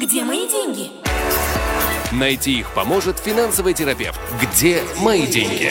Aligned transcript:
Где 0.00 0.24
мои 0.24 0.48
деньги? 0.48 0.88
Найти 2.10 2.60
их 2.60 2.72
поможет 2.74 3.18
финансовый 3.18 3.74
терапевт. 3.74 4.18
Где 4.40 4.82
мои 4.98 5.26
деньги? 5.26 5.70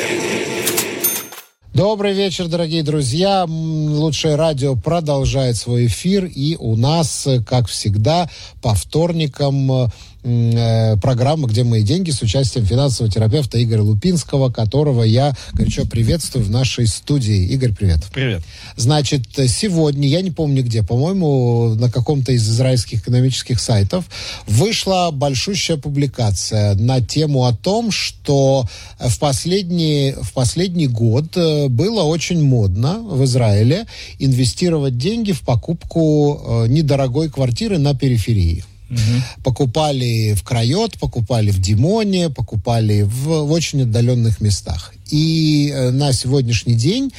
Добрый 1.73 2.13
вечер, 2.13 2.47
дорогие 2.47 2.83
друзья. 2.83 3.45
Лучшее 3.47 4.35
радио 4.35 4.75
продолжает 4.75 5.55
свой 5.55 5.87
эфир. 5.87 6.25
И 6.25 6.55
у 6.59 6.75
нас, 6.75 7.27
как 7.47 7.67
всегда, 7.67 8.29
по 8.61 8.75
вторникам 8.75 9.71
э, 9.71 9.87
программа 10.21 11.47
«Где 11.47 11.63
мои 11.63 11.83
деньги» 11.83 12.11
с 12.11 12.21
участием 12.21 12.65
финансового 12.65 13.11
терапевта 13.11 13.61
Игоря 13.63 13.81
Лупинского, 13.81 14.51
которого 14.51 15.03
я 15.03 15.33
горячо 15.53 15.85
приветствую 15.85 16.45
в 16.45 16.49
нашей 16.49 16.87
студии. 16.87 17.45
Игорь, 17.47 17.73
привет. 17.73 17.99
Привет. 18.13 18.43
Значит, 18.75 19.23
сегодня, 19.47 20.07
я 20.07 20.21
не 20.21 20.31
помню 20.31 20.63
где, 20.63 20.83
по-моему, 20.83 21.75
на 21.75 21.89
каком-то 21.89 22.31
из 22.31 22.47
израильских 22.49 22.99
экономических 22.99 23.59
сайтов 23.59 24.05
вышла 24.45 25.09
большущая 25.11 25.77
публикация 25.77 26.75
на 26.75 27.01
тему 27.01 27.45
о 27.45 27.53
том, 27.53 27.91
что 27.91 28.67
в 28.99 29.19
последний, 29.19 30.13
в 30.21 30.33
последний 30.33 30.87
год 30.87 31.35
э, 31.35 31.67
было 31.67 32.03
очень 32.03 32.43
модно 32.43 32.99
в 32.99 33.23
Израиле 33.23 33.85
инвестировать 34.19 34.97
деньги 34.97 35.31
в 35.31 35.41
покупку 35.41 36.65
э, 36.65 36.67
недорогой 36.67 37.29
квартиры 37.29 37.77
на 37.77 37.95
периферии. 37.95 38.63
Угу. 38.89 39.43
Покупали 39.43 40.33
в 40.33 40.43
Крайот, 40.43 40.97
покупали 40.97 41.51
в 41.51 41.59
Димоне, 41.59 42.29
покупали 42.29 43.03
в, 43.03 43.43
в 43.43 43.51
очень 43.51 43.83
отдаленных 43.83 44.41
местах. 44.41 44.93
И 45.11 45.71
э, 45.73 45.91
на 45.91 46.11
сегодняшний 46.11 46.75
день 46.75 47.11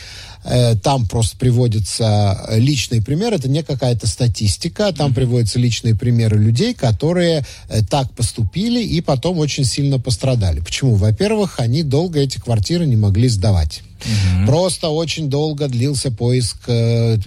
э, 0.45 0.77
там 0.77 1.07
просто 1.07 1.37
приводится 1.37 2.47
личный 2.51 3.03
пример, 3.03 3.35
это 3.35 3.49
не 3.49 3.63
какая-то 3.63 4.07
статистика, 4.07 4.93
там 4.93 5.11
mm-hmm. 5.11 5.15
приводятся 5.15 5.59
личные 5.59 5.95
примеры 5.95 6.39
людей, 6.39 6.75
которые 6.75 7.45
э, 7.69 7.83
так 7.83 8.11
поступили 8.13 8.83
и 8.83 9.01
потом 9.01 9.39
очень 9.39 9.65
сильно 9.65 9.99
пострадали. 9.99 10.61
Почему? 10.61 10.95
Во-первых, 10.95 11.61
они 11.61 11.83
долго 11.83 12.21
эти 12.21 12.39
квартиры 12.39 12.87
не 12.87 12.97
могли 12.97 13.29
сдавать. 13.29 13.83
Угу. 14.05 14.47
Просто 14.47 14.89
очень 14.89 15.29
долго 15.29 15.69
длился 15.69 16.11
поиск 16.11 16.57
э, 16.67 17.19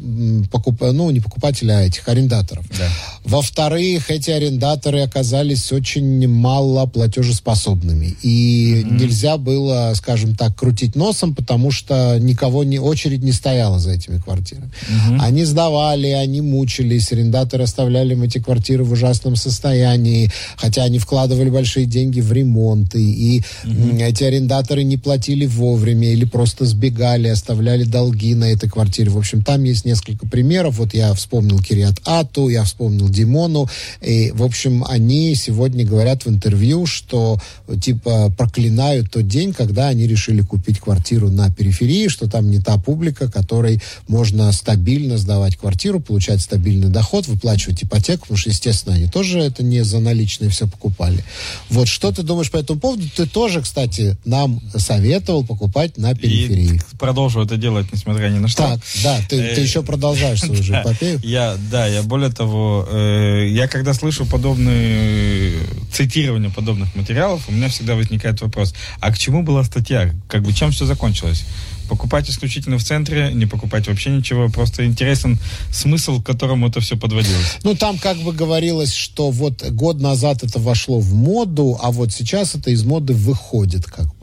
покуп... 0.51 0.81
ну, 0.81 1.09
не 1.11 1.19
покупателя, 1.19 1.77
а 1.79 1.81
этих 1.81 2.07
арендаторов. 2.07 2.65
Да. 2.77 2.89
Во-вторых, 3.23 4.09
эти 4.09 4.31
арендаторы 4.31 5.01
оказались 5.01 5.71
очень 5.71 6.27
мало 6.27 6.85
платежеспособными. 6.85 8.15
И 8.21 8.83
угу. 8.85 8.95
нельзя 8.95 9.37
было, 9.37 9.93
скажем 9.95 10.35
так, 10.35 10.55
крутить 10.55 10.95
носом, 10.95 11.35
потому 11.35 11.71
что 11.71 12.17
никого 12.19 12.63
не, 12.63 12.79
очередь 12.79 13.23
не 13.23 13.31
стояла 13.31 13.79
за 13.79 13.91
этими 13.91 14.19
квартирами. 14.19 14.71
Угу. 14.89 15.21
Они 15.21 15.45
сдавали, 15.45 16.07
они 16.07 16.41
мучились, 16.41 17.11
арендаторы 17.11 17.63
оставляли 17.63 18.13
им 18.13 18.23
эти 18.23 18.39
квартиры 18.39 18.83
в 18.83 18.91
ужасном 18.91 19.35
состоянии, 19.35 20.31
хотя 20.57 20.83
они 20.83 20.99
вкладывали 20.99 21.49
большие 21.49 21.85
деньги 21.85 22.21
в 22.21 22.31
ремонты, 22.31 23.01
и 23.01 23.43
угу. 23.63 23.97
эти 23.99 24.23
арендаторы 24.23 24.83
не 24.83 24.97
платили 24.97 25.45
вовремя 25.45 26.11
или 26.11 26.25
просто 26.25 26.62
просто 26.63 26.65
сбегали, 26.65 27.27
оставляли 27.27 27.83
долги 27.83 28.35
на 28.35 28.45
этой 28.45 28.69
квартире. 28.69 29.09
В 29.09 29.17
общем, 29.17 29.43
там 29.43 29.63
есть 29.63 29.85
несколько 29.85 30.27
примеров. 30.27 30.77
Вот 30.77 30.93
я 30.93 31.13
вспомнил 31.13 31.59
Кириат 31.59 31.99
Ату, 32.05 32.49
я 32.49 32.63
вспомнил 32.63 33.09
Димону. 33.09 33.67
И, 34.01 34.31
в 34.33 34.43
общем, 34.43 34.83
они 34.87 35.35
сегодня 35.35 35.85
говорят 35.85 36.25
в 36.25 36.29
интервью, 36.29 36.85
что 36.85 37.39
типа 37.81 38.33
проклинают 38.37 39.11
тот 39.11 39.27
день, 39.27 39.53
когда 39.53 39.89
они 39.89 40.07
решили 40.07 40.41
купить 40.41 40.79
квартиру 40.79 41.29
на 41.29 41.51
периферии, 41.51 42.07
что 42.07 42.29
там 42.29 42.49
не 42.49 42.59
та 42.59 42.77
публика, 42.77 43.29
которой 43.29 43.81
можно 44.07 44.51
стабильно 44.51 45.17
сдавать 45.17 45.57
квартиру, 45.57 45.99
получать 45.99 46.41
стабильный 46.41 46.89
доход, 46.89 47.27
выплачивать 47.27 47.83
ипотеку, 47.83 48.21
потому 48.21 48.37
что, 48.37 48.49
естественно, 48.49 48.95
они 48.95 49.07
тоже 49.07 49.39
это 49.39 49.63
не 49.63 49.83
за 49.83 49.99
наличные 49.99 50.49
все 50.49 50.67
покупали. 50.67 51.23
Вот 51.69 51.87
что 51.87 52.11
ты 52.11 52.23
думаешь 52.23 52.51
по 52.51 52.57
этому 52.57 52.79
поводу? 52.79 53.03
Ты 53.15 53.25
тоже, 53.25 53.61
кстати, 53.61 54.17
нам 54.25 54.61
советовал 54.75 55.45
покупать 55.45 55.97
на 55.97 56.13
периферии 56.15 56.52
периферии. 56.53 56.81
продолжу 56.99 57.41
это 57.41 57.57
делать, 57.57 57.87
несмотря 57.91 58.29
ни 58.29 58.39
на 58.39 58.47
что. 58.47 58.63
Так, 58.63 58.79
да, 59.03 59.19
ты, 59.29 59.37
ты 59.55 59.61
э, 59.61 59.63
еще 59.63 59.83
продолжаешь 59.83 60.41
свою 60.41 60.63
же 60.63 60.73
эпопею. 60.73 61.19
Я, 61.23 61.55
да, 61.71 61.87
я 61.87 62.03
более 62.03 62.31
того, 62.31 62.87
э, 62.89 63.47
я 63.49 63.67
когда 63.67 63.93
слышу 63.93 64.25
подобные 64.25 65.53
цитирования 65.91 66.49
подобных 66.49 66.95
материалов, 66.95 67.43
у 67.47 67.51
меня 67.51 67.69
всегда 67.69 67.95
возникает 67.95 68.41
вопрос, 68.41 68.73
а 68.99 69.11
к 69.11 69.17
чему 69.17 69.43
была 69.43 69.63
статья? 69.63 70.13
Как 70.27 70.43
бы 70.43 70.53
чем 70.53 70.71
все 70.71 70.85
закончилось? 70.85 71.45
покупать 71.89 72.29
исключительно 72.29 72.77
в 72.77 72.83
центре, 72.83 73.31
не 73.33 73.45
покупать 73.45 73.87
вообще 73.87 74.09
ничего. 74.09 74.49
Просто 74.49 74.85
интересен 74.85 75.37
смысл, 75.71 76.21
к 76.21 76.25
которому 76.25 76.69
это 76.69 76.79
все 76.79 76.95
подводилось. 76.95 77.57
Ну, 77.63 77.75
там 77.75 77.97
как 77.99 78.17
бы 78.17 78.31
говорилось, 78.31 78.93
что 78.93 79.29
вот 79.31 79.63
год 79.69 79.99
назад 79.99 80.43
это 80.43 80.59
вошло 80.59 80.99
в 80.99 81.13
моду, 81.13 81.77
а 81.81 81.91
вот 81.91 82.11
сейчас 82.11 82.55
это 82.55 82.71
из 82.71 82.83
моды 82.83 83.13
выходит 83.13 83.85
как 83.85 84.05
бы. 84.05 84.22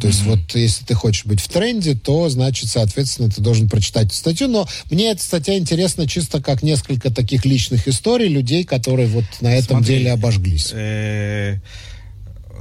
То 0.00 0.08
есть 0.08 0.22
вот 0.24 0.54
если 0.54 0.84
ты 0.84 0.94
хочешь 0.94 1.24
быть 1.24 1.40
в 1.40 1.48
тренде, 1.48 1.94
то, 1.94 2.28
значит, 2.28 2.68
соответственно, 2.68 3.30
ты 3.30 3.40
должен 3.40 3.68
прочитать 3.68 4.06
эту 4.06 4.14
статью. 4.14 4.48
Но 4.48 4.68
мне 4.90 5.10
эта 5.10 5.22
статья 5.22 5.56
интересна 5.56 6.06
чисто 6.06 6.42
как 6.42 6.62
несколько 6.62 7.10
таких 7.10 7.44
личных 7.44 7.88
историй 7.88 8.28
людей, 8.28 8.64
которые 8.64 9.08
вот 9.08 9.24
на 9.40 9.54
этом 9.54 9.78
Смотри, 9.78 9.96
деле 9.96 10.12
обожглись. 10.12 10.70
Э, 10.72 11.58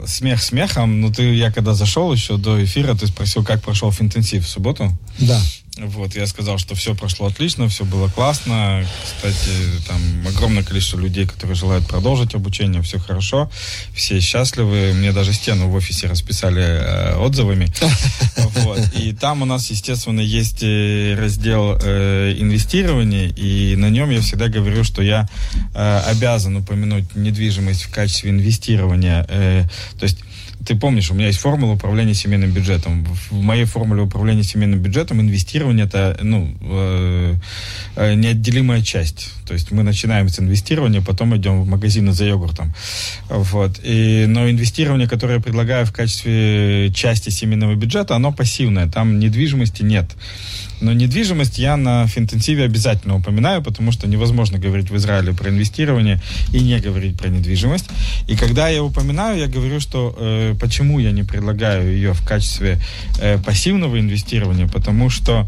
смех 0.06 0.41
смехом, 0.41 1.01
но 1.01 1.12
ты, 1.12 1.34
я 1.35 1.51
когда 1.51 1.73
зашел 1.73 2.12
еще 2.13 2.38
до 2.38 2.63
эфира, 2.63 2.96
ты 2.96 3.07
спросил, 3.07 3.44
как 3.44 3.62
прошел 3.62 3.94
интенсив 4.00 4.46
в 4.46 4.50
субботу. 4.50 4.97
Да. 5.19 5.40
Вот, 5.78 6.16
я 6.16 6.25
сказал, 6.25 6.58
что 6.58 6.74
все 6.74 6.96
прошло 6.96 7.28
отлично, 7.28 7.68
все 7.68 7.84
было 7.84 8.08
классно. 8.08 8.86
Кстати, 9.03 9.50
там 9.86 10.00
огромное 10.25 10.63
количество 10.63 10.97
людей, 10.97 11.25
которые 11.25 11.56
желают 11.56 11.86
продолжить 11.86 12.34
обучение, 12.34 12.81
все 12.81 12.97
хорошо, 12.97 13.52
все 13.94 14.22
счастливы. 14.22 14.94
Мне 14.94 15.12
даже 15.12 15.34
стену 15.34 15.68
в 15.68 15.75
офисе 15.75 16.08
расписали 16.08 16.62
э, 16.62 17.16
отзывами. 17.18 17.68
Вот. 18.56 18.80
И 18.96 19.12
там 19.12 19.41
у 19.41 19.46
нас, 19.46 19.69
естественно, 19.69 20.22
есть 20.22 20.64
э, 20.64 21.16
раздел 21.19 21.78
э, 21.81 22.35
инвестирования, 22.38 23.28
и 23.28 23.75
на 23.75 23.90
нем 23.90 24.09
я 24.12 24.22
всегда 24.22 24.47
говорю, 24.47 24.85
что 24.85 25.02
я 25.02 25.28
э, 25.74 26.02
обязан 26.08 26.56
упомянуть 26.56 27.16
недвижимость 27.16 27.84
в 27.84 27.91
качестве 27.91 28.31
инвестирования. 28.31 29.25
Э, 29.28 29.66
то 30.00 30.03
есть 30.03 30.19
ты 30.66 30.76
помнишь, 30.76 31.12
у 31.12 31.14
меня 31.14 31.28
есть 31.28 31.40
формула 31.40 31.74
управления 31.74 32.14
семейным 32.16 32.52
бюджетом. 32.52 33.06
В 33.30 33.42
моей 33.42 33.66
формуле 33.66 34.02
управления 34.02 34.44
семейным 34.44 34.80
бюджетом 34.80 35.22
инвестирование 35.22 35.86
это 35.86 36.18
ну, 36.22 36.53
э, 36.62 37.36
э, 37.96 38.14
неотделимая 38.16 38.81
часть. 38.81 39.31
То 39.48 39.53
есть 39.53 39.72
мы 39.72 39.84
начинаем 39.84 40.28
с 40.28 40.40
инвестирования, 40.40 41.02
потом 41.02 41.38
идем 41.38 41.62
в 41.62 41.68
магазины 41.68 42.14
за 42.14 42.26
йогуртом. 42.26 42.74
Вот. 43.30 43.80
И, 43.84 44.26
но 44.28 44.50
инвестирование, 44.50 45.08
которое 45.08 45.36
я 45.36 45.40
предлагаю 45.40 45.86
в 45.86 45.94
качестве 45.94 46.92
части 46.94 47.30
семейного 47.30 47.76
бюджета, 47.76 48.16
оно 48.16 48.32
пассивное. 48.32 48.88
Там 48.88 49.20
недвижимости 49.20 49.84
нет. 49.84 50.16
Но 50.81 50.94
недвижимость 50.94 51.58
я 51.58 51.78
на 51.78 52.08
финтенсиве 52.08 52.66
обязательно 52.66 53.16
упоминаю, 53.16 53.62
потому 53.62 53.91
что 53.91 54.08
невозможно 54.08 54.58
говорить 54.58 54.90
в 54.90 54.96
Израиле 54.97 55.34
про 55.34 55.50
инвестирование 55.50 56.22
и 56.53 56.59
не 56.59 56.80
говорить 56.80 57.18
про 57.18 57.30
недвижимость. 57.30 57.86
И 58.28 58.36
когда 58.36 58.68
я 58.69 58.84
упоминаю, 58.84 59.40
я 59.40 59.47
говорю, 59.47 59.80
что 59.80 60.16
э, 60.18 60.56
почему 60.59 61.00
я 61.00 61.12
не 61.12 61.24
предлагаю 61.24 61.91
ее 61.91 62.14
в 62.14 62.25
качестве 62.25 62.80
э, 63.19 63.38
пассивного 63.38 64.00
инвестирования, 64.00 64.68
потому 64.68 65.09
что 65.09 65.47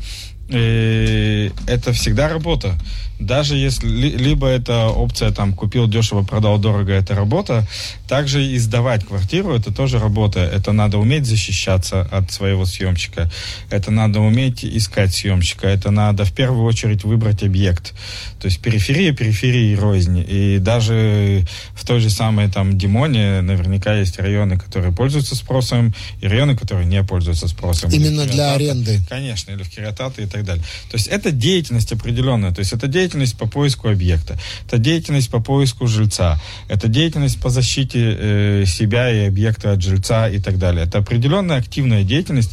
э, 0.50 1.50
это 1.68 1.94
всегда 1.94 2.30
работа 2.30 2.78
даже 3.20 3.56
если 3.56 3.88
либо 3.88 4.48
это 4.48 4.88
опция 4.88 5.32
там 5.32 5.54
купил 5.54 5.88
дешево, 5.88 6.24
продал 6.24 6.60
дорого, 6.60 6.94
это 6.94 7.16
работа, 7.16 7.68
также 8.08 8.46
и 8.46 8.58
сдавать 8.58 9.06
квартиру 9.06 9.54
это 9.54 9.74
тоже 9.74 10.00
работа. 10.00 10.40
Это 10.40 10.72
надо 10.72 10.98
уметь 10.98 11.26
защищаться 11.26 12.02
от 12.12 12.32
своего 12.32 12.66
съемщика, 12.66 13.30
это 13.70 13.92
надо 13.92 14.20
уметь 14.20 14.64
искать 14.64 15.14
съемщика, 15.14 15.68
это 15.68 15.90
надо 15.90 16.26
в 16.26 16.34
первую 16.34 16.66
очередь 16.66 17.04
выбрать 17.04 17.44
объект. 17.44 17.94
То 18.40 18.48
есть 18.48 18.60
периферия, 18.60 19.14
периферия 19.14 19.74
и 19.74 19.76
рознь. 19.76 20.24
И 20.28 20.60
даже 20.60 21.44
в 21.74 21.86
той 21.86 22.00
же 22.00 22.10
самой 22.10 22.50
там 22.50 22.78
Димоне 22.78 23.42
наверняка 23.42 23.96
есть 23.96 24.20
районы, 24.20 24.60
которые 24.60 24.94
пользуются 24.94 25.36
спросом, 25.36 25.94
и 26.22 26.28
районы, 26.28 26.56
которые 26.56 26.86
не 26.86 27.04
пользуются 27.04 27.48
спросом. 27.48 27.90
Именно 27.90 28.26
для 28.26 28.54
аренды. 28.54 29.00
Конечно, 29.10 29.52
или 29.52 29.64
в 29.64 29.70
Кириатате 29.70 30.24
и 30.24 30.26
так 30.28 30.37
далее. 30.46 30.64
То 30.92 30.98
есть 30.98 31.08
это 31.08 31.32
деятельность 31.32 31.92
определенная. 31.92 32.52
То 32.54 32.60
есть 32.60 32.74
это 32.74 32.88
деятельность 32.88 33.38
по 33.38 33.48
поиску 33.48 33.90
объекта, 33.90 34.38
это 34.66 34.78
деятельность 34.78 35.30
по 35.30 35.42
поиску 35.42 35.88
жильца, 35.88 36.40
это 36.68 36.88
деятельность 36.88 37.40
по 37.40 37.50
защите 37.50 38.00
э, 38.00 38.64
себя 38.66 39.12
и 39.12 39.28
объекта 39.28 39.72
от 39.72 39.82
жильца 39.82 40.30
и 40.30 40.40
так 40.40 40.58
далее. 40.58 40.86
Это 40.86 41.00
определенная 41.00 41.58
активная 41.58 42.04
деятельность, 42.04 42.52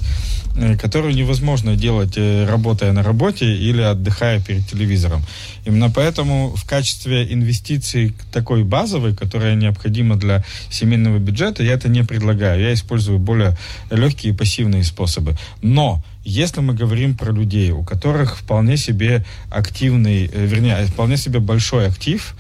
э, 0.57 0.77
которую 0.77 1.15
невозможно 1.15 1.77
делать, 1.77 2.15
э, 2.17 2.47
работая 2.47 2.93
на 2.93 3.03
работе 3.03 3.47
или 3.47 3.81
отдыхая 3.81 4.41
перед 4.41 4.67
телевизором. 4.67 5.23
Именно 5.65 5.91
поэтому 5.91 6.55
в 6.55 6.65
качестве 6.65 7.33
инвестиций 7.33 8.15
такой 8.33 8.65
базовой, 8.65 9.15
которая 9.15 9.55
необходима 9.55 10.17
для 10.17 10.45
семейного 10.71 11.19
бюджета, 11.19 11.63
я 11.63 11.73
это 11.73 11.89
не 11.89 12.05
предлагаю. 12.05 12.61
Я 12.61 12.73
использую 12.75 13.19
более 13.19 13.57
легкие 13.91 14.33
и 14.33 14.37
пассивные 14.37 14.85
способы. 14.85 15.37
Но 15.63 16.03
если 16.25 16.61
мы 16.61 16.75
говорим 16.75 17.17
про 17.17 17.33
людей, 17.33 17.71
у 17.71 17.83
которых 17.83 18.39
вполне 18.39 18.77
себе 18.77 19.25
активный, 19.51 20.31
э, 20.33 20.47
вернее, 20.47 20.85
вполне 20.87 21.17
себе 21.17 21.39
большой 21.39 21.87
актив, 21.87 22.35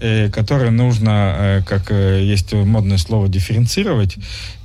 э, 0.00 0.28
которые 0.30 0.70
нужно, 0.70 1.34
э, 1.38 1.62
как 1.64 1.90
есть 1.90 2.52
модное 2.52 2.98
слово, 2.98 3.28
дифференцировать, 3.28 4.16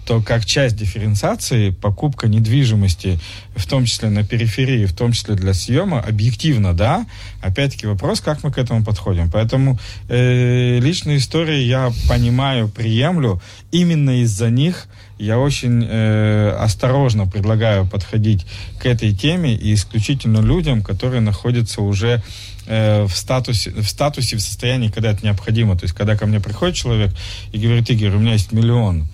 то 0.05 0.21
как 0.21 0.45
часть 0.45 0.75
дифференциации 0.75 1.69
покупка 1.69 2.27
недвижимости, 2.27 3.19
в 3.55 3.65
том 3.67 3.85
числе 3.85 4.09
на 4.09 4.23
периферии, 4.23 4.85
в 4.85 4.93
том 4.93 5.11
числе 5.13 5.35
для 5.35 5.53
съема, 5.53 5.99
объективно, 5.99 6.73
да. 6.73 7.05
Опять-таки 7.41 7.87
вопрос, 7.87 8.21
как 8.21 8.43
мы 8.43 8.51
к 8.51 8.57
этому 8.57 8.83
подходим. 8.83 9.29
Поэтому 9.31 9.79
э, 10.09 10.79
личные 10.79 11.17
истории 11.17 11.61
я 11.63 11.91
понимаю, 12.09 12.67
приемлю. 12.67 13.41
Именно 13.71 14.21
из-за 14.21 14.49
них 14.49 14.87
я 15.19 15.39
очень 15.39 15.85
э, 15.87 16.49
осторожно 16.59 17.27
предлагаю 17.27 17.85
подходить 17.85 18.45
к 18.79 18.85
этой 18.85 19.13
теме 19.15 19.55
и 19.55 19.73
исключительно 19.73 20.39
людям, 20.39 20.81
которые 20.81 21.21
находятся 21.21 21.81
уже 21.81 22.21
э, 22.65 23.03
в 23.03 23.15
статусе, 23.15 23.71
в 23.71 23.87
статусе, 23.87 24.35
в 24.35 24.41
состоянии, 24.41 24.89
когда 24.89 25.11
это 25.11 25.23
необходимо. 25.23 25.77
То 25.77 25.83
есть, 25.83 25.95
когда 25.95 26.17
ко 26.17 26.25
мне 26.25 26.39
приходит 26.39 26.75
человек 26.75 27.11
и 27.51 27.57
говорит, 27.57 27.89
Игорь, 27.89 28.15
у 28.15 28.19
меня 28.19 28.33
есть 28.33 28.51
миллион, 28.51 29.07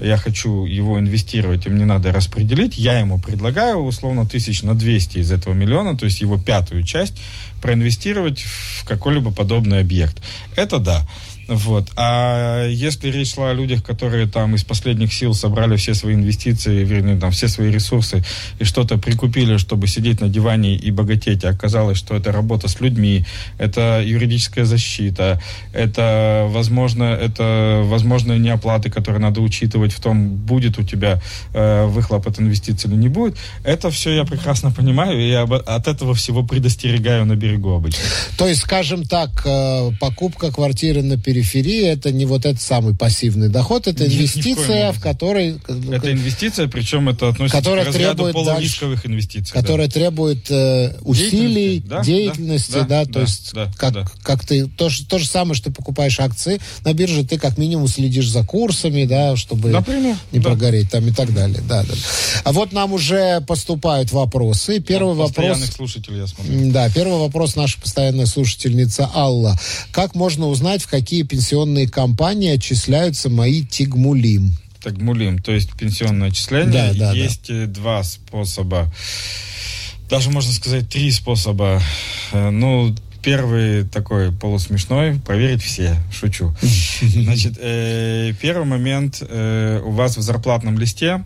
я 0.00 0.16
хочу 0.16 0.64
его 0.66 0.98
инвестировать, 0.98 1.66
и 1.66 1.70
мне 1.70 1.84
надо 1.84 2.12
распределить, 2.12 2.76
я 2.76 2.98
ему 2.98 3.18
предлагаю 3.18 3.78
условно 3.78 4.26
тысяч 4.26 4.62
на 4.62 4.74
200 4.74 5.18
из 5.18 5.32
этого 5.32 5.54
миллиона, 5.54 5.96
то 5.96 6.04
есть 6.04 6.20
его 6.20 6.38
пятую 6.38 6.82
часть, 6.82 7.20
проинвестировать 7.62 8.40
в 8.40 8.84
какой-либо 8.84 9.32
подобный 9.32 9.80
объект. 9.80 10.22
Это 10.54 10.78
да. 10.78 11.06
Вот. 11.48 11.88
А 11.96 12.66
если 12.66 13.08
речь 13.10 13.34
шла 13.34 13.50
о 13.50 13.54
людях, 13.54 13.84
которые 13.84 14.26
там 14.26 14.54
из 14.54 14.64
последних 14.64 15.12
сил 15.12 15.32
собрали 15.32 15.76
все 15.76 15.94
свои 15.94 16.14
инвестиции, 16.14 16.84
вернее, 16.84 17.16
там 17.16 17.30
все 17.30 17.46
свои 17.46 17.70
ресурсы 17.70 18.24
и 18.58 18.64
что-то 18.64 18.98
прикупили, 18.98 19.56
чтобы 19.56 19.86
сидеть 19.86 20.20
на 20.20 20.28
диване 20.28 20.74
и 20.74 20.90
богатеть, 20.90 21.44
а 21.44 21.50
оказалось, 21.50 21.98
что 21.98 22.16
это 22.16 22.32
работа 22.32 22.68
с 22.68 22.80
людьми, 22.80 23.24
это 23.58 24.02
юридическая 24.04 24.64
защита, 24.64 25.40
это, 25.72 26.46
возможно, 26.48 27.04
это 27.04 27.82
возможные 27.84 28.40
неоплаты, 28.40 28.90
которые 28.90 29.20
надо 29.20 29.40
учитывать 29.40 29.92
в 29.92 30.00
том, 30.00 30.36
будет 30.36 30.78
у 30.78 30.82
тебя 30.82 31.20
э, 31.54 31.86
выхлоп 31.86 32.26
от 32.26 32.40
инвестиций 32.40 32.90
или 32.90 32.96
не 32.96 33.08
будет, 33.08 33.36
это 33.62 33.90
все 33.90 34.10
я 34.12 34.24
прекрасно 34.24 34.72
понимаю, 34.72 35.20
и 35.20 35.28
я 35.28 35.42
от 35.42 35.86
этого 35.86 36.14
всего 36.14 36.42
предостерегаю 36.42 37.24
на 37.24 37.36
берегу 37.36 37.72
обычно. 37.72 38.02
То 38.36 38.48
есть, 38.48 38.62
скажем 38.62 39.04
так, 39.04 39.42
э, 39.44 39.90
покупка 40.00 40.50
квартиры 40.50 41.02
на 41.02 41.16
период 41.16 41.35
периферии 41.36 41.86
это 41.86 42.12
не 42.12 42.24
вот 42.24 42.46
этот 42.46 42.62
самый 42.62 42.94
пассивный 42.94 43.48
доход, 43.48 43.86
это 43.86 44.06
инвестиция, 44.06 44.92
в, 44.92 44.96
в 44.96 45.00
которой... 45.02 45.58
Это 45.92 46.12
инвестиция, 46.12 46.66
причем 46.66 47.10
это 47.10 47.28
относится 47.28 47.58
которая 47.58 47.84
к 47.84 47.88
разряду 47.88 48.24
требует 48.24 48.34
полурисковых 48.34 48.96
дальше, 48.96 49.08
инвестиций. 49.08 49.52
Которая 49.52 49.86
да. 49.88 49.92
требует 49.92 50.50
э, 50.50 50.94
усилий, 51.02 51.80
деятельности, 51.80 51.88
да, 51.88 52.02
деятельности, 52.02 52.72
да, 52.72 52.84
да, 52.84 53.04
да, 53.04 53.12
то 53.12 53.20
есть 53.20 53.50
да, 53.52 53.70
как, 53.76 53.92
да. 53.92 54.04
как 54.22 54.46
ты... 54.46 54.66
То, 54.66 54.88
то 55.08 55.18
же 55.18 55.26
самое, 55.26 55.54
что 55.54 55.66
ты 55.66 55.74
покупаешь 55.74 56.18
акции 56.20 56.58
на 56.84 56.94
бирже, 56.94 57.22
ты 57.24 57.38
как 57.38 57.58
минимум 57.58 57.88
следишь 57.88 58.30
за 58.30 58.42
курсами, 58.42 59.04
да, 59.04 59.36
чтобы 59.36 59.68
Например, 59.68 60.16
не 60.32 60.38
да. 60.38 60.50
прогореть 60.50 60.90
там 60.90 61.06
и 61.06 61.12
так 61.12 61.34
далее. 61.34 61.60
Да, 61.68 61.82
да. 61.82 61.94
А 62.44 62.52
вот 62.52 62.72
нам 62.72 62.94
уже 62.94 63.42
поступают 63.42 64.10
вопросы. 64.10 64.80
Первый 64.80 65.14
да, 65.14 65.24
вопрос... 65.24 65.58
слушателей, 65.66 66.20
я 66.20 66.26
смотрю. 66.26 66.72
Да, 66.72 66.88
первый 66.88 67.18
вопрос 67.18 67.56
наша 67.56 67.78
постоянная 67.78 68.26
слушательница 68.26 69.10
Алла. 69.14 69.58
Как 69.90 70.14
можно 70.14 70.46
узнать, 70.46 70.82
в 70.82 70.88
какие 70.88 71.25
пенсионные 71.26 71.88
компании 71.88 72.50
отчисляются 72.50 73.28
мои 73.28 73.64
тигмулим. 73.64 74.52
Тигмулим, 74.82 75.38
то 75.38 75.52
есть 75.52 75.72
пенсионное 75.72 76.28
отчисление. 76.28 76.92
Да, 76.94 76.94
да, 76.94 77.12
Есть 77.12 77.48
да. 77.48 77.54
Э, 77.54 77.66
два 77.66 78.02
способа, 78.04 78.92
даже 80.08 80.30
можно 80.30 80.52
сказать 80.52 80.88
три 80.88 81.10
способа. 81.10 81.82
Э, 82.32 82.50
ну, 82.50 82.94
первый 83.22 83.82
такой 83.84 84.30
полусмешной, 84.30 85.18
проверить 85.18 85.62
все, 85.62 85.96
шучу. 86.12 86.54
Значит, 87.02 87.54
э, 87.60 88.32
первый 88.40 88.66
момент, 88.66 89.20
э, 89.20 89.80
у 89.84 89.90
вас 89.90 90.16
в 90.16 90.20
зарплатном 90.20 90.78
листе 90.78 91.24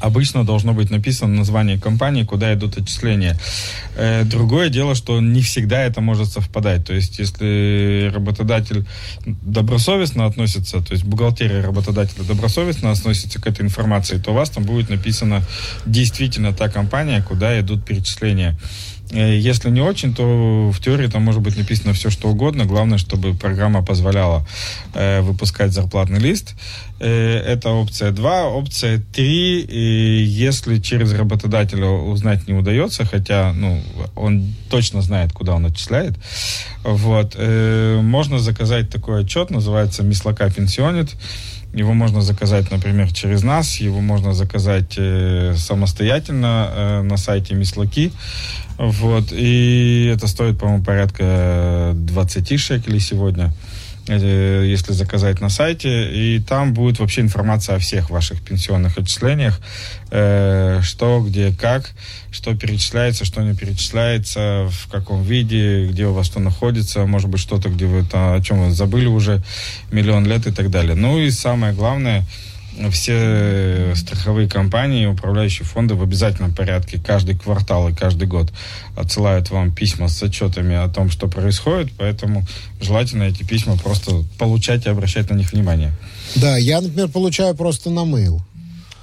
обычно 0.00 0.44
должно 0.44 0.72
быть 0.72 0.90
написано 0.90 1.34
название 1.34 1.78
компании, 1.78 2.24
куда 2.24 2.52
идут 2.54 2.78
отчисления. 2.78 3.36
Э, 3.96 4.24
другое 4.24 4.68
дело, 4.68 4.94
что 4.94 5.20
не 5.20 5.42
всегда 5.42 5.82
это 5.82 6.00
может 6.00 6.28
совпадать. 6.28 6.84
То 6.86 6.94
есть, 6.94 7.18
если 7.18 8.10
работодатель 8.14 8.86
добросовестно 9.42 10.26
относится, 10.26 10.80
то 10.80 10.92
есть 10.92 11.04
бухгалтерия 11.04 11.62
работодателя 11.62 12.24
добросовестно 12.24 12.90
относится 12.90 13.40
к 13.40 13.46
этой 13.46 13.62
информации, 13.62 14.18
то 14.18 14.30
у 14.30 14.34
вас 14.34 14.50
там 14.50 14.64
будет 14.64 14.90
написано 14.90 15.42
действительно 15.86 16.52
та 16.52 16.68
компания, 16.68 17.22
куда 17.22 17.58
идут 17.60 17.84
перечисления. 17.84 18.58
Э, 19.10 19.36
если 19.36 19.70
не 19.70 19.80
очень, 19.80 20.14
то 20.14 20.70
в 20.70 20.80
теории 20.80 21.06
там 21.06 21.22
может 21.22 21.40
быть 21.42 21.56
написано 21.56 21.92
все, 21.92 22.10
что 22.10 22.28
угодно. 22.28 22.64
Главное, 22.64 22.98
чтобы 22.98 23.34
программа 23.34 23.84
позволяла 23.84 24.46
э, 24.94 25.20
выпускать 25.20 25.72
зарплатный 25.72 26.18
лист. 26.18 26.54
Э, 27.00 27.38
это 27.38 27.70
опция 27.70 28.10
2. 28.10 28.48
Опция 28.48 29.02
3. 29.12 29.60
И 29.60 30.22
если 30.22 30.78
через 30.78 31.12
работодателя 31.12 31.86
узнать 31.86 32.48
не 32.48 32.54
удается, 32.54 33.04
хотя 33.04 33.52
ну, 33.54 33.80
он 34.14 34.54
точно 34.70 35.02
знает, 35.02 35.32
куда 35.32 35.54
он 35.54 35.66
отчисляет, 35.66 36.14
вот, 36.84 37.34
э, 37.36 38.00
можно 38.02 38.38
заказать 38.38 38.90
такой 38.90 39.22
отчет, 39.22 39.50
называется 39.50 40.02
«Мислака 40.02 40.50
пенсионит». 40.50 41.14
Его 41.74 41.92
можно 41.92 42.22
заказать, 42.22 42.70
например, 42.70 43.12
через 43.12 43.42
нас, 43.42 43.76
его 43.76 44.00
можно 44.00 44.32
заказать 44.32 44.94
э, 44.96 45.54
самостоятельно 45.56 46.70
э, 46.70 47.02
на 47.02 47.16
сайте 47.18 47.54
Мислаки. 47.54 48.10
Вот, 48.78 49.32
и 49.32 50.10
это 50.14 50.28
стоит, 50.28 50.58
по-моему, 50.58 50.84
порядка 50.84 51.92
20 51.94 52.60
шекелей 52.60 53.00
сегодня. 53.00 53.52
Э, 54.08 54.64
если 54.64 54.92
заказать 54.92 55.40
на 55.40 55.48
сайте, 55.48 56.10
и 56.10 56.40
там 56.40 56.72
будет 56.72 56.98
вообще 56.98 57.20
информация 57.20 57.76
о 57.76 57.78
всех 57.78 58.10
ваших 58.10 58.40
пенсионных 58.40 58.96
отчислениях, 58.96 59.60
э, 60.10 60.80
что, 60.82 61.20
где, 61.26 61.52
как, 61.52 61.90
что 62.30 62.54
перечисляется, 62.54 63.24
что 63.24 63.42
не 63.42 63.54
перечисляется, 63.54 64.68
в 64.70 64.88
каком 64.90 65.22
виде, 65.22 65.86
где 65.86 66.06
у 66.06 66.12
вас 66.12 66.26
что 66.26 66.40
находится, 66.40 67.04
может 67.04 67.28
быть, 67.28 67.40
что-то, 67.40 67.68
где 67.68 67.86
вы, 67.86 68.06
о 68.12 68.40
чем 68.40 68.64
вы 68.64 68.70
забыли 68.70 69.06
уже 69.06 69.42
миллион 69.90 70.26
лет 70.26 70.46
и 70.46 70.52
так 70.52 70.70
далее. 70.70 70.94
Ну 70.94 71.18
и 71.18 71.30
самое 71.30 71.74
главное– 71.74 72.24
все 72.90 73.92
страховые 73.94 74.48
компании, 74.48 75.06
управляющие 75.06 75.66
фонды 75.66 75.94
в 75.94 76.02
обязательном 76.02 76.54
порядке 76.54 76.98
каждый 76.98 77.36
квартал 77.36 77.88
и 77.88 77.94
каждый 77.94 78.28
год 78.28 78.52
отсылают 78.96 79.50
вам 79.50 79.72
письма 79.72 80.08
с 80.08 80.22
отчетами 80.22 80.74
о 80.76 80.88
том, 80.88 81.10
что 81.10 81.28
происходит, 81.28 81.92
поэтому 81.96 82.44
желательно 82.80 83.24
эти 83.24 83.42
письма 83.42 83.76
просто 83.76 84.24
получать 84.38 84.86
и 84.86 84.88
обращать 84.88 85.30
на 85.30 85.34
них 85.34 85.52
внимание. 85.52 85.92
Да, 86.36 86.56
я, 86.56 86.80
например, 86.80 87.08
получаю 87.08 87.54
просто 87.54 87.90
на 87.90 88.00
mail. 88.00 88.40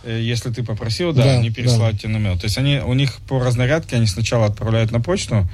Э, 0.06 0.22
если 0.22 0.52
ты 0.52 0.64
попросил, 0.64 1.14
да, 1.14 1.24
да 1.24 1.32
они 1.40 1.50
переслать 1.50 1.94
да. 1.94 2.00
тебе 2.00 2.10
на 2.14 2.18
mail. 2.18 2.38
То 2.38 2.46
есть 2.46 2.58
они, 2.58 2.80
у 2.80 2.94
них 2.94 3.16
по 3.28 3.40
разнарядке 3.40 3.96
они 3.96 4.06
сначала 4.06 4.46
отправляют 4.46 4.92
на 4.92 5.02
почту 5.02 5.48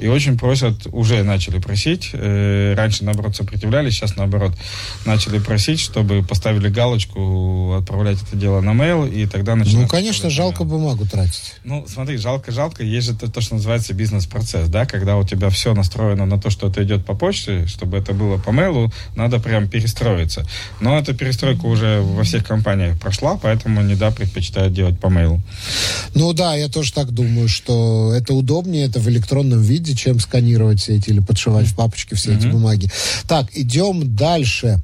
и 0.00 0.08
очень 0.08 0.38
просят, 0.38 0.86
уже 0.92 1.22
начали 1.22 1.58
просить, 1.58 2.10
э, 2.14 2.74
раньше, 2.74 3.04
наоборот, 3.04 3.36
сопротивлялись, 3.36 3.94
сейчас, 3.94 4.16
наоборот, 4.16 4.52
начали 5.04 5.38
просить, 5.38 5.78
чтобы 5.78 6.22
поставили 6.22 6.68
галочку, 6.68 7.74
отправлять 7.78 8.22
это 8.22 8.36
дело 8.36 8.62
на 8.62 8.70
mail, 8.70 9.12
и 9.12 9.26
тогда 9.26 9.56
начинают... 9.56 9.82
Ну, 9.82 9.88
конечно, 9.88 10.30
жалко 10.30 10.64
бумагу 10.64 11.06
тратить. 11.06 11.54
Ну, 11.64 11.84
смотри, 11.86 12.16
жалко-жалко, 12.16 12.82
есть 12.82 13.08
же 13.08 13.14
то, 13.14 13.30
то, 13.30 13.42
что 13.42 13.56
называется 13.56 13.92
бизнес-процесс, 13.92 14.68
да, 14.68 14.86
когда 14.86 15.18
у 15.18 15.26
тебя 15.26 15.50
все 15.50 15.74
настроено 15.74 16.24
на 16.24 16.40
то, 16.40 16.48
что 16.48 16.68
это 16.68 16.82
идет 16.82 17.04
по 17.04 17.14
почте, 17.14 17.66
чтобы 17.66 17.98
это 17.98 18.14
было 18.14 18.38
по 18.38 18.50
mail, 18.50 18.90
надо 19.14 19.38
прям 19.38 19.68
перестроиться. 19.68 20.46
Но 20.80 20.98
эта 20.98 21.12
перестройка 21.12 21.66
уже 21.66 22.00
во 22.00 22.22
всех 22.22 22.46
компаниях 22.46 22.98
прошла, 22.98 23.36
поэтому 23.36 23.82
они, 23.90 23.98
да, 23.98 24.10
предпочитают 24.10 24.72
делать 24.72 24.98
по 24.98 25.08
mail. 25.08 25.40
Ну 26.14 26.32
да, 26.32 26.54
я 26.54 26.68
тоже 26.68 26.92
так 26.92 27.10
думаю, 27.10 27.48
что 27.48 28.12
это 28.14 28.34
удобнее, 28.34 28.86
это 28.86 29.00
в 29.00 29.08
электронном 29.08 29.60
виде, 29.60 29.94
чем 29.94 30.20
сканировать 30.20 30.80
все 30.80 30.96
эти 30.96 31.10
или 31.10 31.20
подшивать 31.20 31.66
в 31.66 31.74
папочке 31.74 32.14
все 32.14 32.32
mm-hmm. 32.32 32.38
эти 32.38 32.46
бумаги. 32.46 32.90
Так, 33.26 33.46
идем 33.54 34.14
дальше. 34.14 34.82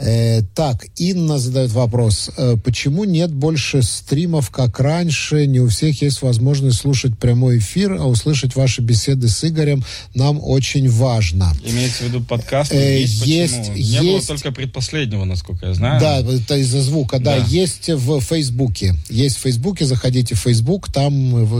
Э, 0.00 0.42
так, 0.54 0.86
Инна 0.96 1.38
задает 1.38 1.72
вопрос. 1.72 2.30
Э, 2.36 2.56
почему 2.62 3.02
нет 3.02 3.32
больше 3.32 3.82
стримов, 3.82 4.50
как 4.50 4.78
раньше? 4.78 5.46
Не 5.46 5.58
у 5.58 5.68
всех 5.68 6.00
есть 6.02 6.22
возможность 6.22 6.78
слушать 6.78 7.18
прямой 7.18 7.58
эфир, 7.58 7.94
а 7.94 8.06
услышать 8.06 8.54
ваши 8.54 8.80
беседы 8.80 9.28
с 9.28 9.44
Игорем 9.44 9.84
нам 10.14 10.38
очень 10.40 10.88
важно. 10.88 11.52
Имеется 11.64 12.04
в 12.04 12.08
виду 12.08 12.22
подкаст? 12.22 12.72
Э, 12.72 13.00
есть, 13.00 13.26
есть, 13.26 13.70
Не 13.70 13.80
есть. 13.80 14.02
было 14.02 14.20
только 14.22 14.52
предпоследнего, 14.52 15.24
насколько 15.24 15.66
я 15.66 15.74
знаю. 15.74 16.00
Да, 16.00 16.20
это 16.20 16.56
из-за 16.58 16.80
звука. 16.80 17.18
Да. 17.18 17.36
да, 17.36 17.44
есть 17.46 17.88
в 17.88 18.20
Фейсбуке. 18.20 18.94
Есть 19.10 19.38
в 19.38 19.40
Фейсбуке, 19.40 19.84
заходите 19.84 20.36
в 20.36 20.38
Фейсбук, 20.38 20.92
там 20.92 21.12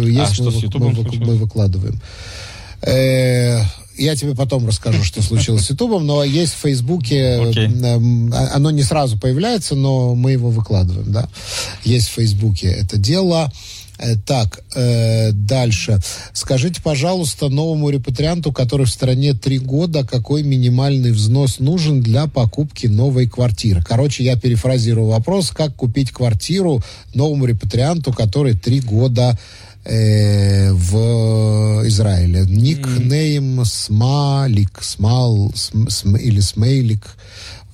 есть, 0.04 0.40
а, 0.40 0.44
мы, 0.44 0.52
мы, 0.78 0.92
мы, 0.92 1.26
мы 1.26 1.36
выкладываем. 1.36 2.00
Э, 2.82 3.62
я 3.98 4.16
тебе 4.16 4.34
потом 4.34 4.66
расскажу, 4.66 5.04
что 5.04 5.22
случилось 5.22 5.66
с 5.66 5.70
Ютубом, 5.70 6.06
но 6.06 6.24
есть 6.24 6.54
в 6.54 6.58
Фейсбуке, 6.58 7.38
okay. 7.38 8.32
А, 8.32 8.56
оно 8.56 8.70
не 8.70 8.82
сразу 8.82 9.18
появляется, 9.18 9.74
но 9.74 10.14
мы 10.14 10.32
его 10.32 10.50
выкладываем, 10.50 11.12
да. 11.12 11.28
Есть 11.84 12.08
в 12.08 12.12
Фейсбуке 12.12 12.68
это 12.68 12.96
дело. 12.96 13.52
Э, 13.98 14.14
так, 14.14 14.60
э, 14.76 15.32
дальше. 15.32 16.00
Скажите, 16.32 16.80
пожалуйста, 16.80 17.48
новому 17.48 17.90
репатрианту, 17.90 18.52
который 18.52 18.86
в 18.86 18.90
стране 18.90 19.34
три 19.34 19.58
года, 19.58 20.06
какой 20.06 20.44
минимальный 20.44 21.10
взнос 21.10 21.58
нужен 21.58 22.00
для 22.00 22.28
покупки 22.28 22.86
новой 22.86 23.28
квартиры? 23.28 23.82
Короче, 23.82 24.22
я 24.22 24.36
перефразирую 24.36 25.08
вопрос, 25.08 25.50
как 25.50 25.74
купить 25.74 26.12
квартиру 26.12 26.80
новому 27.12 27.46
репатрианту, 27.46 28.12
который 28.12 28.54
три 28.54 28.80
года 28.80 29.36
э, 29.84 30.72
в 30.72 31.86
Израиле. 31.86 32.44
Никнейм 32.46 33.64
Смалик, 33.64 34.82
Смал 34.82 35.52
см, 35.54 36.16
или 36.16 36.40
Смейлик. 36.40 37.16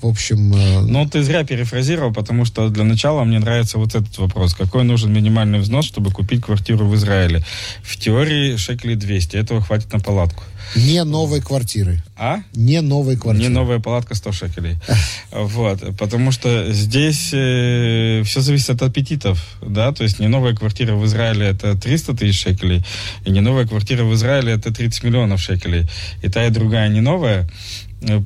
В 0.04 0.08
общем... 0.08 0.52
Э, 0.52 0.80
ну, 0.82 1.08
ты 1.08 1.23
зря 1.23 1.44
перефразировал, 1.44 2.12
потому 2.12 2.44
что 2.44 2.68
для 2.68 2.84
начала 2.84 3.25
мне 3.25 3.38
нравится 3.38 3.78
вот 3.78 3.94
этот 3.94 4.18
вопрос. 4.18 4.52
Какой 4.52 4.84
нужен 4.84 5.11
минимальный 5.11 5.58
взнос, 5.58 5.87
чтобы 5.87 6.11
купить 6.11 6.42
квартиру 6.42 6.84
в 6.87 6.94
Израиле? 6.94 7.42
В 7.82 7.96
теории 7.96 8.56
шекелей 8.56 8.96
200. 8.96 9.37
Этого 9.38 9.62
хватит 9.62 9.90
на 9.94 10.00
палатку. 10.00 10.42
Не 10.76 11.04
новой 11.04 11.40
квартиры. 11.40 12.02
А? 12.18 12.40
Не 12.54 12.82
новой 12.82 13.16
квартиры. 13.16 13.49
Не 13.49 13.54
новая 13.54 13.78
палатка 13.78 14.14
100 14.14 14.32
шекелей. 14.32 14.76
Вот. 15.32 15.80
Потому 15.96 16.32
что 16.32 16.70
здесь 16.73 17.30
э, 17.32 18.23
все 18.25 18.40
зависит 18.40 18.70
от 18.70 18.82
аппетитов, 18.82 19.38
да, 19.62 19.92
то 19.92 20.04
есть 20.04 20.20
не 20.20 20.28
новая 20.28 20.54
квартира 20.54 20.94
в 20.94 21.04
Израиле 21.06 21.46
это 21.46 21.76
300 21.76 22.14
тысяч 22.14 22.40
шекелей, 22.40 22.84
и 23.25 23.30
не 23.30 23.40
новая 23.40 23.66
квартира 23.66 24.04
в 24.04 24.14
Израиле 24.14 24.52
это 24.52 24.73
30 24.73 25.02
миллионов 25.02 25.40
шекелей. 25.40 25.88
И 26.23 26.28
та, 26.28 26.46
и 26.46 26.50
другая 26.50 26.88
не 26.88 27.00
новая. 27.00 27.49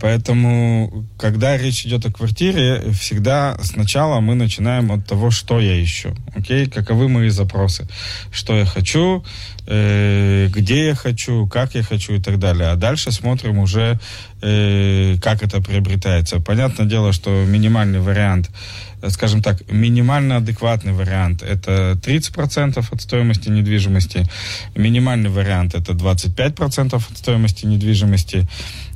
Поэтому, 0.00 1.06
когда 1.18 1.56
речь 1.56 1.87
идет 1.87 2.06
о 2.06 2.12
квартире, 2.12 2.90
всегда 2.92 3.56
сначала 3.62 4.20
мы 4.20 4.35
начинаем 4.35 4.90
от 4.92 5.06
того, 5.06 5.30
что 5.30 5.61
я 5.61 5.82
ищу. 5.82 6.14
Окей? 6.35 6.66
Каковы 6.66 7.08
мои 7.08 7.28
запросы. 7.28 7.87
Что 8.32 8.56
я 8.56 8.64
хочу, 8.64 9.25
э, 9.66 10.49
где 10.50 10.87
я 10.87 10.94
хочу, 10.94 11.47
как 11.47 11.75
я 11.75 11.82
хочу 11.82 12.14
и 12.14 12.20
так 12.20 12.38
далее. 12.38 12.68
А 12.68 12.76
дальше 12.76 13.12
смотрим 13.12 13.58
уже, 13.58 13.99
э, 14.42 15.16
как 15.23 15.42
это 15.42 15.61
приобретается. 15.61 16.40
Понятное 16.40 16.87
дело, 16.87 17.12
что 17.12 17.30
минимальный 17.44 18.00
вариант 18.00 18.50
скажем 19.08 19.42
так, 19.42 19.70
минимально 19.70 20.37
адекватный 20.37 20.92
вариант 20.92 21.42
это 21.42 21.99
30% 22.02 22.85
от 22.90 23.00
стоимости 23.00 23.49
недвижимости, 23.49 24.26
минимальный 24.75 25.30
вариант 25.30 25.75
это 25.75 25.92
25% 25.92 26.94
от 26.94 27.18
стоимости 27.18 27.66
недвижимости, 27.66 28.47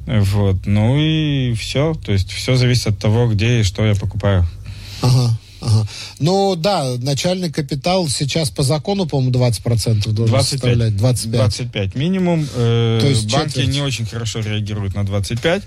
вот. 0.07 0.67
Ну 0.67 0.97
и 0.99 1.55
все. 1.55 1.95
То 1.95 2.13
есть 2.13 2.31
все 2.31 2.57
зависит 2.57 2.89
от 2.89 2.99
того, 2.99 3.29
где 3.29 3.61
и 3.61 3.63
что 3.63 3.85
я 3.85 3.95
покупаю. 3.95 4.47
Ага. 5.01 5.39
Ага. 5.63 5.87
Ну 6.19 6.57
да, 6.57 6.97
начальный 6.99 7.51
капитал 7.51 8.09
сейчас 8.09 8.51
по 8.51 8.63
закону, 8.63 9.07
по-моему, 9.07 9.33
20% 9.33 10.11
должен 10.11 10.35
25, 10.35 10.45
составлять. 10.45 10.97
25. 10.97 11.33
25 11.33 11.95
минимум. 11.95 12.47
Э, 12.55 12.99
То 13.01 13.07
есть 13.07 13.33
банки 13.33 13.49
четверть. 13.51 13.69
не 13.69 13.81
очень 13.81 14.07
хорошо 14.07 14.41
реагируют 14.41 14.95
на 14.95 15.05
25. 15.05 15.63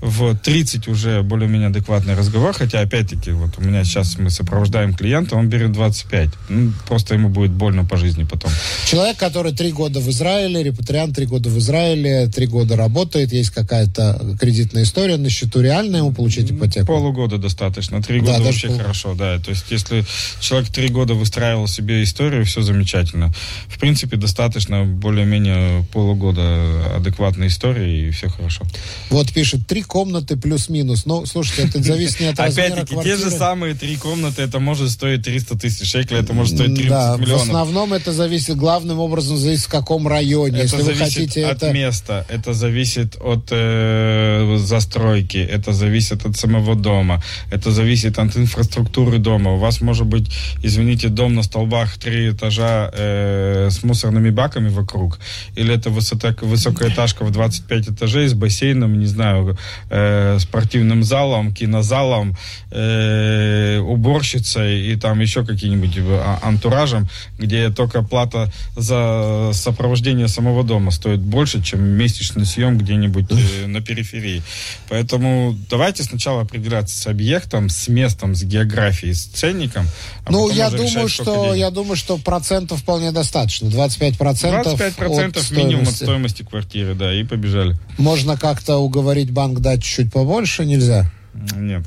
Вот, 0.00 0.42
30 0.42 0.88
уже 0.88 1.22
более-менее 1.22 1.68
адекватный 1.68 2.14
разговор, 2.14 2.52
хотя 2.52 2.80
опять-таки 2.80 3.32
вот 3.32 3.58
у 3.58 3.62
меня 3.62 3.84
сейчас 3.84 4.16
мы 4.18 4.30
сопровождаем 4.30 4.94
клиента, 4.94 5.36
он 5.36 5.48
берет 5.48 5.72
25. 5.72 6.30
Ну, 6.48 6.72
просто 6.86 7.14
ему 7.14 7.28
будет 7.28 7.50
больно 7.50 7.84
по 7.84 7.96
жизни 7.96 8.24
потом. 8.24 8.50
Человек, 8.86 9.16
который 9.16 9.52
три 9.52 9.72
года 9.72 10.00
в 10.00 10.08
Израиле, 10.08 10.62
репатриант 10.62 11.16
три 11.16 11.26
года 11.26 11.50
в 11.50 11.58
Израиле, 11.58 12.28
три 12.28 12.46
года 12.46 12.76
работает, 12.76 13.32
есть 13.32 13.50
какая-то 13.50 14.36
кредитная 14.40 14.84
история 14.84 15.16
на 15.16 15.30
счету, 15.30 15.60
реально 15.60 15.96
ему 15.96 16.12
получить 16.12 16.50
ипотеку? 16.50 16.86
Полугода 16.86 17.38
достаточно, 17.38 18.00
три 18.02 18.20
года 18.20 18.38
да, 18.38 18.44
вообще 18.44 18.68
пол... 18.68 18.78
хорошо, 18.78 19.14
да, 19.14 19.31
то 19.38 19.50
есть, 19.50 19.66
если 19.70 20.04
человек 20.40 20.70
три 20.70 20.88
года 20.88 21.14
выстраивал 21.14 21.66
себе 21.66 22.02
историю, 22.02 22.44
все 22.44 22.62
замечательно. 22.62 23.32
В 23.68 23.78
принципе, 23.78 24.16
достаточно 24.16 24.84
более-менее 24.84 25.84
полугода 25.92 26.96
адекватной 26.96 27.48
истории, 27.48 28.08
и 28.08 28.10
все 28.10 28.28
хорошо. 28.28 28.64
Вот 29.10 29.32
пишет, 29.32 29.66
три 29.66 29.82
комнаты 29.82 30.36
плюс-минус. 30.36 31.06
Ну, 31.06 31.26
слушайте, 31.26 31.62
это 31.62 31.82
зависит 31.82 32.20
не 32.20 32.26
от 32.26 32.38
размера 32.38 32.72
Опять-таки, 32.72 33.02
те 33.02 33.16
же 33.16 33.30
самые 33.30 33.74
три 33.74 33.96
комнаты, 33.96 34.42
это 34.42 34.60
может 34.60 34.90
стоить 34.90 35.22
300 35.22 35.58
тысяч 35.58 35.90
шекелей, 35.90 36.20
это 36.20 36.32
может 36.32 36.54
стоить 36.54 36.74
30 36.74 36.88
да, 36.88 37.16
миллионов. 37.18 37.40
в 37.40 37.48
основном 37.48 37.92
это 37.92 38.12
зависит, 38.12 38.56
главным 38.56 38.98
образом 38.98 39.36
зависит, 39.36 39.64
в 39.64 39.68
каком 39.68 40.08
районе. 40.08 40.58
Это 40.58 40.76
Если 40.76 40.82
вы 40.82 40.94
хотите 40.94 41.46
от 41.46 41.62
это... 41.62 41.72
места, 41.72 42.26
это 42.28 42.52
зависит 42.52 43.16
от 43.20 43.48
э, 43.50 44.56
застройки, 44.58 45.38
это 45.38 45.72
зависит 45.72 46.24
от 46.26 46.36
самого 46.36 46.74
дома, 46.74 47.22
это 47.50 47.70
зависит 47.70 48.18
от 48.18 48.36
инфраструктуры 48.36 49.18
дома. 49.22 49.52
У 49.52 49.58
вас 49.58 49.80
может 49.80 50.06
быть, 50.06 50.30
извините, 50.62 51.08
дом 51.08 51.34
на 51.34 51.42
столбах 51.42 51.96
три 51.98 52.30
этажа 52.30 52.90
э, 52.92 53.68
с 53.70 53.82
мусорными 53.82 54.30
баками 54.30 54.68
вокруг, 54.68 55.18
или 55.56 55.74
это 55.74 55.90
высота, 55.90 56.34
высокая 56.40 56.90
этажка 56.90 57.24
в 57.24 57.30
25 57.30 57.88
этажей 57.90 58.28
с 58.28 58.34
бассейном, 58.34 58.98
не 58.98 59.06
знаю, 59.06 59.56
э, 59.90 60.38
спортивным 60.40 61.02
залом, 61.04 61.54
кинозалом, 61.54 62.36
э, 62.70 63.78
уборщицей 63.78 64.92
и 64.92 64.96
там 64.96 65.20
еще 65.20 65.44
каким-нибудь 65.44 65.96
а, 65.98 66.38
антуражем, 66.42 67.08
где 67.38 67.70
только 67.70 68.02
плата 68.02 68.52
за 68.76 69.50
сопровождение 69.52 70.28
самого 70.28 70.64
дома 70.64 70.90
стоит 70.90 71.20
больше, 71.20 71.62
чем 71.62 71.82
месячный 71.82 72.46
съем 72.46 72.78
где-нибудь 72.78 73.26
э, 73.30 73.66
на 73.66 73.80
периферии. 73.80 74.42
Поэтому 74.88 75.56
давайте 75.70 76.02
сначала 76.02 76.42
определяться 76.42 76.96
с 76.96 77.06
объектом, 77.06 77.68
с 77.68 77.88
местом, 77.88 78.34
с 78.34 78.42
географией, 78.42 79.11
с 79.14 79.26
ценником. 79.26 79.86
А 80.24 80.32
ну, 80.32 80.50
я 80.50 80.70
думаю, 80.70 80.88
решать, 80.88 81.10
что 81.10 81.54
я 81.54 81.70
думаю, 81.70 81.96
что 81.96 82.18
процентов 82.18 82.80
вполне 82.80 83.12
достаточно. 83.12 83.70
25 83.70 84.18
процентов. 84.18 84.76
25 84.76 84.94
процентов 84.96 85.50
минимум 85.50 85.88
от 85.88 85.94
стоимости 85.94 86.42
квартиры, 86.42 86.94
да, 86.94 87.14
и 87.14 87.24
побежали. 87.24 87.76
Можно 87.98 88.36
как-то 88.36 88.76
уговорить 88.78 89.30
банк 89.30 89.60
дать 89.60 89.82
чуть 89.82 90.12
побольше, 90.12 90.64
нельзя? 90.64 91.10
Нет, 91.34 91.84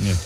нет. 0.00 0.16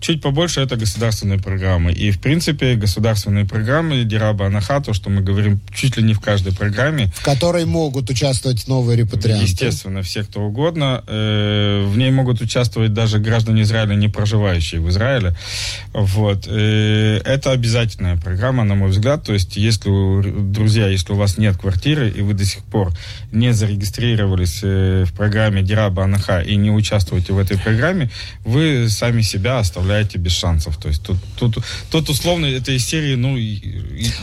Чуть 0.00 0.22
побольше 0.22 0.60
это 0.60 0.76
государственные 0.76 1.38
программы. 1.38 1.92
И, 1.92 2.10
в 2.10 2.20
принципе, 2.20 2.74
государственные 2.74 3.44
программы 3.44 4.04
Дираба 4.04 4.46
Анаха, 4.46 4.80
то, 4.80 4.92
что 4.92 5.10
мы 5.10 5.22
говорим 5.22 5.60
чуть 5.74 5.96
ли 5.96 6.02
не 6.02 6.14
в 6.14 6.20
каждой 6.20 6.54
программе. 6.54 7.12
В 7.14 7.24
которой 7.24 7.64
могут 7.64 8.10
участвовать 8.10 8.68
новые 8.68 8.98
репатрианты. 8.98 9.44
Естественно, 9.44 10.02
все, 10.02 10.22
кто 10.24 10.42
угодно. 10.42 11.02
Э, 11.06 11.84
в 11.86 11.96
ней 11.96 12.10
могут 12.10 12.40
участвовать 12.40 12.92
даже 12.92 13.18
граждане 13.18 13.62
Израиля, 13.62 13.94
не 13.94 14.08
проживающие 14.08 14.80
в 14.80 14.88
Израиле. 14.90 15.34
Вот. 15.92 16.46
Э, 16.46 17.20
это 17.24 17.52
обязательная 17.52 18.16
программа, 18.16 18.64
на 18.64 18.74
мой 18.74 18.90
взгляд. 18.90 19.24
То 19.24 19.32
есть, 19.32 19.56
если, 19.56 19.90
друзья, 20.52 20.88
если 20.88 21.12
у 21.12 21.16
вас 21.16 21.38
нет 21.38 21.56
квартиры, 21.56 22.10
и 22.10 22.20
вы 22.22 22.34
до 22.34 22.44
сих 22.44 22.62
пор 22.64 22.92
не 23.32 23.52
зарегистрировались 23.52 24.60
э, 24.62 25.04
в 25.04 25.12
программе 25.14 25.62
Дираба 25.62 26.04
Анаха 26.04 26.40
и 26.40 26.56
не 26.56 26.70
участвуете 26.70 27.32
в 27.32 27.38
этой 27.38 27.58
программе, 27.58 28.10
вы 28.44 28.88
сами 28.88 29.15
себя 29.22 29.58
оставляете 29.58 30.18
без 30.18 30.32
шансов. 30.32 30.76
То 30.78 30.88
есть 30.88 31.02
тут, 31.02 31.16
тут, 31.38 31.58
тут 31.90 32.08
условно 32.08 32.46
это 32.46 32.72
из 32.72 32.84
серии, 32.84 33.14
ну... 33.14 33.36
И, 33.36 33.60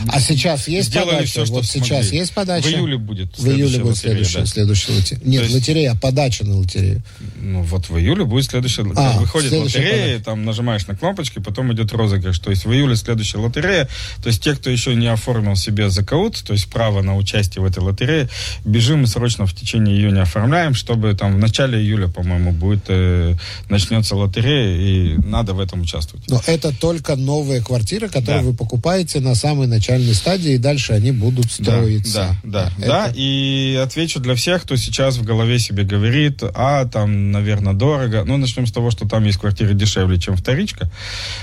а 0.08 0.20
сейчас 0.20 0.68
есть 0.68 0.94
подача? 0.94 1.26
Все, 1.26 1.44
что 1.44 1.54
вот 1.54 1.66
сейчас 1.66 2.12
есть 2.12 2.32
подача? 2.32 2.66
В 2.66 2.70
июле 2.70 2.98
будет 2.98 3.38
В 3.38 3.46
июле 3.48 3.80
будет 3.80 3.96
следующая, 3.96 4.40
да. 4.40 4.46
следующая 4.46 4.92
лотерея. 4.92 5.24
Нет, 5.24 5.42
есть, 5.42 5.54
лотерея, 5.54 5.92
а 5.92 5.96
подача 5.96 6.44
на 6.44 6.58
лотерею. 6.58 7.02
Ну 7.40 7.62
вот 7.62 7.88
в 7.88 7.98
июле 7.98 8.24
будет 8.24 8.46
следующая... 8.46 8.86
А, 8.96 9.18
выходит 9.18 9.52
лотерея, 9.52 10.14
подача. 10.14 10.24
там 10.24 10.44
нажимаешь 10.44 10.86
на 10.86 10.96
кнопочки, 10.96 11.38
потом 11.38 11.72
идет 11.72 11.92
розыгрыш. 11.92 12.38
То 12.38 12.50
есть 12.50 12.64
в 12.64 12.72
июле 12.72 12.96
следующая 12.96 13.38
лотерея. 13.38 13.88
То 14.22 14.28
есть 14.28 14.42
те, 14.42 14.54
кто 14.54 14.70
еще 14.70 14.94
не 14.94 15.06
оформил 15.06 15.56
себе 15.56 15.90
закаут, 15.90 16.42
то 16.44 16.52
есть 16.52 16.68
право 16.70 17.02
на 17.02 17.16
участие 17.16 17.62
в 17.62 17.66
этой 17.66 17.82
лотерее, 17.82 18.28
бежим 18.64 19.04
и 19.04 19.06
срочно 19.06 19.46
в 19.46 19.54
течение 19.54 19.96
июня 19.96 20.22
оформляем, 20.22 20.74
чтобы 20.74 21.14
там 21.14 21.34
в 21.34 21.38
начале 21.38 21.78
июля, 21.78 22.08
по-моему, 22.08 22.52
будет 22.52 22.84
э, 22.88 23.36
начнется 23.68 24.16
лотерея, 24.16 24.76
и 24.84 25.16
надо 25.24 25.54
в 25.54 25.60
этом 25.60 25.82
участвовать. 25.82 26.28
Но 26.28 26.40
это 26.46 26.72
только 26.78 27.16
новые 27.16 27.62
квартиры, 27.62 28.08
которые 28.08 28.42
да. 28.42 28.46
вы 28.46 28.54
покупаете 28.54 29.20
на 29.20 29.34
самой 29.34 29.66
начальной 29.66 30.14
стадии, 30.14 30.52
и 30.52 30.58
дальше 30.58 30.92
они 30.92 31.12
будут 31.12 31.50
строиться. 31.50 32.36
Да, 32.42 32.70
да, 32.70 32.72
да. 32.78 32.84
Это... 32.84 32.88
да. 32.88 33.12
И 33.14 33.80
отвечу 33.82 34.20
для 34.20 34.34
всех, 34.34 34.62
кто 34.62 34.76
сейчас 34.76 35.16
в 35.16 35.24
голове 35.24 35.58
себе 35.58 35.84
говорит, 35.84 36.42
а, 36.42 36.84
там, 36.86 37.32
наверное, 37.32 37.72
дорого. 37.72 38.24
Ну, 38.26 38.36
начнем 38.36 38.66
с 38.66 38.72
того, 38.72 38.90
что 38.90 39.08
там 39.08 39.24
есть 39.24 39.38
квартиры 39.38 39.74
дешевле, 39.74 40.18
чем 40.18 40.36
вторичка, 40.36 40.90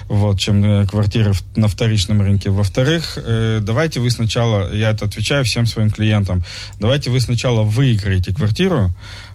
вот, 0.08 0.40
чем 0.40 0.64
э, 0.64 0.88
квартиры 0.88 1.34
на 1.56 1.68
вторичном 1.68 2.22
рынке. 2.22 2.50
Во-вторых, 2.50 3.18
э, 3.18 3.60
давайте 3.62 4.00
вы 4.00 4.12
сначала, 4.12 4.74
я 4.74 4.92
это 4.92 5.06
отвечаю 5.06 5.44
всем 5.46 5.66
своим 5.66 5.90
клиентам, 5.90 6.44
давайте 6.80 7.10
вы 7.10 7.20
сначала 7.20 7.64
выиграете 7.64 8.34
квартиру, 8.34 8.94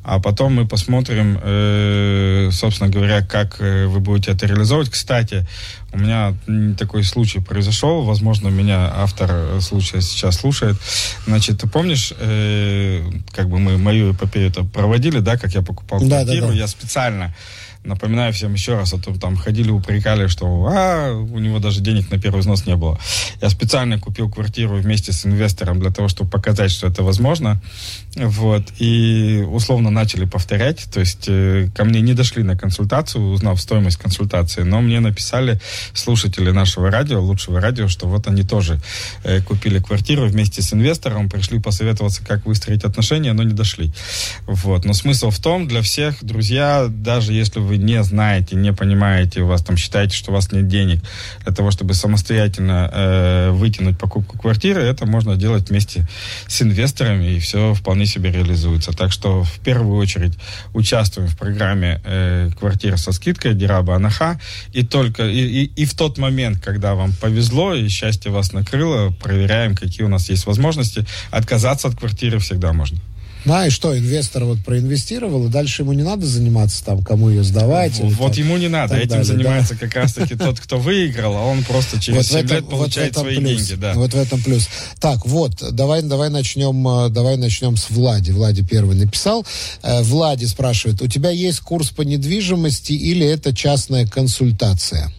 а 0.08 0.20
потом 0.20 0.54
мы 0.54 0.68
посмотрим, 0.68 1.36
э, 1.42 2.50
собственно 2.52 2.88
говоря, 2.88 3.22
как 3.22 3.56
э, 3.60 3.86
вы 3.86 3.98
будете 3.98 4.30
это 4.30 4.46
реализовывать. 4.46 4.88
Кстати, 4.88 5.44
у 5.92 5.98
меня 5.98 6.32
такой 6.78 7.02
случай 7.02 7.40
произошел, 7.40 8.04
возможно, 8.04 8.46
меня 8.46 8.88
автор 8.94 9.28
э, 9.32 9.60
случая 9.60 10.00
сейчас 10.00 10.36
слушает. 10.36 10.76
Значит, 11.26 11.60
ты 11.60 11.66
помнишь, 11.66 12.12
э, 12.20 13.02
как 13.32 13.48
бы 13.48 13.58
мы 13.58 13.78
мою 13.78 14.12
эпопею 14.12 14.48
это 14.48 14.62
проводили, 14.62 15.18
да, 15.18 15.36
как 15.36 15.52
я 15.54 15.62
покупал 15.62 15.98
да, 15.98 16.22
квартиру, 16.22 16.46
да, 16.46 16.52
да. 16.52 16.58
я 16.58 16.66
специально 16.68 17.34
Напоминаю 17.86 18.32
всем 18.32 18.52
еще 18.52 18.74
раз, 18.74 18.92
а 18.92 18.98
то 18.98 19.16
там 19.18 19.36
ходили, 19.36 19.70
упрекали, 19.70 20.26
что 20.26 20.46
а, 20.68 21.12
у 21.12 21.38
него 21.38 21.60
даже 21.60 21.80
денег 21.80 22.10
на 22.10 22.18
первый 22.18 22.40
взнос 22.40 22.66
не 22.66 22.74
было. 22.74 22.98
Я 23.40 23.48
специально 23.48 23.98
купил 23.98 24.28
квартиру 24.28 24.76
вместе 24.76 25.12
с 25.12 25.24
инвестором 25.24 25.78
для 25.78 25.90
того, 25.90 26.08
чтобы 26.08 26.28
показать, 26.28 26.72
что 26.72 26.88
это 26.88 27.04
возможно. 27.04 27.62
Вот. 28.16 28.64
И 28.78 29.44
условно 29.48 29.90
начали 29.90 30.24
повторять. 30.24 30.88
То 30.92 31.00
есть 31.00 31.26
э, 31.28 31.68
ко 31.76 31.84
мне 31.84 32.00
не 32.00 32.14
дошли 32.14 32.42
на 32.42 32.56
консультацию, 32.56 33.30
узнав 33.30 33.60
стоимость 33.60 33.98
консультации, 33.98 34.62
но 34.62 34.80
мне 34.80 34.98
написали 34.98 35.60
слушатели 35.94 36.50
нашего 36.50 36.90
радио, 36.90 37.22
лучшего 37.22 37.60
радио, 37.60 37.86
что 37.86 38.08
вот 38.08 38.26
они 38.26 38.42
тоже 38.42 38.80
э, 39.22 39.40
купили 39.42 39.78
квартиру 39.78 40.26
вместе 40.26 40.60
с 40.60 40.72
инвестором, 40.72 41.28
пришли 41.28 41.60
посоветоваться, 41.60 42.24
как 42.24 42.46
выстроить 42.46 42.82
отношения, 42.84 43.32
но 43.32 43.44
не 43.44 43.54
дошли. 43.54 43.92
Вот. 44.46 44.84
Но 44.84 44.92
смысл 44.92 45.30
в 45.30 45.38
том, 45.38 45.68
для 45.68 45.82
всех, 45.82 46.24
друзья, 46.24 46.86
даже 46.88 47.32
если 47.32 47.60
вы 47.60 47.75
не 47.78 48.02
знаете, 48.02 48.56
не 48.56 48.72
понимаете, 48.72 49.42
у 49.42 49.46
вас 49.46 49.62
там 49.62 49.76
считаете, 49.76 50.16
что 50.16 50.30
у 50.30 50.34
вас 50.34 50.52
нет 50.52 50.68
денег 50.68 51.02
для 51.44 51.54
того, 51.54 51.70
чтобы 51.70 51.94
самостоятельно 51.94 52.90
э, 52.92 53.50
вытянуть 53.50 53.98
покупку 53.98 54.38
квартиры, 54.38 54.82
это 54.82 55.06
можно 55.06 55.36
делать 55.36 55.70
вместе 55.70 56.06
с 56.46 56.62
инвесторами, 56.62 57.34
и 57.34 57.38
все 57.40 57.74
вполне 57.74 58.06
себе 58.06 58.30
реализуется. 58.30 58.92
Так 58.92 59.12
что 59.12 59.42
в 59.42 59.58
первую 59.60 59.98
очередь 59.98 60.38
участвуем 60.74 61.28
в 61.28 61.36
программе 61.36 62.00
э, 62.04 62.50
«Квартира 62.58 62.96
со 62.96 63.12
скидкой» 63.12 63.54
Дираба 63.54 63.96
Анаха. 63.96 64.40
И 64.72 64.84
только 64.84 65.26
и, 65.26 65.64
и, 65.64 65.64
и 65.64 65.84
в 65.84 65.94
тот 65.94 66.18
момент, 66.18 66.62
когда 66.62 66.94
вам 66.94 67.12
повезло 67.12 67.74
и 67.74 67.88
счастье 67.88 68.30
вас 68.30 68.52
накрыло, 68.52 69.10
проверяем, 69.10 69.74
какие 69.74 70.04
у 70.04 70.08
нас 70.08 70.28
есть 70.28 70.46
возможности. 70.46 71.06
Отказаться 71.30 71.88
от 71.88 71.96
квартиры 71.96 72.38
всегда 72.38 72.72
можно. 72.72 72.98
Да, 73.46 73.64
и 73.64 73.70
что, 73.70 73.96
инвестор 73.96 74.44
вот 74.44 74.58
проинвестировал, 74.64 75.46
и 75.46 75.50
дальше 75.50 75.82
ему 75.82 75.92
не 75.92 76.02
надо 76.02 76.26
заниматься 76.26 76.84
там, 76.84 77.02
кому 77.02 77.30
ее 77.30 77.44
сдавать. 77.44 77.98
Вот, 78.00 78.12
вот 78.14 78.36
ему 78.36 78.56
не 78.56 78.68
надо, 78.68 78.96
этим 78.96 79.10
далее, 79.10 79.24
занимается 79.24 79.74
да? 79.74 79.80
как 79.80 79.94
раз-таки 79.94 80.34
тот, 80.34 80.58
кто 80.58 80.78
выиграл, 80.78 81.36
а 81.36 81.44
он 81.44 81.62
просто 81.62 82.00
через 82.00 82.18
вот 82.18 82.26
7 82.26 82.38
этом, 82.38 82.56
лет 82.56 82.68
получает 82.68 83.14
вот 83.14 83.22
свои 83.22 83.36
плюс, 83.36 83.62
деньги. 83.62 83.80
Да. 83.80 83.94
Вот 83.94 84.12
в 84.12 84.16
этом 84.16 84.42
плюс. 84.42 84.68
Так, 84.98 85.24
вот, 85.26 85.52
давай, 85.72 86.02
давай, 86.02 86.28
начнем, 86.28 86.88
э, 86.88 87.08
давай 87.10 87.36
начнем 87.36 87.76
с 87.76 87.88
Влади. 87.88 88.32
Влади 88.32 88.64
первый 88.64 88.96
написал. 88.96 89.46
Э, 89.84 90.02
Влади 90.02 90.46
спрашивает, 90.46 91.00
у 91.00 91.06
тебя 91.06 91.30
есть 91.30 91.60
курс 91.60 91.90
по 91.90 92.02
недвижимости 92.02 92.94
или 92.94 93.24
это 93.24 93.54
частная 93.54 94.08
консультация? 94.08 95.12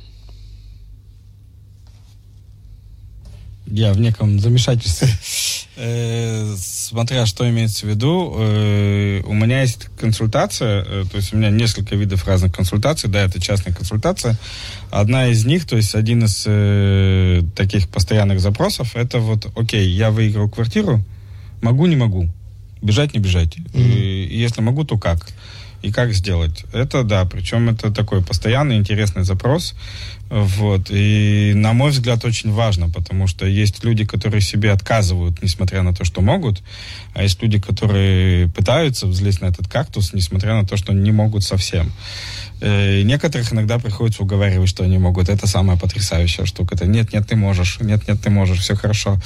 Я 3.67 3.93
в 3.93 3.99
неком 4.01 4.39
замешательстве. 4.39 5.07
Э, 5.79 6.55
смотря 6.57 7.27
что 7.27 7.47
имеется 7.47 7.85
в 7.85 7.89
виду, 7.89 8.33
э, 8.35 9.21
у 9.27 9.33
меня 9.33 9.61
есть 9.61 9.89
консультация, 9.99 10.83
э, 10.83 11.03
то 11.11 11.17
есть 11.17 11.33
у 11.33 11.37
меня 11.37 11.51
несколько 11.51 11.95
видов 11.95 12.27
разных 12.27 12.51
консультаций, 12.51 13.07
да, 13.11 13.21
это 13.21 13.39
частная 13.39 13.75
консультация. 13.75 14.39
Одна 14.89 15.27
из 15.27 15.45
них, 15.45 15.67
то 15.67 15.77
есть 15.77 15.93
один 15.93 16.23
из 16.25 16.47
таких 17.53 17.89
постоянных 17.89 18.39
запросов, 18.39 18.95
это 18.95 19.19
вот, 19.19 19.51
окей, 19.55 19.87
я 19.87 20.09
выиграл 20.09 20.49
квартиру, 20.49 21.03
могу, 21.61 21.85
не 21.85 21.95
могу, 21.95 22.27
бежать, 22.81 23.13
не 23.13 23.19
бежать. 23.19 23.57
Mm-hmm. 23.57 24.27
если 24.29 24.61
могу, 24.61 24.83
то 24.83 24.97
как? 24.97 25.27
И 25.81 25.91
как 25.91 26.13
сделать. 26.13 26.65
Это 26.73 27.03
да, 27.03 27.25
причем 27.25 27.69
это 27.69 27.91
такой 27.91 28.23
постоянный 28.23 28.77
интересный 28.77 29.23
запрос. 29.23 29.75
Вот. 30.29 30.87
И, 30.89 31.53
на 31.55 31.73
мой 31.73 31.91
взгляд, 31.91 32.25
очень 32.25 32.51
важно, 32.51 32.89
потому 32.89 33.27
что 33.27 33.45
есть 33.45 33.83
люди, 33.83 34.05
которые 34.05 34.41
себе 34.41 34.71
отказывают, 34.71 35.41
несмотря 35.41 35.83
на 35.83 35.93
то, 35.93 36.03
что 36.03 36.21
могут, 36.21 36.61
а 37.13 37.23
есть 37.23 37.41
люди, 37.41 37.59
которые 37.59 38.49
пытаются 38.49 39.07
взлезть 39.07 39.41
на 39.41 39.47
этот 39.47 39.67
кактус, 39.67 40.13
несмотря 40.13 40.55
на 40.55 40.65
то, 40.65 40.75
что 40.75 40.93
не 40.93 41.11
могут 41.11 41.43
совсем. 41.43 41.91
Э, 42.59 43.01
некоторых 43.03 43.53
иногда 43.53 43.77
приходится 43.77 44.23
уговаривать, 44.23 44.69
что 44.69 44.83
они 44.83 44.97
могут. 44.97 45.29
Это 45.29 45.47
самая 45.47 45.77
потрясающая 45.77 46.45
штука. 46.45 46.75
Это 46.75 46.87
нет, 46.87 47.13
нет, 47.13 47.27
ты 47.27 47.35
можешь, 47.35 47.79
нет, 47.79 48.07
нет, 48.07 48.19
ты 48.21 48.29
можешь, 48.29 48.59
все 48.59 48.75
хорошо. 48.75 49.19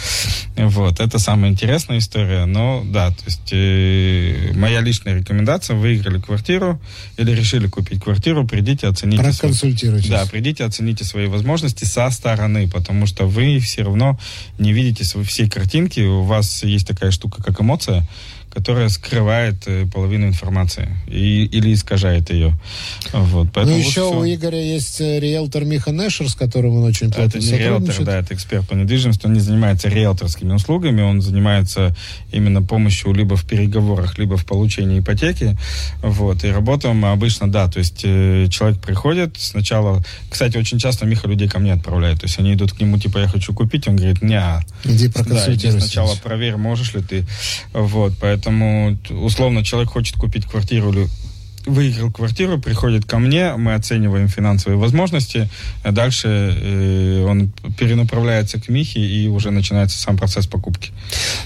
Вот, 0.55 0.99
это 0.99 1.19
самая 1.19 1.51
интересная 1.51 1.99
история. 1.99 2.45
Но 2.45 2.83
да, 2.85 3.09
то 3.09 3.23
есть 3.25 3.49
э, 3.53 4.51
моя 4.53 4.81
личная 4.81 5.17
рекомендация: 5.17 5.75
выиграли 5.75 6.19
квартиру 6.19 6.79
или 7.17 7.31
решили 7.31 7.67
купить 7.67 8.03
квартиру, 8.03 8.45
придите 8.45 8.87
оцените. 8.87 9.23
Проконсультируйтесь. 9.23 10.07
Свои, 10.07 10.19
да, 10.19 10.25
придите 10.25 10.65
оцените 10.65 11.05
свои 11.05 11.27
возможности 11.27 11.85
со 11.85 12.09
стороны, 12.09 12.67
потому 12.67 13.05
что 13.05 13.25
вы 13.25 13.59
все 13.59 13.83
равно 13.83 14.19
не 14.59 14.73
видите 14.73 15.03
всей 15.23 15.49
картинки. 15.49 16.01
У 16.01 16.23
вас 16.23 16.63
есть 16.63 16.87
такая 16.87 17.11
штука, 17.11 17.41
как 17.41 17.61
эмоция 17.61 18.05
которая 18.53 18.89
скрывает 18.89 19.55
э, 19.65 19.85
половину 19.85 20.27
информации 20.27 20.89
и, 21.07 21.45
или 21.45 21.73
искажает 21.73 22.29
ее. 22.29 22.53
Вот, 23.13 23.47
поэтому 23.53 23.77
ну, 23.77 23.83
еще 23.83 24.03
вот 24.03 24.23
у 24.23 24.25
Игоря 24.25 24.61
есть 24.61 24.99
э, 24.99 25.19
риэлтор 25.19 25.63
Миха 25.63 25.91
Нэшер, 25.91 26.29
с 26.29 26.35
которым 26.35 26.77
он 26.77 26.83
очень 26.83 27.11
плотно 27.11 27.27
Это 27.27 27.39
не 27.39 27.57
риэлтор, 27.57 28.03
да, 28.03 28.19
это 28.19 28.33
эксперт 28.33 28.67
по 28.67 28.73
недвижимости. 28.73 29.25
Он 29.25 29.33
не 29.33 29.39
занимается 29.39 29.87
риэлторскими 29.87 30.53
услугами, 30.53 31.01
он 31.01 31.21
занимается 31.21 31.95
именно 32.31 32.61
помощью 32.61 33.13
либо 33.13 33.35
в 33.35 33.45
переговорах, 33.45 34.17
либо 34.17 34.35
в 34.35 34.45
получении 34.45 34.99
ипотеки. 34.99 35.57
Вот, 36.01 36.43
и 36.43 36.49
работаем 36.49 36.97
мы 36.97 37.11
обычно, 37.11 37.49
да, 37.49 37.69
то 37.69 37.79
есть 37.79 38.01
э, 38.03 38.47
человек 38.49 38.79
приходит 38.81 39.37
сначала... 39.37 40.03
Кстати, 40.29 40.57
очень 40.57 40.77
часто 40.77 41.05
Миха 41.05 41.27
людей 41.27 41.47
ко 41.47 41.59
мне 41.59 41.73
отправляет. 41.73 42.19
То 42.19 42.27
есть 42.27 42.37
они 42.37 42.53
идут 42.53 42.73
к 42.73 42.81
нему, 42.81 42.97
типа, 42.97 43.19
я 43.19 43.27
хочу 43.27 43.53
купить, 43.53 43.87
он 43.87 43.95
говорит, 43.95 44.21
не, 44.21 44.41
Иди 44.83 45.07
проконсультируйся. 45.07 45.61
Да, 45.61 45.77
иди 45.77 45.79
сначала 45.79 46.15
проверь, 46.15 46.57
можешь 46.57 46.93
ли 46.93 47.01
ты. 47.01 47.25
Вот, 47.73 48.13
поэтому 48.19 48.40
Поэтому, 48.41 48.97
условно, 49.11 49.63
человек 49.63 49.91
хочет 49.91 50.15
купить 50.15 50.47
квартиру 50.47 50.91
или 50.91 51.07
выиграл 51.67 52.11
квартиру, 52.11 52.59
приходит 52.59 53.05
ко 53.05 53.19
мне, 53.19 53.53
мы 53.55 53.75
оцениваем 53.75 54.27
финансовые 54.27 54.79
возможности, 54.79 55.47
а 55.83 55.91
дальше 55.91 56.27
э, 56.27 57.23
он 57.23 57.51
перенаправляется 57.77 58.59
к 58.59 58.67
Михе 58.67 58.99
и 58.99 59.27
уже 59.27 59.51
начинается 59.51 59.99
сам 59.99 60.17
процесс 60.17 60.47
покупки. 60.47 60.89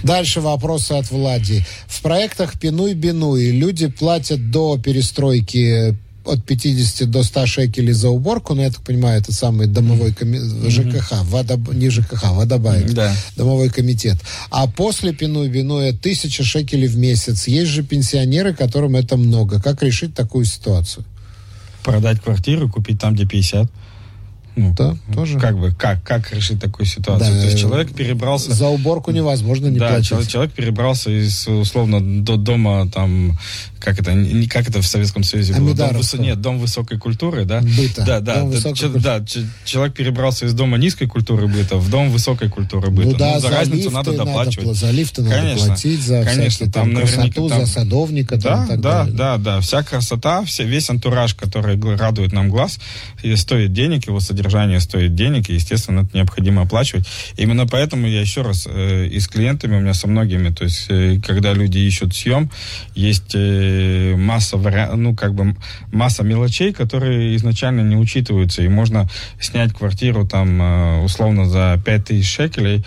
Дальше 0.03 0.39
вопросы 0.39 0.93
от 0.93 1.12
Влади. 1.12 1.65
В 1.88 2.01
проектах 2.01 2.53
Пинуй-Бинуй 2.58 3.51
люди 3.51 3.88
платят 3.88 4.51
до 4.51 4.77
перестройки 4.77 5.97
от 6.25 6.43
50 6.43 7.09
до 7.09 7.23
100 7.23 7.45
шекелей 7.45 7.93
за 7.93 8.09
уборку, 8.09 8.53
но 8.53 8.63
я 8.63 8.69
так 8.69 8.81
понимаю, 8.81 9.21
это 9.21 9.33
самый 9.33 9.67
домовой 9.67 10.13
коми... 10.13 10.39
ЖКХ, 10.69 11.23
водоб... 11.23 11.73
не 11.73 11.89
ЖКХ, 11.89 12.31
водобаек, 12.31 12.91
да. 12.91 13.15
домовой 13.35 13.69
комитет. 13.69 14.17
А 14.49 14.67
после 14.67 15.13
пину-бинуя 15.13 15.93
тысяча 15.93 16.43
шекелей 16.43 16.88
в 16.88 16.97
месяц. 16.97 17.47
Есть 17.47 17.71
же 17.71 17.83
пенсионеры, 17.83 18.53
которым 18.53 18.95
это 18.95 19.17
много. 19.17 19.61
Как 19.61 19.83
решить 19.83 20.13
такую 20.13 20.45
ситуацию? 20.45 21.05
Продать 21.83 22.21
квартиру, 22.21 22.69
купить 22.69 22.99
там, 22.99 23.13
где 23.13 23.25
50. 23.25 23.71
Ну, 24.55 24.73
да, 24.73 24.95
тоже. 25.13 25.38
Как 25.38 25.57
бы, 25.59 25.73
как, 25.73 26.01
как 26.03 26.31
решить 26.31 26.61
такую 26.61 26.85
ситуацию? 26.85 27.33
Да, 27.33 27.41
То 27.41 27.45
есть 27.45 27.59
человек 27.59 27.93
перебрался... 27.93 28.53
За 28.53 28.67
уборку 28.67 29.11
невозможно 29.11 29.67
не 29.67 29.79
да, 29.79 29.89
платить. 29.89 30.07
Человек, 30.07 30.29
человек 30.29 30.53
перебрался 30.53 31.09
из, 31.11 31.45
условно, 31.47 32.23
до 32.23 32.38
дома, 32.38 32.89
там, 32.89 33.38
как 33.79 33.99
это, 33.99 34.13
не 34.13 34.47
как 34.47 34.67
это 34.69 34.81
в 34.81 34.88
Советском 34.88 35.23
Союзе 35.23 35.53
было? 35.53 35.73
Дом. 35.73 36.01
Нет, 36.19 36.41
дом 36.41 36.59
высокой 36.59 36.97
культуры, 36.97 37.45
да? 37.45 37.61
Быта. 37.61 38.03
Да, 38.05 38.19
да. 38.19 38.43
Да, 38.43 38.73
ч, 38.73 38.88
да, 38.89 39.23
человек 39.65 39.93
перебрался 39.93 40.45
из 40.45 40.53
дома 40.53 40.77
низкой 40.77 41.07
культуры 41.07 41.47
быта 41.47 41.77
в 41.77 41.89
дом 41.89 42.09
высокой 42.09 42.49
культуры 42.49 42.89
быта. 42.89 43.09
Ну, 43.09 43.17
да, 43.17 43.33
ну, 43.35 43.39
за, 43.39 43.47
за 43.47 43.53
разницу 43.53 43.91
надо 43.91 44.13
доплачивать. 44.13 44.67
Надо, 44.67 44.79
за 44.79 44.91
лифты 44.91 45.21
надо 45.21 45.35
конечно, 45.35 45.67
платить, 45.67 46.01
за 46.01 46.23
конечно, 46.23 46.49
всякие, 46.49 46.71
там, 46.71 46.93
там 46.93 47.01
красоту, 47.01 47.49
там... 47.49 47.65
за 47.65 47.71
садовника. 47.71 48.38
Да, 48.38 48.41
там, 48.41 48.67
так 48.67 48.81
да, 48.81 48.97
далее. 48.99 49.15
да, 49.15 49.38
да. 49.38 49.59
Вся 49.61 49.83
красота, 49.83 50.43
все, 50.45 50.63
весь 50.63 50.89
антураж, 50.89 51.35
который 51.35 51.79
радует 51.95 52.33
нам 52.33 52.49
глаз, 52.49 52.79
стоит 53.35 53.73
денег, 53.73 54.07
его 54.07 54.19
содержание 54.19 54.79
стоит 54.79 55.13
денег, 55.13 55.25
денег, 55.25 55.49
и, 55.49 55.53
естественно, 55.53 56.01
это 56.01 56.15
необходимо 56.17 56.63
оплачивать. 56.63 57.07
Именно 57.38 57.67
поэтому 57.67 58.07
я 58.07 58.21
еще 58.21 58.41
раз 58.41 58.67
э, 58.69 59.07
и 59.07 59.19
с 59.19 59.27
клиентами, 59.27 59.77
у 59.77 59.79
меня 59.79 59.93
со 59.93 60.07
многими, 60.07 60.49
то 60.49 60.63
есть, 60.63 60.85
э, 60.89 61.19
когда 61.25 61.53
люди 61.53 61.79
ищут 61.79 62.15
съем, 62.15 62.49
есть 62.95 63.33
э, 63.35 63.74
масса, 64.15 64.57
ну, 64.95 65.15
как 65.15 65.33
бы, 65.33 65.55
масса 65.91 66.23
мелочей, 66.23 66.73
которые 66.73 67.35
изначально 67.35 67.81
не 67.81 67.95
учитываются, 67.95 68.61
и 68.61 68.67
можно 68.67 69.09
снять 69.39 69.73
квартиру 69.73 70.25
там, 70.27 70.61
э, 70.61 71.03
условно, 71.03 71.45
за 71.45 71.81
5000 71.85 72.25
шекелей, 72.25 72.85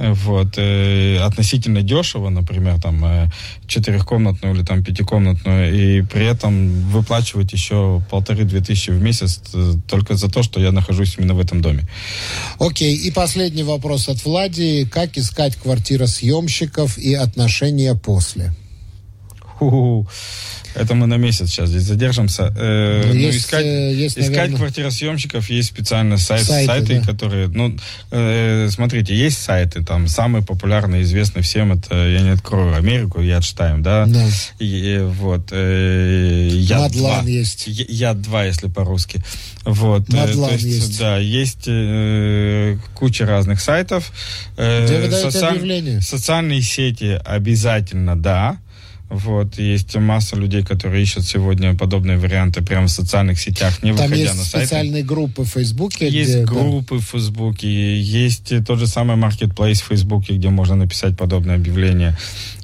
вот, 0.00 0.54
э, 0.56 1.18
относительно 1.18 1.82
дешево, 1.82 2.30
например, 2.30 2.80
там, 2.80 3.04
э, 3.04 3.30
четырехкомнатную 3.66 4.54
или 4.54 4.62
там 4.62 4.82
пятикомнатную, 4.82 5.72
и 5.74 6.02
при 6.02 6.26
этом 6.26 6.70
выплачивать 6.90 7.52
еще 7.52 8.02
полторы-две 8.10 8.60
тысячи 8.60 8.90
в 8.90 9.02
месяц 9.02 9.42
э, 9.52 9.74
только 9.86 10.14
за 10.14 10.30
то, 10.30 10.42
что 10.42 10.60
я 10.60 10.72
нахожусь 10.72 11.16
именно 11.18 11.34
в 11.34 11.40
этом 11.40 11.60
доме. 11.60 11.86
Окей, 12.58 12.96
и 12.96 13.10
последний 13.10 13.62
вопрос 13.62 14.08
от 14.08 14.24
Влади. 14.24 14.88
Как 14.90 15.18
искать 15.18 15.56
квартиросъемщиков 15.56 16.96
и 16.96 17.14
отношения 17.14 17.94
после? 17.94 18.54
Это 20.72 20.94
мы 20.94 21.08
на 21.08 21.16
месяц 21.16 21.48
сейчас 21.50 21.68
здесь 21.68 21.82
задержимся. 21.82 22.54
Э, 22.56 23.02
Ну, 23.08 23.14
ну, 23.14 23.18
есть, 23.18 23.38
искать, 23.40 23.64
э, 23.66 23.92
есть, 23.92 24.16
искать 24.16 24.30
наверное- 24.36 24.56
квартиросъемщиков 24.58 25.50
есть 25.50 25.68
специально 25.68 26.16
сайт, 26.16 26.44
Сайты, 26.46 26.66
сайты, 26.66 27.00
да. 27.00 27.06
которые, 27.06 27.48
ну, 27.48 27.76
э, 28.12 28.68
смотрите, 28.70 29.12
есть 29.16 29.42
сайты, 29.42 29.82
там 29.84 30.06
самые 30.06 30.44
популярные, 30.44 31.02
известные 31.02 31.42
всем, 31.42 31.72
это 31.72 31.96
я 32.08 32.20
не 32.20 32.30
открою 32.30 32.76
Америку, 32.76 33.20
я 33.20 33.40
читаем, 33.40 33.82
да, 33.82 34.06
Да. 34.06 34.24
И, 34.60 34.94
э, 34.98 35.04
вот, 35.04 35.48
э, 35.50 36.48
я 36.52 36.78
Мадлан 36.78 37.20
два. 37.24 37.28
есть. 37.28 37.64
Я, 37.66 37.84
я 37.88 38.14
два, 38.14 38.44
если 38.44 38.68
по-русски. 38.68 39.24
Вот, 39.64 40.08
э, 40.08 40.16
Мадлан 40.16 40.50
то 40.50 40.54
есть, 40.54 40.64
есть. 40.66 40.98
да, 41.00 41.18
есть 41.18 41.64
э, 41.66 42.76
куча 42.94 43.26
разных 43.26 43.60
сайтов. 43.60 44.12
Э, 44.56 44.84
Где 44.86 44.98
вы 45.00 45.08
даете 45.08 45.30
социаль- 45.32 45.50
объявления? 45.56 46.00
Социальные 46.00 46.62
сети 46.62 47.20
обязательно, 47.24 48.16
да. 48.16 48.56
Вот, 49.10 49.58
есть 49.58 49.96
масса 49.96 50.36
людей, 50.36 50.62
которые 50.62 51.02
ищут 51.02 51.24
сегодня 51.24 51.74
подобные 51.74 52.16
варианты 52.16 52.62
прямо 52.62 52.86
в 52.86 52.90
социальных 52.90 53.40
сетях, 53.40 53.82
не 53.82 53.90
Там 53.92 54.06
выходя 54.06 54.22
есть 54.22 54.36
на 54.36 54.44
сайты. 54.44 54.66
специальные 54.66 55.02
группы 55.02 55.42
в 55.42 55.48
Фейсбуке. 55.48 56.08
Есть 56.08 56.30
где, 56.30 56.44
да. 56.44 56.52
группы 56.52 56.94
в 56.94 57.02
Фейсбуке, 57.02 58.00
есть 58.00 58.52
тот 58.64 58.78
же 58.78 58.86
самый 58.86 59.16
маркетплейс 59.16 59.80
в 59.80 59.86
Фейсбуке, 59.88 60.36
где 60.36 60.48
можно 60.48 60.76
написать 60.76 61.16
подобное 61.16 61.56
объявление. 61.56 62.16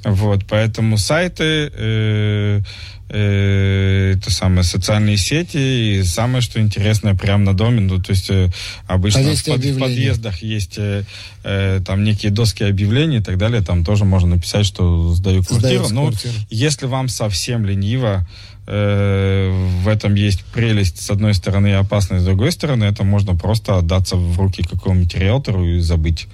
Вот, 0.05 0.45
поэтому 0.47 0.97
сайты, 0.97 1.69
э, 1.73 2.61
э, 3.09 4.13
это 4.17 4.31
самое, 4.31 4.63
социальные 4.63 5.17
сети, 5.17 5.57
и 5.99 6.03
самое, 6.03 6.41
что 6.41 6.59
интересное, 6.59 7.13
прямо 7.15 7.43
на 7.45 7.53
доме, 7.55 7.81
ну, 7.81 8.01
то 8.01 8.11
есть 8.11 8.29
э, 8.29 8.49
обычно 8.87 9.21
в, 9.21 9.23
Повесьте 9.25 9.51
под- 9.51 9.65
в 9.65 9.79
подъездах 9.79 10.41
есть 10.43 10.75
э, 10.77 11.03
э, 11.43 11.81
там 11.85 12.03
некие 12.03 12.31
доски 12.31 12.63
объявлений 12.63 13.17
и 13.17 13.21
так 13.23 13.37
далее, 13.37 13.61
там 13.61 13.83
тоже 13.85 14.05
можно 14.05 14.35
написать, 14.35 14.65
что 14.65 15.13
сдаю 15.13 15.43
квартиру. 15.43 15.59
Сдается 15.85 15.93
Ну, 15.93 16.07
квартира. 16.09 16.33
если 16.49 16.85
вам 16.85 17.07
совсем 17.09 17.65
лениво, 17.65 18.27
в 18.67 19.87
этом 19.87 20.15
есть 20.15 20.43
прелесть 20.53 21.01
с 21.01 21.09
одной 21.09 21.33
стороны 21.33 21.67
и 21.67 21.71
опасность 21.71 22.23
с 22.23 22.25
другой 22.25 22.51
стороны, 22.51 22.83
это 22.83 23.05
можно 23.05 23.33
просто 23.33 23.77
отдаться 23.77 24.17
в 24.17 24.37
руки 24.37 24.61
какому-нибудь 24.61 25.15
риэлтору 25.15 25.65
и 25.65 25.79
забыть 25.79 26.27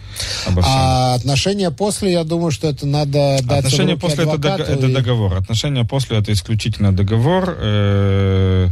обо 0.47 0.61
всем. 0.61 0.73
А 0.75 1.13
отношения 1.13 1.69
после, 1.69 2.11
я 2.11 2.23
думаю, 2.23 2.51
что 2.51 2.67
это 2.67 2.87
надо 2.87 3.37
дать 3.43 3.65
Отношения 3.65 3.97
после 3.97 4.23
это, 4.23 4.37
дог- 4.37 4.59
это 4.59 4.87
договор. 4.91 5.35
Отношения 5.35 5.83
после 5.83 6.17
это 6.17 6.33
исключительно 6.33 6.91
договор, 6.91 7.55
э, 7.59 8.69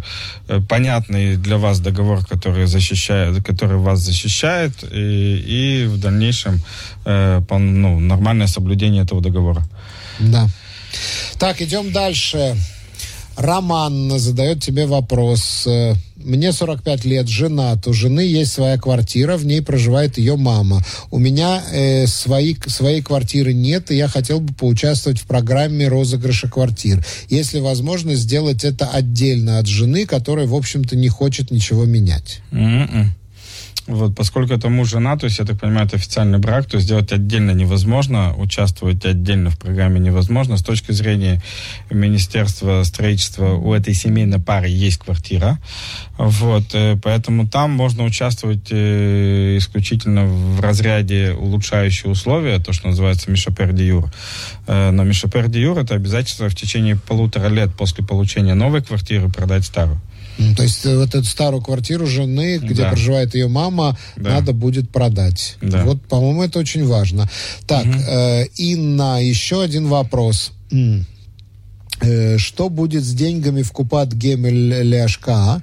э, 0.47 0.59
понятный 0.67 1.35
для 1.37 1.57
вас 1.57 1.79
договор, 1.79 2.25
который 2.25 2.65
защищает, 2.65 3.43
который 3.43 3.77
вас 3.77 3.99
защищает, 3.99 4.71
и, 4.91 5.83
и 5.83 5.85
в 5.85 5.99
дальнейшем 5.99 6.61
э, 7.05 7.41
ну, 7.49 7.99
нормальное 7.99 8.47
соблюдение 8.47 9.03
этого 9.03 9.21
договора. 9.21 9.63
Да. 10.19 10.47
Так, 11.37 11.61
идем 11.61 11.91
дальше. 11.91 12.55
Роман 13.37 14.19
задает 14.19 14.61
тебе 14.61 14.85
вопрос. 14.85 15.63
Э, 15.65 15.93
Мне 16.17 16.51
45 16.51 17.05
лет, 17.05 17.27
женат. 17.27 17.87
У 17.87 17.93
жены 17.93 18.21
есть 18.21 18.51
своя 18.51 18.77
квартира, 18.77 19.37
в 19.37 19.45
ней 19.45 19.61
проживает 19.61 20.17
ее 20.17 20.35
мама. 20.35 20.81
У 21.09 21.17
меня 21.17 21.63
э, 21.71 22.05
свои, 22.07 22.55
своей 22.67 23.01
квартиры 23.01 23.53
нет, 23.53 23.89
и 23.91 23.95
я 23.95 24.07
хотел 24.07 24.39
бы 24.39 24.53
поучаствовать 24.53 25.19
в 25.19 25.25
программе 25.25 25.87
розыгрыша 25.87 26.47
квартир. 26.47 27.03
Если 27.29 27.59
возможно, 27.59 28.15
сделать 28.15 28.63
это 28.63 28.87
отдельно 28.87 29.59
от 29.59 29.67
жены, 29.67 30.05
которая, 30.05 30.45
в 30.45 30.55
общем-то, 30.55 30.95
не 30.95 31.09
хочет 31.09 31.51
ничего 31.51 31.85
менять. 31.85 32.41
М-м. 32.51 33.13
Вот, 33.91 34.15
поскольку 34.15 34.53
это 34.53 34.69
муж 34.69 34.89
жена, 34.89 35.17
то 35.17 35.25
есть, 35.25 35.39
я 35.39 35.45
так 35.45 35.59
понимаю, 35.59 35.85
это 35.85 35.97
официальный 35.97 36.39
брак, 36.39 36.65
то 36.65 36.79
сделать 36.79 37.11
отдельно 37.11 37.51
невозможно, 37.51 38.33
участвовать 38.37 39.05
отдельно 39.05 39.49
в 39.49 39.59
программе 39.59 39.99
невозможно. 39.99 40.55
С 40.55 40.63
точки 40.63 40.93
зрения 40.93 41.41
Министерства 41.89 42.83
строительства 42.83 43.53
у 43.53 43.73
этой 43.73 43.93
семейной 43.93 44.39
пары 44.39 44.69
есть 44.69 44.99
квартира. 44.99 45.59
Вот, 46.17 46.63
э, 46.73 46.97
поэтому 47.03 47.47
там 47.47 47.71
можно 47.71 48.05
участвовать 48.05 48.67
э, 48.71 49.57
исключительно 49.57 50.25
в 50.25 50.61
разряде 50.61 51.33
улучшающие 51.33 52.09
условия, 52.09 52.59
то, 52.59 52.71
что 52.71 52.87
называется 52.87 53.29
Мишапер 53.29 53.73
де 53.73 53.87
Юр. 53.87 54.09
Э, 54.67 54.91
Но 54.91 55.03
Мишапер 55.03 55.49
де 55.49 55.61
Юр 55.61 55.77
это 55.77 55.95
обязательство 55.95 56.47
в 56.47 56.55
течение 56.55 56.95
полутора 56.95 57.49
лет 57.49 57.73
после 57.75 58.05
получения 58.05 58.53
новой 58.53 58.81
квартиры 58.81 59.27
продать 59.29 59.65
старую. 59.65 59.99
То 60.55 60.63
есть 60.63 60.85
э, 60.85 60.97
вот 60.97 61.09
эту 61.15 61.23
старую 61.25 61.61
квартиру 61.61 62.05
жены, 62.07 62.57
где 62.57 62.83
Да. 62.83 62.89
проживает 62.89 63.35
ее 63.35 63.47
мама, 63.47 63.97
Да. 64.17 64.31
надо 64.35 64.53
будет 64.53 64.89
продать. 64.91 65.55
Да. 65.61 65.83
Вот, 65.85 66.01
по-моему, 66.07 66.43
это 66.43 66.59
очень 66.59 66.85
важно. 66.85 67.29
Так, 67.67 67.85
э, 67.85 68.45
Инна, 68.57 69.23
еще 69.23 69.61
один 69.61 69.87
вопрос. 69.87 70.51
Э, 72.01 72.37
Что 72.37 72.69
будет 72.69 73.03
с 73.03 73.13
деньгами 73.13 73.61
в 73.61 73.71
Купат 73.71 74.13
Гемель 74.13 74.83
Ляшка? 74.83 75.61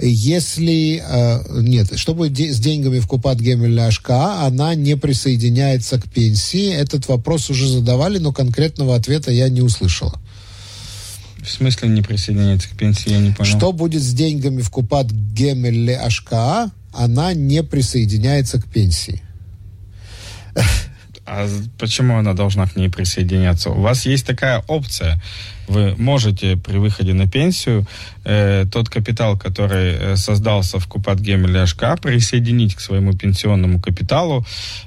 Если... 0.00 1.02
э, 1.04 1.60
нет, 1.62 1.98
что 1.98 2.14
будет 2.14 2.32
де- 2.32 2.52
с 2.52 2.60
деньгами 2.60 3.00
в 3.00 3.08
Купат 3.08 3.40
Гемель 3.40 3.72
Ляшка? 3.74 4.42
Она 4.46 4.76
не 4.76 4.96
присоединяется 4.96 6.00
к 6.00 6.08
пенсии. 6.08 6.72
Этот 6.72 7.08
вопрос 7.08 7.50
уже 7.50 7.66
задавали, 7.68 8.18
но 8.18 8.32
конкретного 8.32 8.94
ответа 8.94 9.32
я 9.32 9.48
не 9.48 9.60
услышала. 9.60 10.20
В 11.42 11.48
смысле 11.48 11.88
не 11.88 12.02
присоединяется 12.02 12.68
к 12.68 12.72
пенсии, 12.72 13.10
я 13.10 13.18
не 13.18 13.32
понял. 13.32 13.56
Что 13.56 13.72
будет 13.72 14.02
с 14.02 14.12
деньгами 14.12 14.60
в 14.60 14.70
Купат 14.70 15.10
Гемель 15.10 15.94
АШКА? 15.94 16.70
Она 16.92 17.32
не 17.34 17.62
присоединяется 17.62 18.60
к 18.60 18.66
пенсии. 18.66 19.22
А 21.26 21.46
почему 21.78 22.16
она 22.16 22.32
должна 22.32 22.66
к 22.66 22.76
ней 22.76 22.88
присоединяться? 22.88 23.70
У 23.70 23.80
вас 23.80 24.06
есть 24.06 24.26
такая 24.26 24.64
опция. 24.66 25.22
Вы 25.68 25.94
можете 25.98 26.56
при 26.56 26.78
выходе 26.78 27.12
на 27.12 27.26
пенсию 27.28 27.86
э, 28.24 28.64
тот 28.72 28.88
капитал, 28.88 29.38
который 29.38 29.92
э, 29.92 30.16
создался 30.16 30.78
в 30.78 30.86
Купат 30.86 31.20
Гемель 31.20 31.58
АШК, 31.58 32.00
присоединить 32.00 32.74
к 32.74 32.80
своему 32.80 33.12
пенсионному 33.12 33.80
капиталу, 33.80 34.44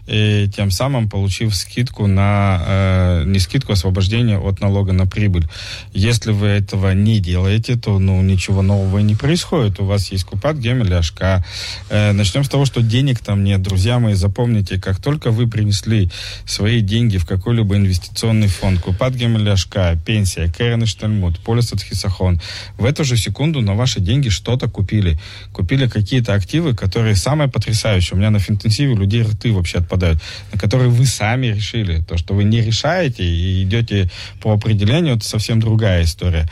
и 0.08 0.50
тем 0.56 0.72
самым 0.72 1.10
получив 1.10 1.56
скидку 1.56 2.08
на, 2.08 2.62
э, 2.66 3.24
не 3.26 3.40
скидку, 3.40 3.74
а 3.74 3.76
освобождение 3.76 4.38
от 4.38 4.62
налога 4.62 4.94
на 4.94 5.06
прибыль. 5.06 5.48
Если 5.94 6.32
вы 6.32 6.48
этого 6.48 6.94
не 6.94 7.20
делаете, 7.20 7.76
то 7.76 8.00
ну, 8.00 8.22
ничего 8.22 8.62
нового 8.62 9.00
не 9.00 9.16
происходит. 9.16 9.80
У 9.80 9.86
вас 9.86 10.12
есть 10.12 10.24
Купат 10.24 10.58
Гемель 10.58 10.94
АШК. 10.94 11.44
Э, 11.90 12.12
начнем 12.12 12.44
с 12.44 12.50
того, 12.50 12.66
что 12.66 12.82
денег 12.82 13.20
там 13.20 13.44
нет. 13.44 13.62
Друзья 13.62 14.00
мои, 14.00 14.14
запомните, 14.14 14.80
как 14.80 14.98
только 15.00 15.32
вы 15.32 15.48
принесли 15.48 16.10
свои 16.46 16.82
деньги 16.82 17.18
в 17.18 17.26
какой-либо 17.26 17.76
инвестиционный 17.76 18.48
фонд, 18.48 18.82
Купат 18.82 19.14
Гемель 19.14 19.50
АШК, 19.50 19.98
пенсия, 20.06 20.52
Керен 20.72 20.86
Штальмут, 20.86 21.40
полис 21.40 21.74
от 21.74 21.82
Хисахон, 21.82 22.40
в 22.78 22.86
эту 22.86 23.04
же 23.04 23.18
секунду 23.18 23.60
на 23.62 23.74
ваши 23.74 24.00
деньги 24.00 24.30
что-то 24.30 24.70
купили. 24.70 25.20
Купили 25.52 25.88
какие-то 25.88 26.34
активы, 26.34 26.74
которые 26.74 27.16
самые 27.16 27.50
потрясающие. 27.50 28.16
У 28.16 28.18
меня 28.18 28.30
на 28.30 28.40
финтенсиве 28.40 28.96
людей 28.96 29.24
рты 29.24 29.52
вообще 29.52 29.80
отпадают, 29.80 30.22
на 30.54 30.60
которые 30.60 30.90
вы 30.90 31.06
сами 31.06 31.48
решили. 31.48 32.02
То, 32.08 32.18
что 32.18 32.34
вы 32.34 32.46
не 32.46 32.62
решаете 32.62 33.26
и 33.26 33.64
идете 33.64 34.10
по 34.42 34.54
определению, 34.54 35.18
это 35.18 35.26
совсем 35.26 35.60
другая 35.60 36.04
история. 36.04 36.48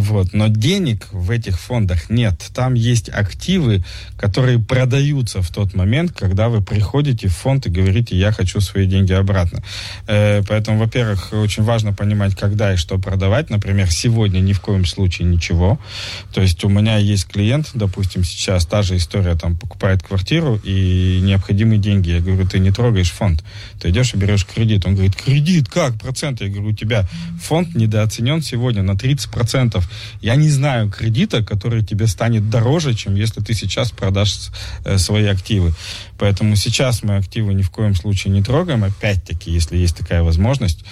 Вот. 0.00 0.32
Но 0.32 0.48
денег 0.48 1.08
в 1.12 1.30
этих 1.30 1.60
фондах 1.60 2.08
нет. 2.08 2.40
Там 2.54 2.74
есть 2.74 3.08
активы, 3.08 3.84
которые 4.16 4.58
продаются 4.58 5.42
в 5.42 5.50
тот 5.50 5.74
момент, 5.74 6.12
когда 6.12 6.48
вы 6.48 6.62
приходите 6.62 7.28
в 7.28 7.36
фонд 7.36 7.66
и 7.66 7.70
говорите, 7.70 8.16
я 8.16 8.32
хочу 8.32 8.60
свои 8.60 8.86
деньги 8.86 9.12
обратно. 9.12 9.62
Э, 10.06 10.42
поэтому, 10.48 10.78
во-первых, 10.78 11.32
очень 11.32 11.62
важно 11.62 11.92
понимать, 11.92 12.34
когда 12.36 12.72
и 12.72 12.76
что 12.76 12.98
продавать. 12.98 13.50
Например, 13.50 13.90
сегодня 13.90 14.40
ни 14.40 14.52
в 14.52 14.60
коем 14.60 14.86
случае 14.86 15.28
ничего. 15.28 15.78
То 16.32 16.40
есть 16.40 16.64
у 16.64 16.68
меня 16.68 16.96
есть 16.96 17.26
клиент, 17.26 17.70
допустим, 17.74 18.24
сейчас 18.24 18.66
та 18.66 18.82
же 18.82 18.96
история, 18.96 19.34
там, 19.34 19.56
покупает 19.56 20.02
квартиру 20.02 20.60
и 20.64 21.20
необходимые 21.22 21.78
деньги. 21.78 22.10
Я 22.10 22.20
говорю, 22.20 22.46
ты 22.46 22.58
не 22.58 22.70
трогаешь 22.70 23.10
фонд. 23.10 23.44
Ты 23.80 23.90
идешь 23.90 24.14
и 24.14 24.16
берешь 24.16 24.46
кредит. 24.46 24.86
Он 24.86 24.94
говорит, 24.94 25.16
кредит, 25.16 25.68
как? 25.68 25.94
Проценты? 25.94 26.44
Я 26.44 26.50
говорю, 26.50 26.70
у 26.70 26.74
тебя 26.74 27.08
фонд 27.40 27.74
недооценен 27.74 28.42
сегодня 28.42 28.82
на 28.82 28.92
30%. 28.92 29.81
Я 30.20 30.36
не 30.36 30.48
знаю 30.48 30.90
кредита, 30.90 31.42
который 31.42 31.82
тебе 31.82 32.06
станет 32.06 32.50
дороже, 32.50 32.94
чем 32.94 33.14
если 33.14 33.40
ты 33.40 33.54
сейчас 33.54 33.90
продашь 33.90 34.50
э, 34.84 34.98
свои 34.98 35.26
активы. 35.26 35.72
Поэтому 36.18 36.56
сейчас 36.56 37.02
мы 37.02 37.16
активы 37.16 37.54
ни 37.54 37.62
в 37.62 37.70
коем 37.70 37.94
случае 37.94 38.32
не 38.32 38.42
трогаем, 38.42 38.84
опять-таки, 38.84 39.50
если 39.50 39.76
есть 39.76 39.96
такая 39.96 40.22
возможность. 40.22 40.84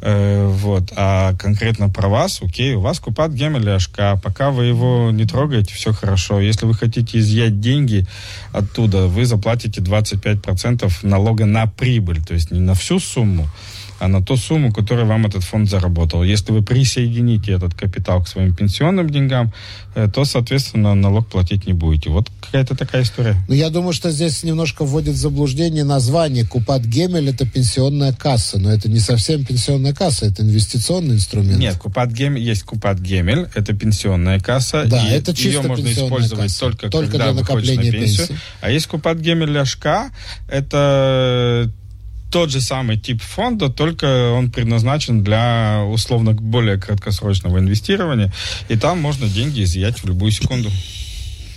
Э, 0.00 0.46
вот. 0.46 0.92
А 0.96 1.34
конкретно 1.34 1.88
про 1.88 2.08
вас, 2.08 2.40
окей, 2.42 2.74
у 2.74 2.80
вас 2.80 3.00
купат 3.00 3.32
гемель 3.32 3.70
АШК, 3.70 4.20
пока 4.22 4.50
вы 4.50 4.66
его 4.66 5.10
не 5.10 5.24
трогаете, 5.24 5.74
все 5.74 5.92
хорошо. 5.92 6.40
Если 6.40 6.66
вы 6.66 6.74
хотите 6.74 7.18
изъять 7.18 7.60
деньги 7.60 8.06
оттуда, 8.52 9.06
вы 9.06 9.24
заплатите 9.24 9.80
25% 9.80 10.92
налога 11.02 11.46
на 11.46 11.66
прибыль, 11.66 12.22
то 12.22 12.34
есть 12.34 12.50
не 12.50 12.60
на 12.60 12.74
всю 12.74 12.98
сумму, 13.00 13.48
а 13.98 14.08
на 14.08 14.22
ту 14.22 14.36
сумму, 14.36 14.72
которую 14.72 15.06
вам 15.06 15.26
этот 15.26 15.44
фонд 15.44 15.68
заработал. 15.68 16.22
Если 16.22 16.52
вы 16.52 16.62
присоедините 16.62 17.52
этот 17.52 17.74
капитал 17.74 18.22
к 18.22 18.28
своим 18.28 18.54
пенсионным 18.54 19.08
деньгам, 19.10 19.52
э, 19.94 20.08
то, 20.12 20.24
соответственно, 20.24 20.94
налог 20.94 21.28
платить 21.28 21.66
не 21.66 21.72
будете. 21.72 22.10
Вот 22.10 22.28
какая-то 22.40 22.76
такая 22.76 23.02
история. 23.02 23.36
Ну, 23.48 23.54
я 23.54 23.70
думаю, 23.70 23.92
что 23.92 24.10
здесь 24.10 24.42
немножко 24.42 24.84
вводит 24.84 25.14
в 25.14 25.18
заблуждение 25.18 25.84
название. 25.84 26.46
Купат 26.46 26.82
Гемель 26.82 27.28
это 27.28 27.46
пенсионная 27.46 28.12
касса, 28.12 28.58
но 28.58 28.72
это 28.72 28.88
не 28.88 29.00
совсем 29.00 29.44
пенсионная 29.44 29.94
касса, 29.94 30.26
это 30.26 30.42
инвестиционный 30.42 31.16
инструмент. 31.16 31.58
Нет, 31.58 31.76
Купат 31.76 32.10
Гемель, 32.10 32.42
есть 32.42 32.64
Купат 32.64 32.98
Гемель, 32.98 33.48
это 33.54 33.72
пенсионная 33.74 34.40
касса. 34.40 34.84
Да, 34.86 35.06
и 35.08 35.12
это 35.12 35.34
чисто 35.34 35.62
Ее 35.62 35.62
можно 35.62 35.92
использовать 35.92 36.44
касса. 36.44 36.60
только, 36.60 36.90
только 36.90 37.12
когда 37.12 37.32
для 37.32 37.40
накопления 37.40 37.92
на 37.92 37.98
пенсию. 37.98 38.28
пенсии. 38.28 38.42
А 38.60 38.70
есть 38.70 38.86
Купат 38.86 39.18
Гемель 39.18 39.50
Ляшка, 39.50 40.10
это 40.48 41.70
тот 42.34 42.50
же 42.50 42.60
самый 42.60 42.96
тип 42.96 43.22
фонда, 43.22 43.68
только 43.68 44.32
он 44.32 44.50
предназначен 44.50 45.22
для 45.22 45.84
условно 45.86 46.32
более 46.32 46.80
краткосрочного 46.80 47.58
инвестирования, 47.58 48.32
и 48.68 48.76
там 48.76 49.00
можно 49.00 49.28
деньги 49.28 49.62
изъять 49.62 50.02
в 50.02 50.06
любую 50.08 50.32
секунду. 50.32 50.68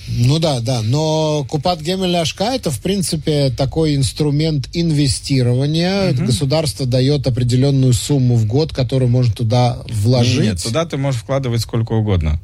Ну 0.07 0.39
да, 0.39 0.61
да, 0.61 0.81
но 0.83 1.45
Купат 1.49 1.81
Гемель 1.81 2.15
Ашка 2.15 2.45
это, 2.55 2.71
в 2.71 2.79
принципе, 2.79 3.49
такой 3.49 3.95
инструмент 3.95 4.69
инвестирования. 4.73 6.13
Мгм. 6.13 6.25
Государство 6.27 6.85
дает 6.85 7.27
определенную 7.27 7.93
сумму 7.93 8.35
в 8.35 8.45
год, 8.45 8.73
которую 8.73 9.09
можно 9.09 9.33
туда 9.33 9.77
вложить. 9.89 10.43
Нет, 10.43 10.63
туда 10.63 10.85
ты 10.85 10.97
можешь 10.97 11.21
вкладывать 11.21 11.61
сколько 11.61 11.93
угодно. 11.93 12.39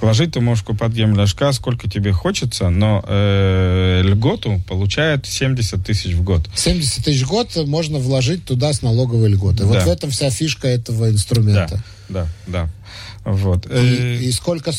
Вложить 0.00 0.32
ты 0.32 0.40
можешь 0.40 0.62
купать 0.64 0.92
гемляшка 0.92 1.52
сколько 1.52 1.88
тебе 1.88 2.12
хочется, 2.12 2.68
но 2.68 3.02
э, 3.06 4.02
льготу 4.04 4.60
получает 4.68 5.26
70 5.26 5.84
тысяч 5.84 6.12
в 6.12 6.22
год. 6.22 6.42
70 6.54 7.04
тысяч 7.04 7.22
в 7.22 7.28
год 7.28 7.56
можно 7.66 7.98
вложить 7.98 8.44
туда 8.44 8.72
с 8.72 8.82
налоговой 8.82 9.30
льготой. 9.30 9.66
Вот 9.66 9.78
Да. 9.78 9.84
в 9.84 9.88
этом 9.88 10.10
вся 10.10 10.30
фишка 10.30 10.68
этого 10.68 11.08
инструмента. 11.08 11.82
Да, 12.08 12.26
да. 12.46 12.68
Вот. 13.28 13.66
И, 13.66 13.70
Э, 13.70 14.18
и 14.22 14.30
сколько, 14.30 14.70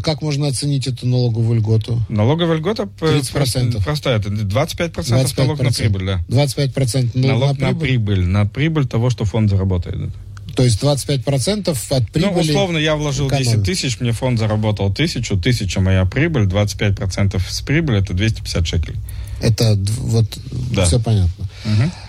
как 0.00 0.22
можно 0.22 0.46
оценить 0.46 0.86
эту 0.86 1.08
налоговую 1.08 1.58
льготу? 1.58 2.00
Налоговая 2.08 2.56
льгота 2.56 2.86
п- 2.86 3.18
30%. 3.18 3.82
простая. 3.82 4.18
Это 4.20 4.28
25%, 4.30 5.34
налог 5.38 5.60
на 5.60 5.72
прибыль, 5.72 6.06
да. 6.06 6.20
25% 6.28 7.10
налог, 7.18 7.40
Налог 7.40 7.58
на 7.58 7.72
на 7.72 7.74
прибыль. 7.78 8.14
прибыль. 8.14 8.26
На 8.26 8.46
прибыль 8.46 8.86
того, 8.86 9.10
что 9.10 9.24
фонд 9.24 9.50
заработает. 9.50 10.10
То 10.54 10.62
есть 10.62 10.80
25% 10.82 11.76
от 11.90 12.10
прибыли. 12.12 12.32
Ну, 12.32 12.40
условно, 12.40 12.78
я 12.78 12.94
вложил 12.94 13.26
экономит. 13.26 13.48
10 13.48 13.64
тысяч, 13.64 14.00
мне 14.00 14.12
фонд 14.12 14.38
заработал 14.38 14.94
тысячу, 14.94 15.36
тысяча 15.36 15.80
моя 15.80 16.04
прибыль, 16.04 16.44
25% 16.46 17.42
с 17.46 17.60
прибыли, 17.62 17.98
это 18.00 18.14
250 18.14 18.66
шекелей. 18.66 18.98
Это 19.42 19.76
вот 19.98 20.24
Да. 20.72 20.86
все 20.86 20.98
понятно. 20.98 21.44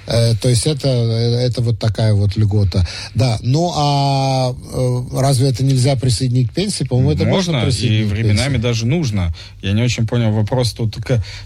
Э, 0.08 0.36
то 0.42 0.48
есть 0.48 0.66
это, 0.66 0.88
э, 0.88 1.46
это 1.48 1.62
вот 1.62 1.80
такая 1.80 2.14
вот 2.14 2.38
льгота. 2.38 2.88
Да, 3.14 3.38
ну 3.42 3.74
а 3.76 4.54
э, 4.54 5.00
разве 5.20 5.50
это 5.50 5.64
нельзя 5.64 5.96
присоединить 5.98 6.50
к 6.50 6.54
пенсии? 6.54 6.86
По-моему, 6.86 7.12
это 7.12 7.26
можно, 7.26 7.54
можно, 7.54 7.68
и 7.68 7.70
присоединить 7.70 8.10
к 8.10 8.12
временами 8.12 8.58
даже 8.58 8.86
нужно. 8.86 9.34
Я 9.62 9.74
не 9.74 9.82
очень 9.84 10.08
понял 10.08 10.32
вопрос. 10.32 10.72
Тут, 10.72 10.96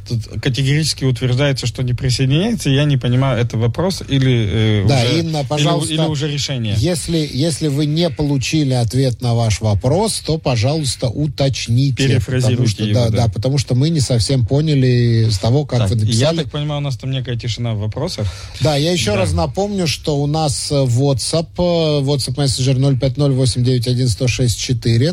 тут 0.07 0.41
категорически 0.41 1.05
утверждается, 1.05 1.65
что 1.65 1.81
не 1.81 1.93
присоединяется. 1.93 2.69
Я 2.69 2.83
не 2.83 2.97
понимаю, 2.97 3.41
это 3.41 3.57
вопрос 3.57 4.03
или, 4.07 4.83
э, 4.83 4.85
Да, 4.87 5.01
уже, 5.03 5.19
Инна, 5.19 5.37
или- 5.39 5.47
пожалуйста, 5.47 5.93
или, 5.93 6.01
уже 6.01 6.31
решение. 6.31 6.75
Если, 6.77 7.27
если 7.33 7.67
вы 7.67 7.87
не 7.87 8.09
получили 8.11 8.73
ответ 8.73 9.21
на 9.21 9.33
ваш 9.33 9.61
вопрос, 9.61 10.21
то, 10.25 10.37
пожалуйста, 10.37 11.07
уточните. 11.07 12.07
Перефразируйте 12.07 12.51
потому 12.51 12.67
что, 12.67 12.83
его, 12.83 12.93
да, 12.93 13.09
да. 13.09 13.17
да, 13.25 13.27
потому 13.33 13.57
что 13.57 13.73
мы 13.73 13.89
не 13.89 14.01
совсем 14.01 14.45
поняли 14.45 15.29
с 15.31 15.39
того, 15.39 15.65
как 15.65 15.79
Так, 15.79 15.89
вы 15.89 15.95
я 15.95 16.01
написали. 16.01 16.37
так 16.37 16.51
понимаю, 16.51 16.81
у 16.81 16.83
нас 16.83 16.97
там 16.97 17.09
некая 17.11 17.35
тишина 17.35 17.73
в 17.73 17.79
вопросах. 18.01 18.27
Да, 18.61 18.75
я 18.75 18.91
еще 18.91 19.11
Да. 19.11 19.17
раз 19.17 19.33
напомню, 19.33 19.87
что 19.87 20.17
у 20.21 20.27
нас 20.27 20.71
э, 20.71 20.75
WhatsApp, 20.75 21.47
э, 21.57 22.01
WhatsApp 22.03 22.37
мессенджер 22.37 22.75
050-891-1064, 22.77 25.11